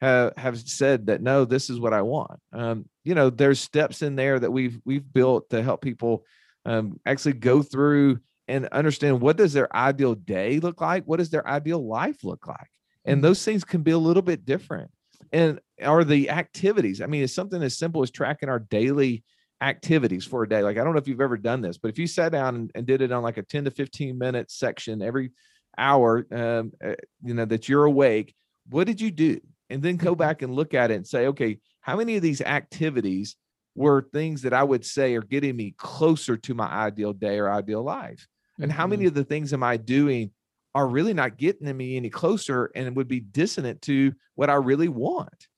have, 0.00 0.32
have 0.36 0.58
said 0.58 1.06
that 1.06 1.22
no 1.22 1.44
this 1.44 1.70
is 1.70 1.80
what 1.80 1.92
i 1.94 2.02
want. 2.02 2.40
Um, 2.52 2.86
you 3.04 3.14
know 3.14 3.30
there's 3.30 3.60
steps 3.60 4.02
in 4.02 4.16
there 4.16 4.38
that 4.38 4.50
we've 4.50 4.80
we've 4.84 5.10
built 5.12 5.50
to 5.50 5.62
help 5.62 5.80
people 5.82 6.24
um, 6.64 7.00
actually 7.06 7.34
go 7.34 7.62
through 7.62 8.18
and 8.48 8.66
understand 8.68 9.20
what 9.20 9.36
does 9.36 9.52
their 9.52 9.74
ideal 9.76 10.14
day 10.14 10.58
look 10.60 10.80
like? 10.80 11.04
What 11.04 11.18
does 11.18 11.30
their 11.30 11.46
ideal 11.46 11.86
life 11.86 12.24
look 12.24 12.46
like? 12.46 12.68
And 13.04 13.20
Mhm. 13.20 13.22
those 13.22 13.44
things 13.44 13.64
can 13.64 13.82
be 13.82 13.90
a 13.92 13.98
little 13.98 14.22
bit 14.22 14.44
different 14.44 14.90
and 15.32 15.60
are 15.82 16.04
the 16.04 16.30
activities 16.30 17.00
i 17.00 17.06
mean 17.06 17.22
it's 17.22 17.34
something 17.34 17.62
as 17.62 17.76
simple 17.76 18.02
as 18.02 18.10
tracking 18.10 18.48
our 18.48 18.58
daily 18.58 19.24
activities 19.60 20.24
for 20.24 20.44
a 20.44 20.48
day. 20.48 20.62
Like, 20.62 20.78
I 20.78 20.84
don't 20.84 20.92
know 20.92 21.00
if 21.00 21.08
you've 21.08 21.20
ever 21.20 21.36
done 21.36 21.62
this, 21.62 21.78
but 21.78 21.88
if 21.88 21.98
you 21.98 22.06
sat 22.06 22.30
down 22.30 22.54
and, 22.54 22.70
and 22.76 22.86
did 22.86 23.02
it 23.02 23.10
on 23.10 23.24
like 23.24 23.38
a 23.38 23.42
10 23.42 23.64
to 23.64 23.72
15 23.72 24.16
minute 24.16 24.52
section 24.52 25.02
every 25.02 25.32
hour, 25.76 26.24
um, 26.32 26.72
uh, 26.84 26.94
you 27.24 27.34
know, 27.34 27.44
that 27.44 27.68
you're 27.68 27.84
awake, 27.84 28.34
what 28.68 28.86
did 28.86 29.00
you 29.00 29.10
do? 29.10 29.40
And 29.70 29.82
then 29.82 29.96
go 29.96 30.14
Mhm. 30.14 30.14
back 30.14 30.42
and 30.42 30.54
look 30.54 30.74
at 30.74 30.90
it 30.90 30.94
and 30.94 31.06
say, 31.06 31.26
okay, 31.26 31.58
how 31.80 31.96
many 31.96 32.14
of 32.16 32.22
these 32.22 32.40
activities 32.40 33.36
were 33.74 34.08
things 34.12 34.42
that 34.42 34.52
I 34.52 34.62
would 34.62 34.84
say 34.84 35.14
are 35.14 35.22
getting 35.22 35.56
me 35.56 35.74
closer 35.76 36.36
to 36.36 36.54
my 36.54 36.66
ideal 36.66 37.12
day 37.12 37.38
or 37.38 37.50
ideal 37.50 37.82
life? 37.82 38.26
And 38.60 38.72
how 38.72 38.86
many 38.86 39.04
Mhm. 39.04 39.06
of 39.06 39.14
the 39.14 39.24
things 39.24 39.52
am 39.52 39.62
I 39.62 39.76
doing 39.76 40.30
are 40.74 40.86
really 40.86 41.14
not 41.14 41.36
getting 41.36 41.66
to 41.66 41.74
me 41.74 41.96
any 41.96 42.10
closer 42.10 42.70
and 42.74 42.96
would 42.96 43.08
be 43.08 43.20
dissonant 43.20 43.82
to 43.82 44.12
what 44.34 44.50
I 44.50 44.54
really 44.54 44.88
want? 44.88 45.48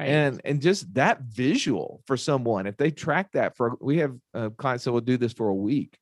right. 0.00 0.08
and 0.08 0.40
and 0.44 0.60
just 0.60 0.92
that 0.94 1.20
visual 1.22 2.02
for 2.06 2.16
someone 2.16 2.66
if 2.66 2.76
they 2.76 2.90
track 2.90 3.30
that 3.32 3.56
for 3.56 3.76
we 3.80 3.98
have 3.98 4.16
uh, 4.34 4.50
clients 4.50 4.84
that 4.84 4.92
will 4.92 5.00
do 5.00 5.16
this 5.16 5.32
for 5.32 5.48
a 5.48 5.54
week 5.54 5.98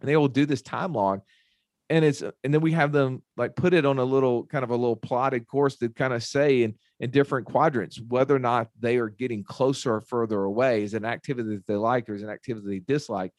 and 0.00 0.08
they 0.08 0.16
will 0.16 0.28
do 0.28 0.46
this 0.46 0.62
time 0.62 0.92
log 0.92 1.20
and 1.90 2.04
it's 2.04 2.22
and 2.22 2.54
then 2.54 2.60
we 2.60 2.72
have 2.72 2.92
them 2.92 3.22
like 3.36 3.56
put 3.56 3.74
it 3.74 3.86
on 3.86 3.98
a 3.98 4.04
little 4.04 4.44
kind 4.46 4.64
of 4.64 4.70
a 4.70 4.76
little 4.76 4.96
plotted 4.96 5.46
course 5.46 5.76
to 5.76 5.88
kind 5.88 6.12
of 6.12 6.22
say 6.22 6.62
in 6.62 6.74
in 7.00 7.10
different 7.10 7.46
quadrants 7.46 8.00
whether 8.08 8.34
or 8.34 8.40
not 8.40 8.68
they 8.78 8.96
are 8.98 9.08
getting 9.08 9.42
closer 9.42 9.94
or 9.94 10.00
further 10.00 10.42
away 10.42 10.82
is 10.82 10.94
an 10.94 11.04
activity 11.04 11.56
that 11.56 11.66
they 11.66 11.74
like 11.74 12.08
or 12.08 12.14
is 12.14 12.22
an 12.22 12.30
activity 12.30 12.66
they 12.68 12.92
dislike 12.92 13.32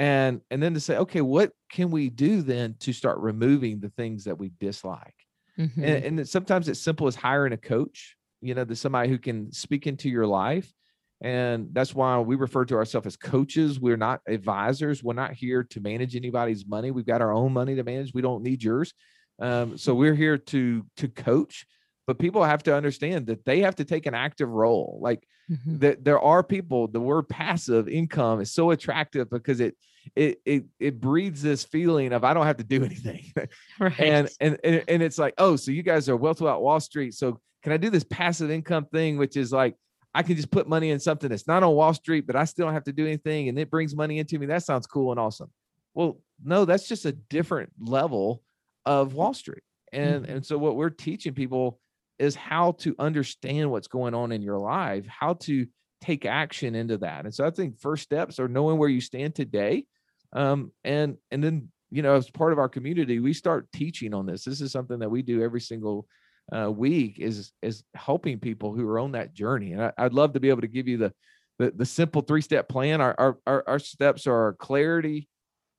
and 0.00 0.40
and 0.50 0.62
then 0.62 0.72
to 0.74 0.80
say 0.80 0.96
okay 0.96 1.20
what 1.20 1.52
can 1.70 1.90
we 1.90 2.08
do 2.08 2.42
then 2.42 2.74
to 2.80 2.92
start 2.92 3.18
removing 3.18 3.80
the 3.80 3.90
things 3.90 4.24
that 4.24 4.38
we 4.38 4.50
dislike? 4.58 5.14
Mhm. 5.58 5.76
and, 5.76 6.04
and 6.04 6.20
it's, 6.20 6.30
sometimes 6.30 6.68
it's 6.68 6.80
simple 6.80 7.06
as 7.06 7.14
hiring 7.16 7.52
a 7.52 7.56
coach 7.56 8.16
you 8.40 8.54
know 8.54 8.64
there's 8.64 8.80
somebody 8.80 9.08
who 9.10 9.18
can 9.18 9.52
speak 9.52 9.86
into 9.86 10.08
your 10.08 10.26
life 10.26 10.72
and 11.20 11.68
that's 11.72 11.94
why 11.94 12.18
we 12.18 12.34
refer 12.34 12.64
to 12.64 12.76
ourselves 12.76 13.06
as 13.06 13.16
coaches. 13.18 13.78
We're 13.78 13.98
not 13.98 14.22
advisors. 14.26 15.04
We're 15.04 15.12
not 15.12 15.34
here 15.34 15.62
to 15.64 15.78
manage 15.80 16.16
anybody's 16.16 16.66
money. 16.66 16.90
We've 16.92 17.04
got 17.04 17.20
our 17.20 17.30
own 17.34 17.52
money 17.52 17.74
to 17.74 17.84
manage. 17.84 18.14
We 18.14 18.22
don't 18.22 18.42
need 18.42 18.62
yours. 18.62 18.94
Um, 19.38 19.76
so 19.76 19.94
we're 19.94 20.14
here 20.14 20.38
to 20.38 20.86
to 20.96 21.08
coach 21.08 21.66
but 22.06 22.18
people 22.18 22.42
have 22.42 22.62
to 22.64 22.74
understand 22.74 23.26
that 23.26 23.44
they 23.44 23.60
have 23.60 23.76
to 23.76 23.84
take 23.84 24.06
an 24.06 24.14
active 24.14 24.48
role. 24.48 24.98
Like 25.02 25.22
Mhm. 25.50 25.80
that 25.80 26.04
there 26.04 26.18
are 26.20 26.42
people 26.42 26.88
the 26.88 27.00
word 27.00 27.28
passive 27.28 27.86
income 27.88 28.40
is 28.40 28.50
so 28.52 28.70
attractive 28.70 29.28
because 29.28 29.60
it 29.60 29.76
it 30.16 30.40
it, 30.44 30.64
it 30.78 31.00
breeds 31.00 31.42
this 31.42 31.64
feeling 31.64 32.12
of 32.12 32.24
i 32.24 32.32
don't 32.34 32.46
have 32.46 32.56
to 32.56 32.64
do 32.64 32.84
anything 32.90 33.24
right. 33.78 33.98
and, 34.00 34.28
and 34.40 34.58
and 34.64 34.84
and 34.88 35.02
it's 35.02 35.18
like 35.18 35.34
oh 35.38 35.56
so 35.56 35.70
you 35.70 35.82
guys 35.82 36.08
are 36.08 36.16
wealth 36.16 36.40
without 36.40 36.62
wall 36.62 36.80
street 36.80 37.14
so 37.14 37.40
can 37.62 37.72
i 37.72 37.76
do 37.76 37.90
this 37.90 38.04
passive 38.04 38.50
income 38.50 38.86
thing 38.86 39.18
which 39.18 39.36
is 39.36 39.52
like 39.52 39.76
i 40.14 40.22
can 40.22 40.36
just 40.36 40.50
put 40.50 40.68
money 40.68 40.90
in 40.90 40.98
something 40.98 41.28
that's 41.28 41.46
not 41.46 41.62
on 41.62 41.74
wall 41.74 41.94
street 41.94 42.26
but 42.26 42.36
i 42.36 42.44
still 42.44 42.66
don't 42.66 42.74
have 42.74 42.84
to 42.84 42.92
do 42.92 43.06
anything 43.06 43.48
and 43.48 43.58
it 43.58 43.70
brings 43.70 43.94
money 43.94 44.18
into 44.18 44.38
me 44.38 44.46
that 44.46 44.62
sounds 44.62 44.86
cool 44.86 45.10
and 45.12 45.20
awesome 45.20 45.50
well 45.94 46.18
no 46.42 46.64
that's 46.64 46.88
just 46.88 47.04
a 47.04 47.12
different 47.12 47.70
level 47.80 48.42
of 48.86 49.14
wall 49.14 49.34
street 49.34 49.62
and 49.92 50.24
Mhm. 50.24 50.30
and 50.36 50.46
so 50.46 50.56
what 50.56 50.76
we're 50.76 50.90
teaching 50.90 51.34
people 51.34 51.78
is 52.18 52.34
how 52.34 52.72
to 52.72 52.94
understand 52.98 53.70
what's 53.70 53.88
going 53.88 54.14
on 54.14 54.30
in 54.32 54.42
your 54.42 54.58
life 54.58 55.06
how 55.06 55.34
to 55.34 55.66
take 56.00 56.24
action 56.24 56.74
into 56.74 56.98
that. 56.98 57.24
And 57.24 57.34
so 57.34 57.46
i 57.46 57.50
think 57.50 57.78
first 57.78 58.02
steps 58.02 58.38
are 58.38 58.48
knowing 58.48 58.78
where 58.78 58.88
you 58.88 59.00
stand 59.00 59.34
today. 59.34 59.86
Um 60.32 60.72
and 60.84 61.16
and 61.30 61.42
then 61.42 61.70
you 61.90 62.02
know 62.02 62.14
as 62.14 62.30
part 62.30 62.52
of 62.52 62.58
our 62.58 62.68
community 62.68 63.18
we 63.20 63.32
start 63.32 63.70
teaching 63.72 64.14
on 64.14 64.26
this. 64.26 64.44
This 64.44 64.60
is 64.60 64.72
something 64.72 64.98
that 65.00 65.10
we 65.10 65.22
do 65.22 65.42
every 65.42 65.60
single 65.60 66.06
uh, 66.52 66.70
week 66.70 67.18
is 67.18 67.52
is 67.62 67.84
helping 67.94 68.38
people 68.40 68.74
who 68.74 68.88
are 68.88 68.98
on 68.98 69.12
that 69.12 69.34
journey. 69.34 69.72
And 69.72 69.82
I, 69.82 69.92
i'd 69.98 70.14
love 70.14 70.32
to 70.32 70.40
be 70.40 70.48
able 70.48 70.62
to 70.62 70.68
give 70.68 70.88
you 70.88 70.96
the 70.98 71.12
the, 71.58 71.72
the 71.72 71.86
simple 71.86 72.22
three 72.22 72.40
step 72.40 72.68
plan. 72.68 73.00
Our, 73.00 73.14
our 73.18 73.38
our 73.46 73.64
our 73.66 73.78
steps 73.78 74.26
are 74.26 74.54
clarity 74.54 75.28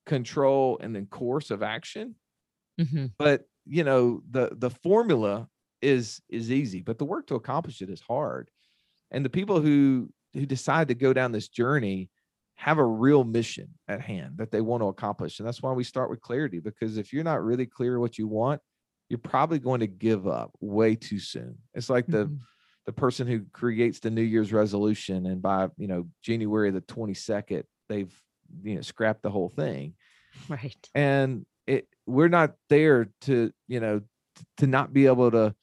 control 0.05 0.79
and 0.81 0.95
then 0.95 1.05
course 1.07 1.51
of 1.51 1.63
action. 1.63 2.15
Mhm. 2.79 3.11
but 3.19 3.45
you 3.65 3.83
know 3.83 4.21
the 4.29 4.49
the 4.53 4.69
formula 4.69 5.47
is 5.81 6.21
is 6.29 6.51
easy 6.51 6.81
but 6.81 6.97
the 6.97 7.05
work 7.05 7.27
to 7.27 7.35
accomplish 7.35 7.81
it 7.81 7.89
is 7.89 8.01
hard 8.01 8.49
and 9.11 9.23
the 9.25 9.29
people 9.29 9.61
who 9.61 10.09
who 10.33 10.45
decide 10.45 10.87
to 10.87 10.93
go 10.95 11.13
down 11.13 11.31
this 11.31 11.49
journey 11.49 12.09
have 12.55 12.77
a 12.77 12.85
real 12.85 13.23
mission 13.23 13.67
at 13.87 14.01
hand 14.01 14.37
that 14.37 14.51
they 14.51 14.61
want 14.61 14.81
to 14.81 14.87
accomplish 14.87 15.39
and 15.39 15.47
that's 15.47 15.61
why 15.61 15.71
we 15.71 15.83
start 15.83 16.09
with 16.09 16.21
clarity 16.21 16.59
because 16.59 16.97
if 16.97 17.11
you're 17.11 17.23
not 17.23 17.43
really 17.43 17.65
clear 17.65 17.99
what 17.99 18.17
you 18.17 18.27
want 18.27 18.61
you're 19.09 19.17
probably 19.17 19.59
going 19.59 19.79
to 19.79 19.87
give 19.87 20.27
up 20.27 20.51
way 20.59 20.95
too 20.95 21.19
soon 21.19 21.57
it's 21.73 21.89
like 21.89 22.05
the 22.07 22.25
Mhm. 22.25 22.39
the 22.85 22.93
person 22.93 23.27
who 23.27 23.45
creates 23.51 23.99
the 23.99 24.09
new 24.09 24.21
year's 24.21 24.53
resolution 24.53 25.25
and 25.25 25.41
by 25.41 25.69
you 25.77 25.87
know 25.87 26.07
january 26.23 26.71
the 26.71 26.81
22nd 26.81 27.63
they've 27.89 28.13
you 28.63 28.75
know 28.75 28.81
scrapped 28.81 29.21
the 29.23 29.29
whole 29.31 29.49
thing 29.49 29.93
right. 30.49 30.89
and 30.95 31.45
it 31.67 31.87
we're 32.05 32.27
not 32.29 32.53
there 32.69 33.07
to 33.21 33.51
you 33.67 33.79
know 33.79 34.01
to 34.57 34.67
not 34.67 34.93
be 34.93 35.05
able 35.07 35.29
to 35.31 35.53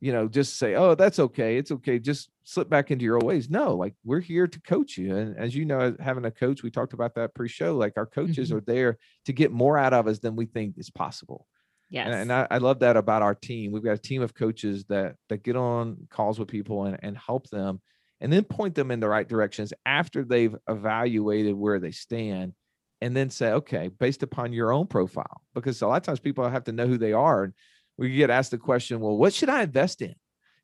you 0.00 0.12
know 0.12 0.28
just 0.28 0.58
say 0.58 0.74
oh 0.74 0.94
that's 0.94 1.18
okay 1.18 1.56
it's 1.56 1.70
okay 1.70 1.98
just 1.98 2.30
slip 2.44 2.68
back 2.68 2.90
into 2.90 3.04
your 3.04 3.16
old 3.16 3.24
ways 3.24 3.48
no 3.48 3.74
like 3.74 3.94
we're 4.04 4.20
here 4.20 4.46
to 4.46 4.60
coach 4.60 4.98
you 4.98 5.16
and 5.16 5.36
as 5.38 5.54
you 5.54 5.64
know 5.64 5.96
having 6.00 6.24
a 6.26 6.30
coach 6.30 6.62
we 6.62 6.70
talked 6.70 6.92
about 6.92 7.14
that 7.14 7.34
pre-show 7.34 7.76
like 7.76 7.94
our 7.96 8.06
coaches 8.06 8.50
Mhm. 8.50 8.56
are 8.56 8.60
there 8.60 8.98
to 9.24 9.32
get 9.32 9.50
more 9.52 9.78
out 9.78 9.94
of 9.94 10.06
us 10.06 10.18
than 10.18 10.36
we 10.36 10.46
think 10.46 10.76
is 10.78 10.90
possible 10.90 11.46
Yes. 11.88 12.06
and, 12.06 12.14
and 12.14 12.32
I, 12.32 12.46
I 12.50 12.58
love 12.58 12.80
that 12.80 12.96
about 12.96 13.22
our 13.22 13.34
team. 13.34 13.70
We've 13.70 13.84
got 13.84 13.92
a 13.92 13.98
team 13.98 14.20
of 14.20 14.34
coaches 14.34 14.84
that 14.86 15.16
that 15.28 15.44
get 15.44 15.54
on 15.56 16.08
calls 16.10 16.38
with 16.38 16.48
people 16.48 16.84
and, 16.84 16.98
and 17.02 17.16
help 17.16 17.48
them 17.50 17.80
and 18.20 18.32
then 18.32 18.44
point 18.44 18.74
them 18.74 18.90
in 18.90 18.98
the 19.00 19.08
right 19.08 19.28
directions 19.28 19.72
after 19.84 20.24
they've 20.24 20.56
evaluated 20.68 21.54
where 21.54 21.78
they 21.78 21.92
stand 21.92 22.54
and 23.02 23.14
then 23.16 23.28
say, 23.30 23.52
okay, 23.52 23.88
based 23.88 24.22
upon 24.22 24.52
your 24.52 24.72
own 24.72 24.86
profile, 24.86 25.42
because 25.54 25.82
a 25.82 25.86
lot 25.86 25.98
of 25.98 26.02
times 26.02 26.18
people 26.18 26.48
have 26.48 26.64
to 26.64 26.72
know 26.72 26.86
who 26.86 26.96
they 26.98 27.12
are. 27.12 27.44
And 27.44 27.54
we 27.98 28.14
get 28.14 28.30
asked 28.30 28.50
the 28.50 28.58
question, 28.58 29.00
well, 29.00 29.16
what 29.16 29.34
should 29.34 29.48
I 29.48 29.62
invest 29.62 30.02
in? 30.02 30.14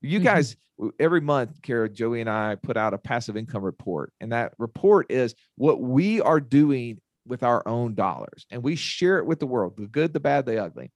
You 0.01 0.21
Mhm. 0.21 0.25
guys, 0.25 0.57
every 0.99 1.21
month, 1.21 1.63
Kara, 1.63 1.89
Joey, 1.89 2.21
and 2.21 2.31
I 2.31 2.57
put 2.57 2.77
out 2.77 2.95
a 2.95 2.99
passive 2.99 3.37
income 3.37 3.63
report. 3.63 4.13
And 4.21 4.33
that 4.33 4.55
report 4.59 5.11
is 5.11 5.35
what 5.57 5.81
we 5.81 6.21
are 6.21 6.41
doing 6.41 7.01
with 7.27 7.43
our 7.43 7.67
own 7.69 7.95
dollars. 7.95 8.47
And 8.51 8.63
we 8.63 8.75
share 8.75 9.19
it 9.19 9.27
with 9.27 9.39
the 9.39 9.47
world, 9.47 9.77
the 9.77 9.87
good, 9.87 10.13
the 10.13 10.21
bad, 10.21 10.45
the 10.45 10.63
ugly 10.63 10.91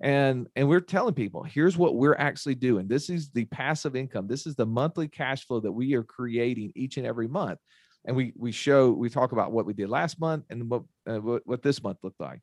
and 0.00 0.48
and 0.56 0.68
we're 0.68 0.80
telling 0.80 1.14
people 1.14 1.42
here's 1.42 1.76
what 1.76 1.94
we're 1.94 2.16
actually 2.16 2.54
doing 2.54 2.88
this 2.88 3.08
is 3.08 3.30
the 3.30 3.44
passive 3.46 3.94
income 3.94 4.26
this 4.26 4.46
is 4.46 4.56
the 4.56 4.66
monthly 4.66 5.08
cash 5.08 5.46
flow 5.46 5.60
that 5.60 5.72
we 5.72 5.94
are 5.94 6.02
creating 6.02 6.72
each 6.74 6.96
and 6.96 7.06
every 7.06 7.28
month 7.28 7.58
and 8.04 8.16
we 8.16 8.32
we 8.36 8.50
show 8.50 8.90
we 8.90 9.08
talk 9.08 9.32
about 9.32 9.52
what 9.52 9.66
we 9.66 9.72
did 9.72 9.88
last 9.88 10.20
month 10.20 10.44
and 10.50 10.68
what 10.68 10.82
uh, 11.08 11.18
what, 11.18 11.42
what 11.46 11.62
this 11.62 11.82
month 11.82 11.98
looked 12.02 12.20
like 12.20 12.40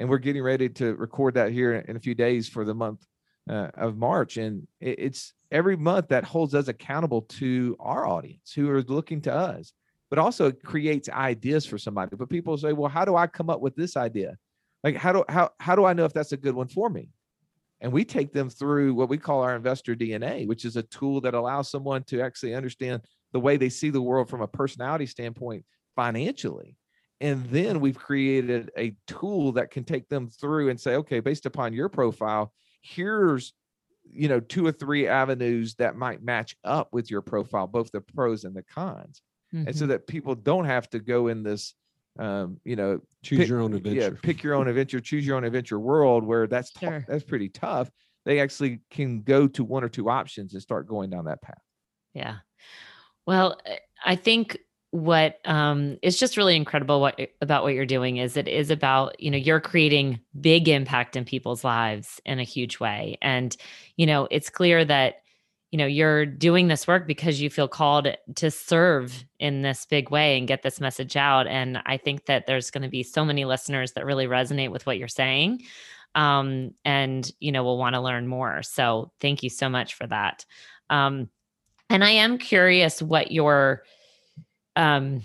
and 0.00 0.08
we're 0.08 0.18
getting 0.18 0.42
ready 0.42 0.68
to 0.70 0.94
record 0.96 1.34
that 1.34 1.52
here 1.52 1.74
in 1.74 1.94
a 1.94 2.00
few 2.00 2.14
days 2.14 2.48
for 2.48 2.64
the 2.64 2.74
month 2.74 3.06
uh, 3.48 3.68
of 3.74 3.98
march. 3.98 4.38
And 4.38 4.66
it, 4.80 4.98
it's 4.98 5.34
every 5.52 5.76
month 5.76 6.08
that 6.08 6.24
holds 6.24 6.54
us 6.54 6.68
accountable 6.68 7.22
to 7.22 7.76
our 7.78 8.06
audience 8.06 8.52
who 8.52 8.70
are 8.70 8.82
looking 8.82 9.20
to 9.22 9.34
us. 9.34 9.72
But 10.08 10.18
also 10.18 10.50
creates 10.50 11.08
ideas 11.08 11.66
for 11.66 11.78
somebody. 11.78 12.16
But 12.16 12.30
people 12.30 12.56
say 12.58 12.72
well 12.72 12.90
how 12.90 13.04
do 13.04 13.14
i 13.14 13.28
come 13.28 13.48
up 13.48 13.60
with 13.60 13.76
this 13.76 13.96
idea? 13.96 14.36
Like 14.82 14.96
how 14.96 15.12
do 15.12 15.24
how 15.28 15.50
how 15.60 15.76
do 15.76 15.84
i 15.84 15.92
know 15.92 16.04
if 16.04 16.12
that's 16.12 16.32
a 16.32 16.36
good 16.36 16.54
one 16.54 16.66
for 16.66 16.90
me? 16.90 17.10
And 17.80 17.92
we 17.92 18.04
take 18.04 18.32
them 18.32 18.50
through 18.50 18.94
what 18.94 19.08
we 19.08 19.18
call 19.18 19.42
our 19.42 19.54
investor 19.54 19.94
dna 19.94 20.48
which 20.48 20.64
is 20.64 20.76
a 20.76 20.82
tool 20.82 21.20
that 21.20 21.34
allows 21.34 21.70
someone 21.70 22.02
to 22.04 22.20
actually 22.20 22.54
understand 22.54 23.02
the 23.32 23.38
way 23.38 23.56
they 23.56 23.68
see 23.68 23.90
the 23.90 24.02
world 24.02 24.28
from 24.28 24.42
a 24.42 24.48
personality 24.48 25.06
standpoint 25.06 25.64
financially 25.94 26.76
and 27.20 27.44
then 27.46 27.80
we've 27.80 27.98
created 27.98 28.70
a 28.78 28.94
tool 29.06 29.52
that 29.52 29.70
can 29.70 29.84
take 29.84 30.08
them 30.08 30.28
through 30.28 30.68
and 30.70 30.80
say 30.80 30.94
okay 30.94 31.20
based 31.20 31.46
upon 31.46 31.72
your 31.72 31.88
profile 31.88 32.52
here's 32.82 33.52
you 34.10 34.28
know 34.28 34.40
two 34.40 34.66
or 34.66 34.72
three 34.72 35.06
avenues 35.06 35.74
that 35.76 35.96
might 35.96 36.22
match 36.22 36.56
up 36.64 36.88
with 36.92 37.10
your 37.10 37.20
profile 37.20 37.66
both 37.66 37.90
the 37.92 38.00
pros 38.00 38.44
and 38.44 38.54
the 38.54 38.62
cons 38.62 39.22
mm-hmm. 39.54 39.66
and 39.66 39.76
so 39.76 39.82
mm-hmm. 39.82 39.92
that 39.92 40.06
people 40.06 40.34
don't 40.34 40.64
have 40.64 40.88
to 40.88 40.98
go 40.98 41.28
in 41.28 41.42
this 41.42 41.74
um 42.18 42.58
you 42.64 42.76
know 42.76 43.00
choose 43.22 43.40
pick, 43.40 43.48
your 43.48 43.60
own 43.60 43.72
adventure 43.74 44.00
yeah 44.00 44.10
pick 44.22 44.42
your 44.42 44.54
own 44.54 44.68
adventure 44.68 45.00
choose 45.00 45.26
your 45.26 45.36
own 45.36 45.44
adventure 45.44 45.78
world 45.78 46.24
where 46.24 46.46
that's 46.46 46.72
sure. 46.78 47.04
that's 47.08 47.24
pretty 47.24 47.48
tough 47.48 47.90
they 48.24 48.40
actually 48.40 48.80
can 48.90 49.22
go 49.22 49.46
to 49.46 49.64
one 49.64 49.84
or 49.84 49.88
two 49.88 50.10
options 50.10 50.52
and 50.52 50.62
start 50.62 50.88
going 50.88 51.08
down 51.08 51.26
that 51.26 51.40
path 51.40 51.62
yeah 52.14 52.36
well, 53.26 53.60
I 54.04 54.16
think 54.16 54.58
what 54.92 55.38
um 55.44 55.96
just 56.02 56.36
really 56.36 56.56
incredible 56.56 57.00
what 57.00 57.14
eh, 57.18 57.26
about 57.40 57.62
what 57.62 57.74
you're 57.74 57.86
doing 57.86 58.16
is 58.16 58.36
it 58.36 58.48
is 58.48 58.70
about 58.70 59.18
you 59.20 59.30
know 59.30 59.38
you're 59.38 59.60
creating 59.60 60.18
big 60.40 60.68
impact 60.68 61.16
in 61.16 61.24
people's 61.24 61.62
lives 61.62 62.20
in 62.24 62.40
a 62.40 62.44
huge 62.44 62.80
way. 62.80 63.16
And 63.22 63.56
you 63.96 64.06
know 64.06 64.26
it's 64.30 64.50
clear 64.50 64.84
that 64.84 65.22
you 65.70 65.78
know 65.78 65.86
you're 65.86 66.26
doing 66.26 66.66
this 66.66 66.88
work 66.88 67.06
because 67.06 67.40
you 67.40 67.50
feel 67.50 67.68
called 67.68 68.08
to 68.34 68.50
serve 68.50 69.24
in 69.38 69.62
this 69.62 69.86
big 69.86 70.10
way 70.10 70.36
and 70.36 70.48
get 70.48 70.62
this 70.62 70.80
message 70.80 71.16
out. 71.16 71.46
And 71.46 71.78
i 71.86 71.96
think 71.96 72.26
that 72.26 72.46
there's 72.46 72.70
going 72.72 72.82
to 72.82 72.88
be 72.88 73.04
so 73.04 73.24
many 73.24 73.44
listeners 73.44 73.92
that 73.92 74.04
really 74.06 74.26
resonate 74.26 74.72
with 74.72 74.86
what 74.86 74.98
you're 74.98 75.08
saying 75.08 75.62
um 76.16 76.74
and 76.84 77.30
you 77.38 77.52
know 77.52 77.62
will 77.62 77.78
want 77.78 77.94
to 77.94 78.00
learn 78.00 78.26
more. 78.26 78.64
So 78.64 79.12
thank 79.20 79.44
you 79.44 79.50
so 79.50 79.68
much 79.68 79.94
for 79.94 80.08
that. 80.08 80.44
Um 80.88 81.28
and 81.88 82.02
I 82.02 82.10
am 82.10 82.38
curious 82.38 83.00
what 83.00 83.30
your 83.30 83.84
um 84.76 85.22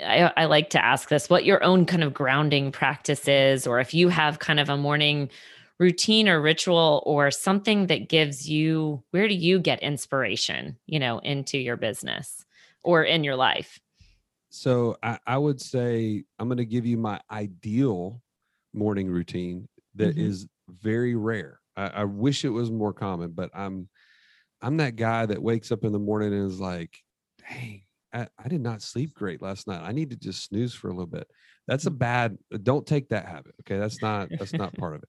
I, 0.00 0.32
I, 0.36 0.44
like 0.44 0.70
to 0.70 0.84
ask 0.84 1.08
this 1.08 1.28
what 1.28 1.44
your 1.44 1.64
own 1.64 1.84
kind 1.84 2.04
of 2.04 2.14
grounding 2.14 2.70
practice 2.70 3.26
is, 3.26 3.66
or 3.66 3.80
if 3.80 3.94
you 3.94 4.08
have 4.10 4.38
kind 4.38 4.60
of 4.60 4.68
a 4.68 4.76
morning 4.76 5.28
routine 5.78 6.28
or 6.28 6.40
ritual 6.40 7.02
or 7.06 7.30
something 7.30 7.86
that 7.86 8.08
gives 8.08 8.48
you 8.48 9.02
where 9.10 9.28
do 9.28 9.34
you 9.34 9.58
get 9.58 9.82
inspiration, 9.82 10.76
you 10.86 10.98
know, 10.98 11.18
into 11.20 11.58
your 11.58 11.76
business 11.76 12.44
or 12.82 13.02
in 13.02 13.24
your 13.24 13.36
life? 13.36 13.80
So 14.50 14.96
I, 15.02 15.18
I 15.26 15.38
would 15.38 15.60
say 15.60 16.24
I'm 16.38 16.48
going 16.48 16.58
to 16.58 16.64
give 16.64 16.86
you 16.86 16.96
my 16.96 17.20
ideal 17.30 18.22
morning 18.72 19.08
routine 19.08 19.68
that 19.94 20.16
mm-hmm. 20.16 20.26
is 20.26 20.46
very 20.68 21.14
rare. 21.14 21.60
I, 21.76 21.86
I 21.88 22.04
wish 22.04 22.44
it 22.44 22.50
was 22.50 22.70
more 22.70 22.92
common, 22.92 23.32
but 23.32 23.50
I'm 23.54 23.88
I'm 24.60 24.78
that 24.78 24.96
guy 24.96 25.26
that 25.26 25.40
wakes 25.40 25.70
up 25.70 25.84
in 25.84 25.92
the 25.92 26.00
morning 26.00 26.32
and 26.32 26.50
is 26.50 26.58
like, 26.58 26.98
dang, 27.48 27.82
I, 28.12 28.26
I, 28.42 28.48
did 28.48 28.60
not 28.60 28.82
sleep 28.82 29.14
great 29.14 29.42
last 29.42 29.66
night. 29.66 29.82
I 29.82 29.92
need 29.92 30.10
to 30.10 30.16
just 30.16 30.44
snooze 30.44 30.74
for 30.74 30.88
a 30.88 30.92
little 30.92 31.06
bit. 31.06 31.28
That's 31.66 31.86
a 31.86 31.90
mm. 31.90 31.98
bad, 31.98 32.38
don't 32.62 32.86
take 32.86 33.08
that 33.10 33.26
habit. 33.26 33.54
Okay. 33.60 33.78
That's 33.78 34.00
not, 34.02 34.28
that's 34.30 34.52
not 34.52 34.76
part 34.76 34.96
of 34.96 35.02
it. 35.02 35.08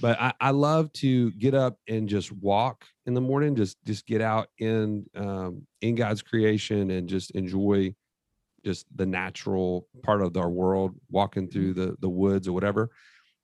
But 0.00 0.20
I, 0.20 0.32
I 0.40 0.50
love 0.50 0.92
to 0.94 1.30
get 1.32 1.54
up 1.54 1.78
and 1.88 2.08
just 2.08 2.32
walk 2.32 2.84
in 3.06 3.14
the 3.14 3.20
morning, 3.20 3.54
just, 3.54 3.76
just 3.84 4.06
get 4.06 4.20
out 4.20 4.48
in, 4.58 5.06
um, 5.14 5.66
in 5.80 5.94
God's 5.94 6.22
creation 6.22 6.90
and 6.90 7.08
just 7.08 7.30
enjoy 7.32 7.94
just 8.64 8.86
the 8.96 9.06
natural 9.06 9.86
part 10.02 10.20
of 10.20 10.36
our 10.36 10.50
world, 10.50 10.96
walking 11.10 11.48
through 11.48 11.74
mm-hmm. 11.74 11.90
the, 11.90 11.96
the 12.00 12.08
woods 12.08 12.48
or 12.48 12.52
whatever. 12.52 12.90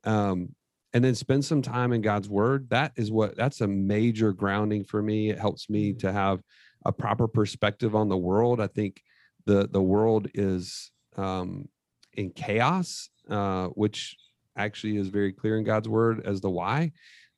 Um, 0.04 0.54
and 0.92 1.04
then 1.04 1.14
spend 1.14 1.44
some 1.44 1.60
time 1.60 1.92
in 1.92 2.00
God's 2.00 2.28
word. 2.28 2.68
That 2.70 2.92
is 2.96 3.10
what 3.10 3.36
that's 3.36 3.60
a 3.60 3.66
major 3.66 4.32
grounding 4.32 4.84
for 4.84 5.02
me. 5.02 5.30
It 5.30 5.38
helps 5.38 5.68
me 5.68 5.90
mm-hmm. 5.90 5.98
to 5.98 6.12
have 6.12 6.40
a 6.84 6.92
proper 6.92 7.28
perspective 7.28 7.94
on 7.94 8.08
the 8.08 8.16
world. 8.16 8.60
I 8.60 8.66
think 8.66 9.02
the 9.46 9.68
the 9.68 9.82
world 9.82 10.28
is 10.34 10.90
um, 11.16 11.68
in 12.14 12.30
chaos, 12.30 13.08
uh, 13.28 13.66
which 13.68 14.16
actually 14.56 14.96
is 14.96 15.08
very 15.08 15.32
clear 15.32 15.58
in 15.58 15.64
God's 15.64 15.88
word 15.88 16.24
as 16.24 16.40
the 16.40 16.50
why. 16.50 16.92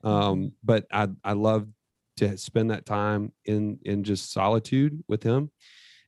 Um, 0.04 0.12
mm-hmm. 0.12 0.46
but 0.62 0.86
I 0.92 1.08
I 1.24 1.32
love 1.32 1.68
to 2.18 2.36
spend 2.38 2.70
that 2.70 2.86
time 2.86 3.32
in 3.44 3.78
in 3.84 4.04
just 4.04 4.32
solitude 4.32 5.02
with 5.08 5.22
Him. 5.22 5.50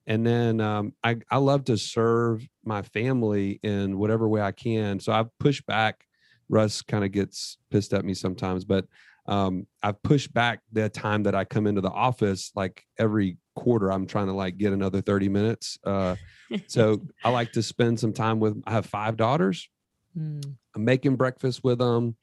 And 0.06 0.26
then 0.26 0.62
um, 0.62 0.94
I, 1.04 1.16
I 1.30 1.36
love 1.36 1.64
to 1.64 1.76
serve 1.76 2.48
my 2.64 2.80
family 2.80 3.60
in 3.62 3.98
whatever 3.98 4.26
way 4.26 4.40
I 4.40 4.52
can. 4.52 5.00
So 5.00 5.12
I've 5.12 5.28
pushed 5.38 5.66
back 5.66 6.06
Russ 6.48 6.82
kind 6.82 7.04
of 7.04 7.12
gets 7.12 7.58
pissed 7.70 7.92
at 7.92 8.04
me 8.04 8.14
sometimes, 8.14 8.64
but 8.64 8.86
um, 9.28 9.66
I've 9.82 10.02
pushed 10.02 10.32
back 10.32 10.60
the 10.72 10.88
time 10.88 11.24
that 11.24 11.34
I 11.34 11.44
come 11.44 11.66
into 11.66 11.82
the 11.82 11.90
office. 11.90 12.50
Like 12.56 12.82
every 12.98 13.36
quarter, 13.54 13.92
I'm 13.92 14.06
trying 14.06 14.26
to 14.26 14.32
like 14.32 14.56
get 14.56 14.72
another 14.72 15.02
30 15.02 15.28
minutes. 15.28 15.78
Uh, 15.84 16.16
so 16.66 17.02
I 17.24 17.28
like 17.28 17.52
to 17.52 17.62
spend 17.62 18.00
some 18.00 18.14
time 18.14 18.40
with. 18.40 18.60
I 18.66 18.72
have 18.72 18.86
five 18.86 19.18
daughters. 19.18 19.68
Mm. 20.18 20.56
I'm 20.74 20.84
making 20.84 21.16
breakfast 21.16 21.62
with 21.62 21.78
them 21.78 22.16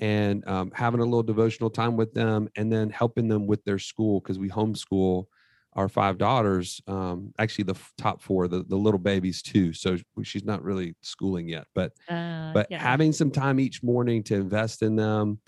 and 0.00 0.46
um, 0.48 0.72
having 0.74 1.00
a 1.00 1.04
little 1.04 1.22
devotional 1.22 1.70
time 1.70 1.96
with 1.96 2.12
them, 2.12 2.48
and 2.56 2.72
then 2.72 2.90
helping 2.90 3.28
them 3.28 3.46
with 3.46 3.64
their 3.64 3.78
school 3.78 4.20
because 4.20 4.38
we 4.38 4.48
homeschool 4.50 5.24
our 5.74 5.88
five 5.88 6.18
daughters 6.18 6.80
um, 6.88 7.32
actually 7.38 7.62
the 7.62 7.76
top 7.98 8.20
four 8.22 8.48
the, 8.48 8.64
the 8.64 8.74
little 8.74 8.98
babies 8.98 9.42
too 9.42 9.72
so 9.72 9.96
she's 10.24 10.42
not 10.42 10.64
really 10.64 10.96
schooling 11.02 11.46
yet 11.46 11.66
but 11.74 11.92
uh, 12.08 12.52
but 12.52 12.66
yeah. 12.70 12.78
having 12.78 13.12
some 13.12 13.30
time 13.30 13.60
each 13.60 13.82
morning 13.82 14.22
to 14.22 14.34
invest 14.34 14.82
in 14.82 14.96
them 14.96 15.38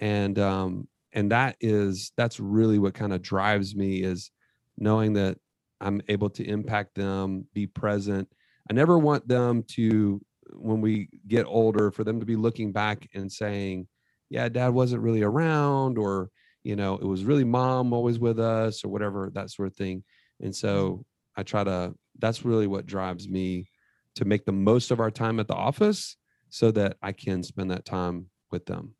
and 0.00 0.38
um 0.38 0.88
and 1.12 1.32
that 1.32 1.56
is 1.60 2.12
that's 2.16 2.38
really 2.38 2.78
what 2.78 2.94
kind 2.94 3.12
of 3.12 3.22
drives 3.22 3.74
me 3.74 4.02
is 4.02 4.30
knowing 4.76 5.14
that 5.14 5.38
i'm 5.80 6.00
able 6.08 6.30
to 6.30 6.44
impact 6.44 6.94
them 6.94 7.46
be 7.54 7.66
present. 7.66 8.28
I 8.70 8.74
never 8.74 8.98
want 8.98 9.26
them 9.26 9.62
to 9.74 10.20
when 10.52 10.80
we 10.80 11.08
get 11.26 11.46
older 11.46 11.90
for 11.90 12.04
them 12.04 12.20
to 12.20 12.26
be 12.26 12.36
looking 12.36 12.72
back 12.72 13.08
and 13.14 13.30
saying 13.30 13.88
yeah 14.30 14.48
dad 14.48 14.70
wasn't 14.70 15.02
really 15.02 15.22
around 15.22 15.96
or 15.96 16.30
you 16.62 16.76
know 16.76 16.94
it 16.94 17.04
was 17.04 17.24
really 17.24 17.44
mom 17.44 17.92
always 17.92 18.18
with 18.18 18.38
us 18.38 18.84
or 18.84 18.88
whatever 18.88 19.30
that 19.34 19.50
sort 19.50 19.68
of 19.68 19.74
thing. 19.74 20.04
And 20.40 20.52
mm-hmm. 20.52 20.66
so 20.66 21.04
i 21.36 21.42
try 21.42 21.64
to 21.64 21.94
that's 22.18 22.44
really 22.44 22.66
what 22.66 22.86
drives 22.86 23.28
me 23.28 23.70
to 24.16 24.24
make 24.24 24.44
the 24.44 24.52
most 24.52 24.90
of 24.90 25.00
our 25.00 25.10
time 25.10 25.40
at 25.40 25.48
the 25.48 25.54
office 25.54 26.16
so 26.50 26.70
that 26.72 26.96
i 27.02 27.12
can 27.12 27.42
spend 27.42 27.70
that 27.70 27.84
time 27.84 28.26
with 28.50 28.66
them 28.66 28.94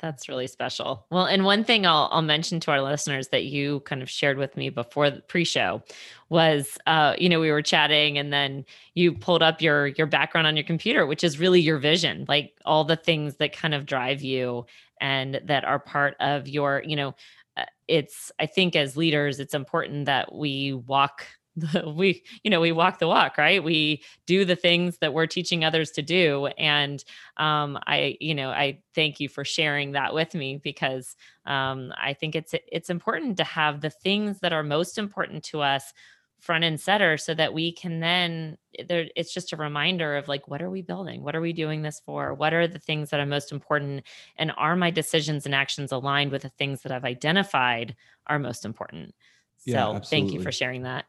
that's 0.00 0.28
really 0.28 0.46
special. 0.46 1.06
Well, 1.10 1.26
and 1.26 1.44
one 1.44 1.64
thing 1.64 1.86
I'll, 1.86 2.08
I'll 2.12 2.22
mention 2.22 2.60
to 2.60 2.70
our 2.70 2.82
listeners 2.82 3.28
that 3.28 3.44
you 3.44 3.80
kind 3.80 4.02
of 4.02 4.10
shared 4.10 4.38
with 4.38 4.56
me 4.56 4.70
before 4.70 5.10
the 5.10 5.20
pre-show 5.20 5.82
was, 6.28 6.78
uh, 6.86 7.14
you 7.18 7.28
know, 7.28 7.40
we 7.40 7.50
were 7.50 7.62
chatting 7.62 8.18
and 8.18 8.32
then 8.32 8.64
you 8.94 9.12
pulled 9.12 9.42
up 9.42 9.60
your 9.62 9.88
your 9.88 10.06
background 10.06 10.46
on 10.46 10.56
your 10.56 10.64
computer, 10.64 11.06
which 11.06 11.24
is 11.24 11.38
really 11.38 11.60
your 11.60 11.78
vision, 11.78 12.24
like 12.28 12.54
all 12.64 12.84
the 12.84 12.96
things 12.96 13.36
that 13.36 13.56
kind 13.56 13.74
of 13.74 13.86
drive 13.86 14.22
you 14.22 14.66
and 15.00 15.40
that 15.44 15.64
are 15.64 15.78
part 15.78 16.16
of 16.20 16.48
your, 16.48 16.82
you 16.86 16.96
know, 16.96 17.14
uh, 17.56 17.64
it's 17.86 18.30
I 18.38 18.46
think 18.46 18.76
as 18.76 18.96
leaders, 18.96 19.40
it's 19.40 19.54
important 19.54 20.06
that 20.06 20.34
we 20.34 20.72
walk 20.72 21.26
we 21.86 22.22
you 22.42 22.50
know 22.50 22.60
we 22.60 22.72
walk 22.72 22.98
the 22.98 23.08
walk 23.08 23.38
right? 23.38 23.62
We 23.62 24.02
do 24.26 24.44
the 24.44 24.56
things 24.56 24.98
that 24.98 25.12
we're 25.12 25.26
teaching 25.26 25.64
others 25.64 25.90
to 25.92 26.02
do 26.02 26.46
and 26.58 27.04
um, 27.36 27.78
i 27.86 28.16
you 28.20 28.34
know 28.34 28.50
i 28.50 28.78
thank 28.94 29.20
you 29.20 29.28
for 29.28 29.44
sharing 29.44 29.92
that 29.92 30.14
with 30.14 30.34
me 30.34 30.60
because 30.62 31.16
um, 31.46 31.92
i 32.00 32.12
think 32.12 32.34
it's 32.34 32.54
it's 32.70 32.90
important 32.90 33.36
to 33.36 33.44
have 33.44 33.80
the 33.80 33.90
things 33.90 34.40
that 34.40 34.52
are 34.52 34.62
most 34.62 34.98
important 34.98 35.42
to 35.44 35.60
us 35.60 35.92
front 36.40 36.64
and 36.64 36.80
center 36.80 37.16
so 37.16 37.34
that 37.34 37.52
we 37.52 37.72
can 37.72 38.00
then 38.00 38.56
there 38.88 39.06
it's 39.16 39.34
just 39.34 39.52
a 39.52 39.56
reminder 39.56 40.16
of 40.16 40.28
like 40.28 40.46
what 40.46 40.62
are 40.62 40.70
we 40.70 40.82
building? 40.82 41.22
What 41.22 41.34
are 41.34 41.40
we 41.40 41.52
doing 41.52 41.82
this 41.82 42.00
for? 42.04 42.32
What 42.34 42.54
are 42.54 42.68
the 42.68 42.78
things 42.78 43.10
that 43.10 43.20
are 43.20 43.26
most 43.26 43.50
important? 43.50 44.04
And 44.36 44.52
are 44.56 44.76
my 44.76 44.90
decisions 44.90 45.46
and 45.46 45.54
actions 45.54 45.90
aligned 45.90 46.30
with 46.30 46.42
the 46.42 46.48
things 46.50 46.82
that 46.82 46.92
i've 46.92 47.04
identified 47.04 47.96
are 48.26 48.38
most 48.38 48.64
important? 48.64 49.14
So 49.58 49.72
yeah, 49.72 49.98
thank 49.98 50.32
you 50.32 50.40
for 50.40 50.52
sharing 50.52 50.82
that 50.82 51.06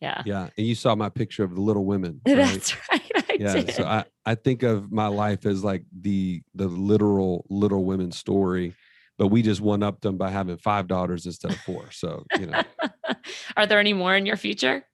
yeah. 0.00 0.22
Yeah. 0.24 0.48
And 0.56 0.66
you 0.66 0.74
saw 0.74 0.94
my 0.94 1.08
picture 1.08 1.44
of 1.44 1.54
the 1.54 1.60
Little 1.60 1.84
Women. 1.84 2.20
Right? 2.26 2.36
That's 2.36 2.76
right. 2.90 3.12
I 3.16 3.36
yeah. 3.38 3.52
Did. 3.54 3.74
So 3.74 3.84
I, 3.84 4.04
I 4.24 4.34
think 4.34 4.62
of 4.62 4.92
my 4.92 5.06
life 5.08 5.46
as 5.46 5.64
like 5.64 5.84
the 6.00 6.42
the 6.54 6.68
literal 6.68 7.46
Little 7.50 7.84
Women 7.84 8.12
story, 8.12 8.74
but 9.16 9.28
we 9.28 9.42
just 9.42 9.60
one 9.60 9.82
upped 9.82 10.02
them 10.02 10.16
by 10.16 10.30
having 10.30 10.56
five 10.58 10.86
daughters 10.86 11.26
instead 11.26 11.52
of 11.52 11.58
four. 11.58 11.90
So, 11.90 12.24
you 12.38 12.46
know. 12.46 12.62
Are 13.56 13.66
there 13.66 13.80
any 13.80 13.92
more 13.92 14.14
in 14.16 14.26
your 14.26 14.36
future? 14.36 14.84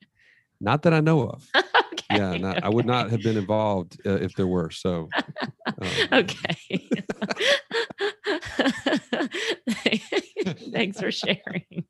Not 0.61 0.83
that 0.83 0.95
I 0.95 1.01
know 1.01 1.29
of. 1.29 1.47
okay. 1.57 2.07
Yeah, 2.11 2.37
not, 2.37 2.65
I 2.65 2.69
would 2.69 2.87
not 2.87 3.11
have 3.11 3.23
been 3.23 3.37
involved 3.37 4.01
uh, 4.07 4.13
if 4.13 4.35
there 4.35 4.47
were. 4.47 4.71
So, 4.71 5.09
um, 5.67 5.89
okay. 6.13 6.89
Thanks 10.73 11.01
for 11.01 11.11
sharing. 11.13 11.85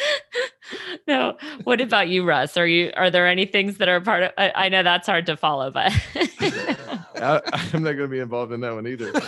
No, 1.06 1.36
what 1.64 1.80
about 1.80 2.08
you, 2.08 2.24
Russ? 2.24 2.56
Are 2.56 2.66
you 2.66 2.92
are 2.94 3.10
there 3.10 3.26
any 3.26 3.44
things 3.44 3.78
that 3.78 3.88
are 3.88 4.00
part 4.00 4.22
of 4.22 4.32
I, 4.38 4.52
I 4.54 4.68
know 4.68 4.84
that's 4.84 5.06
hard 5.06 5.26
to 5.26 5.36
follow, 5.36 5.70
but 5.70 5.92
I, 6.14 7.40
I'm 7.52 7.82
not 7.82 7.92
going 7.92 7.98
to 7.98 8.08
be 8.08 8.20
involved 8.20 8.52
in 8.52 8.60
that 8.60 8.74
one 8.74 8.86
either. 8.86 9.12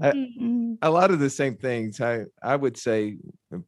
Mm, 0.00 0.78
a 0.80 0.90
lot 0.90 1.10
of 1.10 1.18
the 1.18 1.28
same 1.28 1.56
things. 1.56 2.00
I 2.00 2.24
I 2.42 2.56
would 2.56 2.76
say 2.78 3.18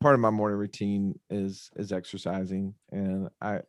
part 0.00 0.14
of 0.14 0.20
my 0.20 0.30
morning 0.30 0.58
routine 0.58 1.18
is 1.28 1.70
is 1.76 1.92
exercising, 1.92 2.74
and 2.90 3.28
I 3.40 3.60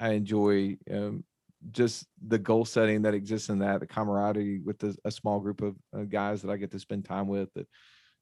I 0.00 0.10
enjoy 0.10 0.78
um, 0.90 1.22
just 1.70 2.06
the 2.26 2.38
goal 2.38 2.64
setting 2.64 3.02
that 3.02 3.14
exists 3.14 3.50
in 3.50 3.60
that, 3.60 3.80
the 3.80 3.86
camaraderie 3.86 4.60
with 4.64 4.80
the, 4.80 4.96
a 5.04 5.12
small 5.12 5.38
group 5.38 5.62
of 5.62 5.76
uh, 5.96 6.02
guys 6.02 6.42
that 6.42 6.50
I 6.50 6.56
get 6.56 6.72
to 6.72 6.80
spend 6.80 7.04
time 7.04 7.28
with 7.28 7.50
that 7.54 7.68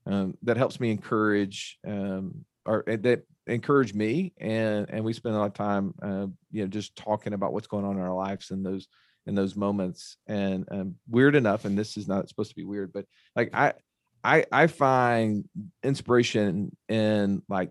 um, 0.06 0.36
that 0.42 0.56
helps 0.56 0.80
me 0.80 0.90
encourage 0.90 1.78
um, 1.86 2.44
or 2.66 2.88
uh, 2.88 2.96
that 3.00 3.22
encourage 3.46 3.94
me, 3.94 4.32
and 4.40 4.88
and 4.90 5.04
we 5.04 5.12
spend 5.12 5.34
a 5.34 5.38
lot 5.38 5.46
of 5.46 5.54
time, 5.54 5.94
uh, 6.02 6.26
you 6.50 6.62
know, 6.62 6.68
just 6.68 6.96
talking 6.96 7.32
about 7.32 7.52
what's 7.52 7.66
going 7.66 7.84
on 7.84 7.96
in 7.96 8.02
our 8.02 8.14
lives 8.14 8.50
and 8.50 8.64
those 8.64 8.88
in 9.26 9.34
those 9.34 9.56
moments. 9.56 10.16
And 10.26 10.66
um, 10.70 10.94
weird 11.08 11.34
enough, 11.34 11.64
and 11.64 11.78
this 11.78 11.96
is 11.96 12.08
not 12.08 12.28
supposed 12.28 12.50
to 12.50 12.56
be 12.56 12.64
weird, 12.64 12.92
but 12.92 13.06
like 13.36 13.50
I 13.54 13.74
I 14.24 14.46
I 14.50 14.66
find 14.66 15.48
inspiration 15.82 16.76
in 16.88 17.42
like 17.48 17.70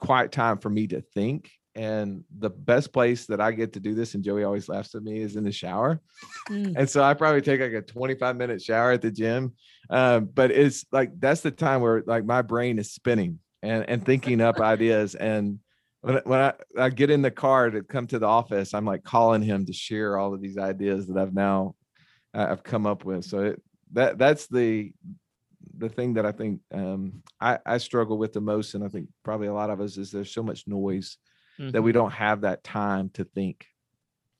quiet 0.00 0.32
time 0.32 0.58
for 0.58 0.70
me 0.70 0.86
to 0.88 1.00
think. 1.00 1.50
And 1.74 2.24
the 2.38 2.50
best 2.50 2.92
place 2.92 3.26
that 3.26 3.40
I 3.40 3.52
get 3.52 3.74
to 3.74 3.80
do 3.80 3.94
this, 3.94 4.14
and 4.14 4.24
Joey 4.24 4.44
always 4.44 4.68
laughs 4.68 4.94
at 4.94 5.02
me, 5.02 5.20
is 5.20 5.36
in 5.36 5.44
the 5.44 5.52
shower. 5.52 6.00
mm, 6.48 6.74
And 6.76 6.88
so 6.88 7.02
I 7.02 7.14
probably 7.14 7.42
take 7.42 7.60
like 7.60 7.72
a 7.72 7.82
25 7.82 8.36
minute 8.36 8.62
shower 8.62 8.92
at 8.92 9.02
the 9.02 9.10
gym. 9.10 9.54
Um, 9.88 10.26
but 10.26 10.50
it's 10.50 10.84
like 10.92 11.10
that's 11.18 11.40
the 11.42 11.50
time 11.50 11.80
where 11.80 12.02
like 12.06 12.24
my 12.24 12.42
brain 12.42 12.78
is 12.78 12.92
spinning 12.92 13.38
and, 13.62 13.88
and 13.88 14.04
thinking 14.04 14.40
up 14.40 14.60
ideas. 14.60 15.14
And 15.14 15.60
when, 16.00 16.16
I- 16.18 16.22
when 16.24 16.40
I, 16.40 16.52
I 16.78 16.88
get 16.90 17.10
in 17.10 17.22
the 17.22 17.30
car 17.30 17.70
to 17.70 17.82
come 17.82 18.06
to 18.08 18.18
the 18.18 18.26
office, 18.26 18.74
I'm 18.74 18.84
like 18.84 19.04
calling 19.04 19.42
him 19.42 19.66
to 19.66 19.72
share 19.72 20.18
all 20.18 20.34
of 20.34 20.40
these 20.40 20.58
ideas 20.58 21.06
that 21.06 21.18
I've 21.18 21.34
now 21.34 21.76
uh, 22.34 22.46
I've 22.50 22.62
come 22.64 22.86
up 22.86 23.04
with. 23.04 23.24
So 23.24 23.40
it, 23.44 23.62
that 23.92 24.18
that's 24.18 24.46
the 24.48 24.92
the 25.76 25.88
thing 25.88 26.14
that 26.14 26.26
I 26.26 26.32
think 26.32 26.60
um, 26.72 27.22
I, 27.40 27.58
I 27.64 27.78
struggle 27.78 28.18
with 28.18 28.32
the 28.32 28.40
most, 28.40 28.74
and 28.74 28.84
I 28.84 28.88
think 28.88 29.08
probably 29.24 29.46
a 29.46 29.54
lot 29.54 29.70
of 29.70 29.80
us 29.80 29.96
is 29.96 30.10
there's 30.10 30.32
so 30.32 30.42
much 30.42 30.66
noise 30.66 31.16
that 31.60 31.82
we 31.82 31.90
mhm. 31.90 31.94
don't 31.94 32.12
have 32.12 32.42
that 32.42 32.64
time 32.64 33.10
to 33.10 33.24
think. 33.24 33.66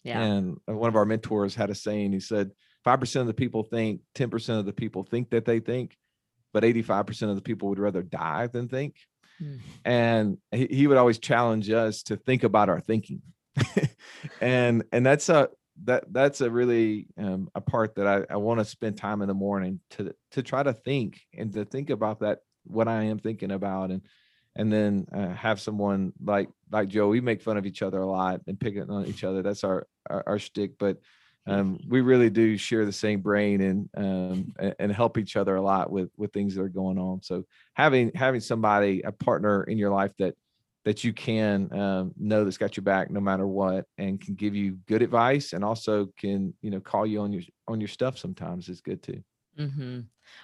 yeah. 0.03 0.21
And 0.21 0.59
uh, 0.69 0.75
one 0.75 0.89
of 0.89 0.97
our 0.97 1.05
mentors 1.05 1.55
had 1.55 1.71
a 1.71 1.75
saying. 1.75 2.13
He 2.13 2.21
said, 2.21 2.53
five 2.85 3.01
percent 3.01 3.23
of 3.23 3.27
the 3.27 3.35
people 3.35 3.63
think, 3.63 4.01
ten 4.15 4.31
percent 4.31 4.59
of 4.59 4.67
the 4.67 4.73
people 4.73 5.05
think 5.05 5.31
that 5.31 5.45
they 5.45 5.61
think, 5.61 5.97
but 6.53 6.65
eighty-five 6.65 7.07
percent 7.07 7.31
of 7.31 7.37
the 7.37 7.43
people 7.43 7.69
would 7.69 7.79
rather 7.79 8.03
die 8.03 8.47
than 8.47 8.69
think. 8.69 8.97
Mm. 9.41 9.61
And 9.85 10.39
he, 10.51 10.67
he 10.71 10.87
would 10.87 10.97
always 10.97 11.19
challenge 11.19 11.71
us 11.71 12.03
to 12.05 12.17
think 12.17 12.43
about 12.43 12.69
our 12.69 12.81
thinking. 12.81 13.23
and 14.41 14.85
and 14.93 15.05
that's 15.05 15.29
a 15.29 15.49
that 15.85 16.05
that's 16.13 16.41
a 16.41 16.51
really 16.51 17.07
um, 17.19 17.49
a 17.55 17.61
part 17.61 17.95
that 17.97 18.07
I, 18.07 18.35
I 18.35 18.37
want 18.37 18.61
to 18.61 18.65
spend 18.65 18.97
time 18.97 19.23
in 19.23 19.29
the 19.29 19.35
morning 19.35 19.81
to 19.91 20.15
to 20.33 20.43
try 20.43 20.63
to 20.63 20.73
think 20.73 21.21
and 21.37 21.53
to 21.55 21.65
think 21.65 21.91
about 21.91 22.21
that 22.21 22.41
what 22.65 22.89
I 22.89 23.05
am 23.05 23.19
thinking 23.19 23.51
about 23.51 23.91
and 23.91 24.03
and 24.61 24.71
then 24.71 25.07
uh, 25.11 25.35
have 25.35 25.59
someone 25.59 26.13
like 26.23 26.51
like 26.71 26.89
Joe. 26.89 27.09
We 27.09 27.23
make 27.23 27.41
fun 27.41 27.57
of 27.57 27.65
each 27.65 27.81
other 27.81 27.99
a 27.99 28.07
lot 28.07 28.43
and 28.47 28.61
pick 28.61 28.77
on 28.77 29.07
each 29.07 29.25
other. 29.25 29.41
That's 29.41 29.65
our 29.65 29.87
our, 30.11 30.23
our 30.27 30.39
shtick. 30.39 30.73
But 30.79 30.99
um, 31.47 31.81
we 31.89 32.03
really 32.03 32.29
do 32.29 32.59
share 32.59 32.85
the 32.85 32.93
same 32.93 33.23
brain 33.23 33.63
and 33.63 33.89
um, 33.97 34.75
and 34.79 34.93
help 34.93 35.17
each 35.17 35.37
other 35.37 35.57
a 35.57 35.63
lot 35.63 35.91
with 35.91 36.11
with 36.19 36.35
things 36.35 36.55
that 36.55 36.63
are 36.63 36.69
going 36.69 36.99
on. 36.99 37.23
So 37.23 37.45
having 37.73 38.13
having 38.15 38.43
somebody 38.43 39.01
a 39.01 39.13
partner 39.13 39.65
in 39.65 39.79
your 39.79 39.91
life 39.91 40.13
that 40.19 40.35
that 40.85 41.05
you 41.05 41.15
can 41.15 41.73
um, 41.73 42.13
know 42.19 42.45
that's 42.45 42.59
got 42.59 42.77
your 42.77 42.85
back 42.85 43.11
no 43.11 43.21
matter 43.21 43.47
what 43.47 43.87
and 43.97 44.21
can 44.21 44.35
give 44.35 44.55
you 44.55 44.79
good 44.87 45.01
advice 45.01 45.55
and 45.55 45.65
also 45.65 46.11
can 46.19 46.53
you 46.61 46.71
know 46.71 46.81
call 46.81 47.07
you 47.07 47.21
on 47.21 47.33
your 47.33 47.43
on 47.67 47.81
your 47.81 47.89
stuff 47.89 48.19
sometimes 48.19 48.69
is 48.69 48.83
good 48.83 49.03
too. 49.03 49.23
Hmm 49.57 50.01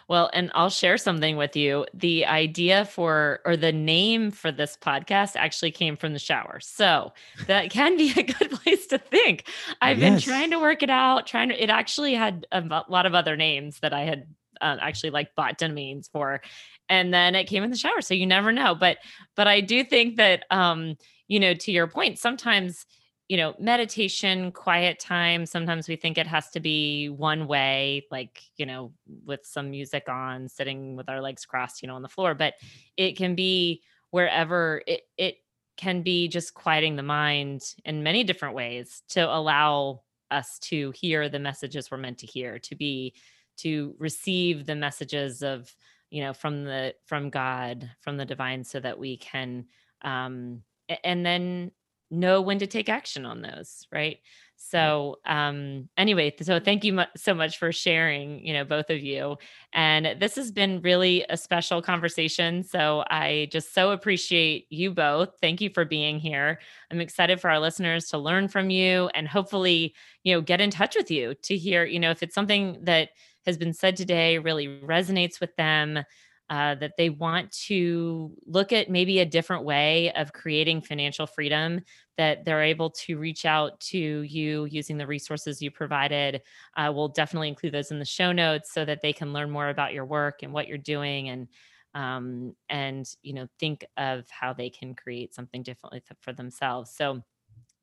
Well, 0.09 0.31
and 0.33 0.51
I'll 0.55 0.71
share 0.71 0.99
something 0.99 1.37
with 1.37 1.57
you. 1.57 1.87
The 1.95 2.27
idea 2.27 2.85
for 2.85 3.41
or 3.45 3.57
the 3.57 3.73
name 3.73 4.31
for 4.31 4.53
this 4.53 4.77
podcast 4.77 5.37
actually 5.37 5.71
came 5.71 5.97
from 5.97 6.13
the 6.13 6.19
shower. 6.19 6.59
So 6.61 7.13
that 7.47 7.71
can 7.71 7.97
be 7.97 8.11
a 8.17 8.23
good 8.23 8.51
place 8.51 8.87
to 8.89 8.99
think. 8.99 9.49
I've 9.81 10.01
been 10.01 10.19
trying 10.19 10.51
to 10.51 10.59
work 10.59 10.83
it 10.83 10.91
out, 10.91 11.27
trying 11.27 11.49
to, 11.51 11.63
it 11.63 11.71
actually 11.71 12.15
had 12.15 12.47
a 12.53 12.63
lot 12.89 13.07
of 13.07 13.15
other 13.15 13.37
names 13.37 13.81
that 13.81 13.93
I 13.93 14.03
had 14.03 14.27
uh, 14.61 14.77
actually 14.81 15.11
like 15.11 15.35
bought 15.35 15.59
domains 15.59 16.09
for. 16.09 16.41
And 16.89 17.13
then 17.13 17.35
it 17.35 17.45
came 17.47 17.63
in 17.65 17.71
the 17.71 17.77
shower. 17.77 18.01
So 18.01 18.15
you 18.15 18.27
never 18.27 18.53
know. 18.53 18.75
But, 18.75 18.99
but 19.35 19.47
I 19.47 19.61
do 19.61 19.85
think 19.85 20.17
that, 20.17 20.45
um, 20.51 20.97
you 21.29 21.41
know, 21.41 21.55
to 21.55 21.73
your 21.73 21.89
point, 21.89 22.19
sometimes 22.19 22.87
you 23.29 23.37
know, 23.37 23.55
meditation, 23.59 24.53
quiet 24.53 25.01
time. 25.01 25.47
Sometimes 25.47 25.89
we 25.89 25.97
think 25.97 26.17
it 26.17 26.29
has 26.29 26.51
to 26.51 26.61
be 26.61 27.09
one 27.09 27.49
way, 27.49 28.07
like, 28.11 28.41
you 28.57 28.65
know, 28.65 28.93
with 29.25 29.41
some 29.45 29.71
music 29.71 30.09
on, 30.09 30.49
sitting 30.49 30.95
with 30.95 31.09
our 31.09 31.21
legs 31.21 31.45
crossed, 31.45 31.83
you 31.83 31.89
know, 31.89 31.97
on 31.97 32.03
the 32.03 32.09
floor, 32.09 32.35
but 32.35 32.55
it 32.97 33.17
can 33.17 33.35
be 33.35 33.83
wherever 34.11 34.83
it, 34.87 35.03
it 35.19 35.39
can 35.77 36.03
be 36.03 36.29
just 36.29 36.55
quieting 36.55 36.95
the 36.95 37.03
mind 37.03 37.75
in 37.85 38.03
many 38.03 38.23
different 38.23 38.55
ways 38.55 39.03
to 39.09 39.21
allow 39.21 40.03
us 40.31 40.59
to 40.61 40.93
hear 40.93 41.29
the 41.29 41.39
messages 41.39 41.91
we're 41.91 41.99
meant 41.99 42.19
to 42.19 42.27
hear, 42.27 42.59
to 42.61 42.75
be, 42.77 43.13
to 43.57 43.95
receive 43.99 44.67
the 44.67 44.75
messages 44.75 45.43
of, 45.43 45.75
you 46.11 46.23
know, 46.23 46.33
from 46.33 46.65
the, 46.65 46.95
from 47.05 47.31
God, 47.31 47.91
from 48.01 48.17
the 48.17 48.25
divine, 48.25 48.63
so 48.63 48.79
that 48.79 48.99
we 48.99 49.17
can, 49.17 49.67
um, 50.03 50.63
and 51.03 51.27
then 51.27 51.73
know 52.11 52.41
when 52.41 52.59
to 52.59 52.67
take 52.67 52.89
action 52.89 53.27
on 53.27 53.43
those 53.43 53.87
right? 53.93 54.19
So 54.59 55.17
um 55.27 55.89
anyway 55.99 56.35
so 56.41 56.59
thank 56.59 56.83
you 56.83 56.95
mu- 56.95 57.05
so 57.17 57.35
much 57.35 57.59
for 57.59 57.73
sharing 57.73 58.45
you 58.45 58.55
know 58.55 58.65
both 58.65 58.89
of 58.91 59.01
you. 59.01 59.37
And 59.73 60.19
this 60.21 60.37
has 60.37 60.51
been 60.51 60.81
really 60.81 61.25
a 61.29 61.37
special 61.37 61.83
conversation 61.83 62.63
so 62.63 63.05
i 63.11 63.49
just 63.53 63.75
so 63.75 63.91
appreciate 63.91 64.67
you 64.71 64.93
both. 64.93 65.31
Thank 65.41 65.61
you 65.61 65.71
for 65.71 65.85
being 65.85 66.19
here. 66.19 66.59
I'm 66.91 67.01
excited 67.01 67.41
for 67.41 67.51
our 67.51 67.61
listeners 67.61 68.07
to 68.09 68.19
learn 68.19 68.49
from 68.49 68.71
you 68.71 69.11
and 69.15 69.29
hopefully 69.29 69.95
you 70.23 70.35
know 70.35 70.41
get 70.41 70.61
in 70.61 70.71
touch 70.71 70.97
with 70.97 71.11
you 71.11 71.35
to 71.43 71.57
hear 71.57 71.85
you 71.85 72.01
know 72.01 72.11
if 72.11 72.23
it's 72.23 72.35
something 72.35 72.79
that 72.85 73.11
has 73.45 73.57
been 73.57 73.73
said 73.73 73.97
today 73.97 74.39
really 74.39 74.67
resonates 74.67 75.41
with 75.41 75.55
them 75.57 76.01
uh, 76.49 76.77
that 76.77 76.93
they 76.97 77.11
want 77.11 77.51
to 77.51 78.33
look 78.47 78.73
at 78.73 78.89
maybe 78.89 79.19
a 79.19 79.27
different 79.27 79.65
way 79.65 80.13
of 80.13 80.33
creating 80.33 80.81
financial 80.81 81.27
freedom, 81.27 81.81
that 82.17 82.45
they're 82.45 82.63
able 82.63 82.91
to 82.91 83.19
reach 83.19 83.45
out 83.45 83.79
to 83.81 83.99
you 83.99 84.65
using 84.67 84.97
the 84.97 85.07
resources 85.07 85.61
you 85.61 85.71
provided. 85.71 86.41
Uh, 86.77 86.93
we'll 86.95 87.09
definitely 87.09 87.49
include 87.49 87.73
those 87.73 87.91
in 87.91 87.99
the 87.99 88.05
show 88.05 88.33
notes 88.33 88.73
so 88.73 88.85
that 88.85 89.03
they 89.03 89.13
can 89.13 89.33
learn 89.33 89.51
more 89.51 89.69
about 89.69 89.93
your 89.93 90.05
work 90.05 90.43
and 90.43 90.53
what 90.53 90.69
you're 90.69 90.79
doing 90.79 91.29
and 91.29 91.49
um, 91.95 92.55
and 92.69 93.09
you 93.23 93.33
know 93.33 93.49
think 93.59 93.85
of 93.97 94.29
how 94.31 94.53
they 94.53 94.69
can 94.69 94.95
create 94.95 95.35
something 95.35 95.63
differently 95.63 96.03
for 96.21 96.33
themselves. 96.33 96.91
So 96.95 97.23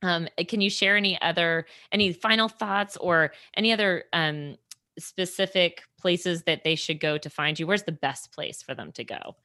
um, 0.04 0.28
can 0.48 0.62
you 0.62 0.70
share 0.70 0.98
any 0.98 1.20
other 1.22 1.66
any 1.92 2.14
final 2.14 2.50
thoughts 2.50 2.98
or 2.98 3.32
any 3.56 3.72
other 3.72 4.04
um, 4.14 4.56
specific 5.00 5.84
places 6.00 6.44
that 6.44 6.64
they 6.64 6.76
should 6.76 7.00
go 7.00 7.18
to 7.18 7.30
find 7.30 7.60
you? 7.60 7.68
Where's 7.68 7.84
the 7.84 7.92
best 7.92 8.32
place 8.34 8.62
for 8.62 8.76
them 8.76 8.92
to 8.94 9.04
go? 9.04 9.36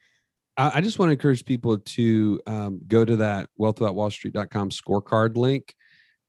I, 0.57 0.81
just 0.81 0.99
want 0.99 1.11
to 1.11 1.13
encourage 1.13 1.45
people 1.45 1.79
to 1.79 2.41
um, 2.49 2.81
go 2.89 3.05
to 3.05 3.15
that 3.17 3.49
wealthwithoutwallstreet.com 3.61 4.71
scorecard 4.71 5.37
link 5.37 5.73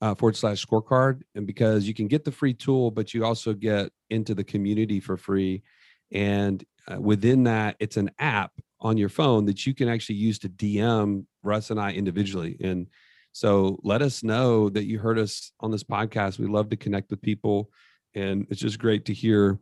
uh, 0.01 0.13
forward 0.13 0.35
slash 0.35 0.63
scorecard. 0.63 1.21
And 1.33 1.47
because 1.47 1.87
you 1.87 1.95
can 1.95 2.07
get 2.07 2.23
the 2.23 2.31
free 2.31 2.53
tool, 2.53 2.91
but 2.91 3.13
you 3.13 3.25
also 3.25 3.53
get 3.53 3.91
into 4.11 4.35
the 4.35 4.43
community 4.43 4.99
for 4.99 5.17
free. 5.17 5.63
And 6.11 6.63
uh, 6.87 7.01
within 7.01 7.43
that, 7.45 7.75
it's 7.79 7.97
an 7.97 8.11
app 8.19 8.51
on 8.81 8.97
your 8.97 9.09
phone 9.09 9.45
that 9.45 9.65
you 9.65 9.73
can 9.73 9.89
actually 9.89 10.15
use 10.15 10.39
to 10.39 10.49
DM 10.49 11.25
Russ 11.43 11.71
and 11.71 11.79
I 11.79 11.93
individually. 11.93 12.55
And 12.61 12.87
so 13.31 13.79
let 13.83 14.01
us 14.01 14.23
know 14.23 14.69
that 14.69 14.85
you 14.85 14.99
heard 14.99 15.19
us 15.19 15.51
on 15.59 15.71
this 15.71 15.83
podcast. 15.83 16.39
We 16.39 16.47
love 16.47 16.69
to 16.69 16.77
connect 16.77 17.09
with 17.09 17.21
people. 17.21 17.71
And 18.19 18.45
it's 18.49 18.61
just 18.61 18.79
great 18.79 19.05
to 19.05 19.13
hear 19.13 19.59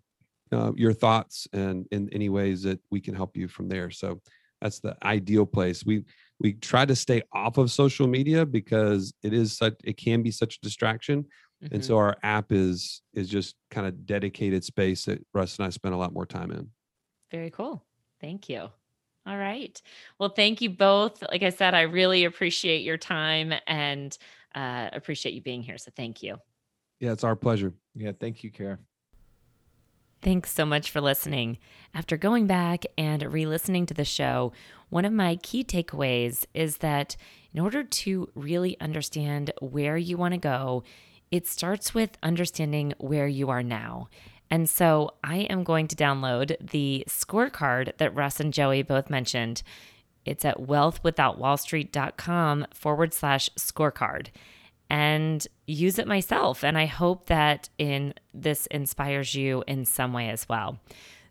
uh, 0.51 0.71
your 0.75 0.93
thoughts 0.93 1.47
and 1.53 1.85
in 1.91 2.09
any 2.13 2.29
ways 2.29 2.63
that 2.63 2.79
we 2.89 3.01
can 3.01 3.13
help 3.13 3.35
you 3.35 3.47
from 3.47 3.67
there. 3.67 3.91
So 3.91 4.21
that's 4.61 4.79
the 4.79 4.95
ideal 5.03 5.45
place. 5.45 5.85
We 5.85 6.03
we 6.39 6.53
try 6.53 6.85
to 6.85 6.95
stay 6.95 7.21
off 7.33 7.57
of 7.57 7.71
social 7.71 8.07
media 8.07 8.45
because 8.45 9.13
it 9.23 9.33
is 9.33 9.57
such 9.57 9.75
it 9.83 9.97
can 9.97 10.23
be 10.23 10.31
such 10.31 10.57
a 10.57 10.61
distraction. 10.61 11.25
And 11.71 11.81
Mhm. 11.81 11.85
so 11.85 11.97
our 11.97 12.17
app 12.23 12.51
is 12.51 13.01
is 13.13 13.27
just 13.29 13.55
kind 13.71 13.87
of 13.87 14.05
dedicated 14.05 14.63
space 14.63 15.05
that 15.05 15.19
Russ 15.33 15.57
and 15.57 15.65
I 15.65 15.69
spend 15.69 15.93
a 15.93 15.97
lot 15.97 16.13
more 16.13 16.25
time 16.25 16.51
in. 16.51 16.69
very 17.31 17.49
cool. 17.51 17.85
Thank 18.21 18.49
you. 18.49 18.69
All 19.25 19.37
right. 19.37 19.79
Well, 20.19 20.29
thank 20.29 20.61
you 20.61 20.69
both. 20.69 21.21
Like 21.29 21.43
I 21.43 21.49
said, 21.49 21.73
I 21.73 21.81
really 21.81 22.23
appreciate 22.23 22.83
your 22.83 22.97
time 22.97 23.53
and 23.67 24.17
uh, 24.55 24.89
appreciate 24.93 25.33
you 25.35 25.41
being 25.41 25.61
here. 25.61 25.77
So 25.77 25.91
thank 25.95 26.23
you. 26.23 26.37
Yeah, 26.99 27.11
it's 27.11 27.23
our 27.23 27.35
pleasure. 27.35 27.73
Yeah, 27.95 28.11
thank 28.19 28.43
you, 28.43 28.51
Kara. 28.51 28.79
Thanks 30.21 30.51
so 30.51 30.65
much 30.65 30.89
for 30.89 30.99
listening. 30.99 31.59
After 31.93 32.17
going 32.17 32.47
back 32.47 32.85
and 32.97 33.21
re 33.21 33.45
listening 33.45 33.85
to 33.85 33.93
the 33.93 34.03
show, 34.03 34.51
one 34.89 35.05
of 35.05 35.13
my 35.13 35.35
key 35.37 35.63
takeaways 35.63 36.45
is 36.53 36.77
that 36.77 37.15
in 37.53 37.59
order 37.59 37.83
to 37.83 38.29
really 38.33 38.79
understand 38.79 39.51
where 39.59 39.97
you 39.97 40.17
want 40.17 40.33
to 40.33 40.39
go, 40.39 40.83
it 41.29 41.45
starts 41.45 41.93
with 41.93 42.17
understanding 42.23 42.93
where 42.97 43.27
you 43.27 43.49
are 43.49 43.63
now. 43.63 44.07
And 44.49 44.69
so 44.69 45.15
I 45.23 45.39
am 45.39 45.63
going 45.63 45.87
to 45.89 45.95
download 45.95 46.55
the 46.71 47.03
scorecard 47.07 47.95
that 47.97 48.15
Russ 48.15 48.39
and 48.39 48.53
Joey 48.53 48.81
both 48.81 49.09
mentioned. 49.09 49.61
It's 50.25 50.45
at 50.45 50.57
wealthwithoutwallstreet.com 50.57 52.67
forward 52.73 53.13
slash 53.13 53.49
scorecard 53.57 54.27
and 54.89 55.45
use 55.65 55.99
it 55.99 56.07
myself. 56.07 56.63
And 56.63 56.77
I 56.77 56.85
hope 56.85 57.27
that 57.27 57.69
in 57.77 58.13
this 58.33 58.65
inspires 58.67 59.35
you 59.35 59.63
in 59.67 59.85
some 59.85 60.13
way 60.13 60.29
as 60.29 60.47
well. 60.47 60.79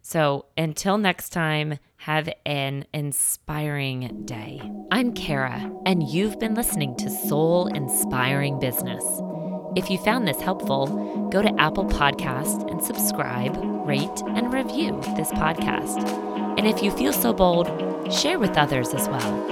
So 0.03 0.47
until 0.57 0.99
next 0.99 1.31
time, 1.31 1.79
have 1.97 2.29
an 2.45 2.85
inspiring 2.95 4.25
day. 4.25 4.63
I'm 4.93 5.13
Kara, 5.13 5.73
and 5.85 6.03
you've 6.09 6.39
been 6.39 6.55
listening 6.55 6.95
to 6.99 7.11
Soul 7.11 7.67
Inspiring 7.67 8.61
Business. 8.61 9.03
If 9.75 9.91
you 9.91 9.99
found 9.99 10.29
this 10.29 10.41
helpful, 10.41 11.29
go 11.31 11.43
to 11.43 11.61
Apple 11.61 11.87
Podcast 11.87 12.71
and 12.71 12.83
subscribe, 12.83 13.57
rate, 13.87 14.23
and 14.29 14.53
review 14.53 15.01
this 15.17 15.31
podcast. 15.33 16.09
And 16.57 16.67
if 16.67 16.83
you 16.83 16.91
feel 16.93 17.13
so 17.13 17.33
bold, 17.33 17.67
share 18.13 18.39
with 18.39 18.57
others 18.57 18.95
as 18.95 19.09
well. 19.09 19.47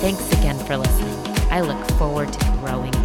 Thanks 0.00 0.30
again 0.32 0.58
for 0.66 0.76
listening. 0.76 1.17
I 1.50 1.60
look 1.60 1.82
forward 1.92 2.32
to 2.32 2.44
growing. 2.60 2.97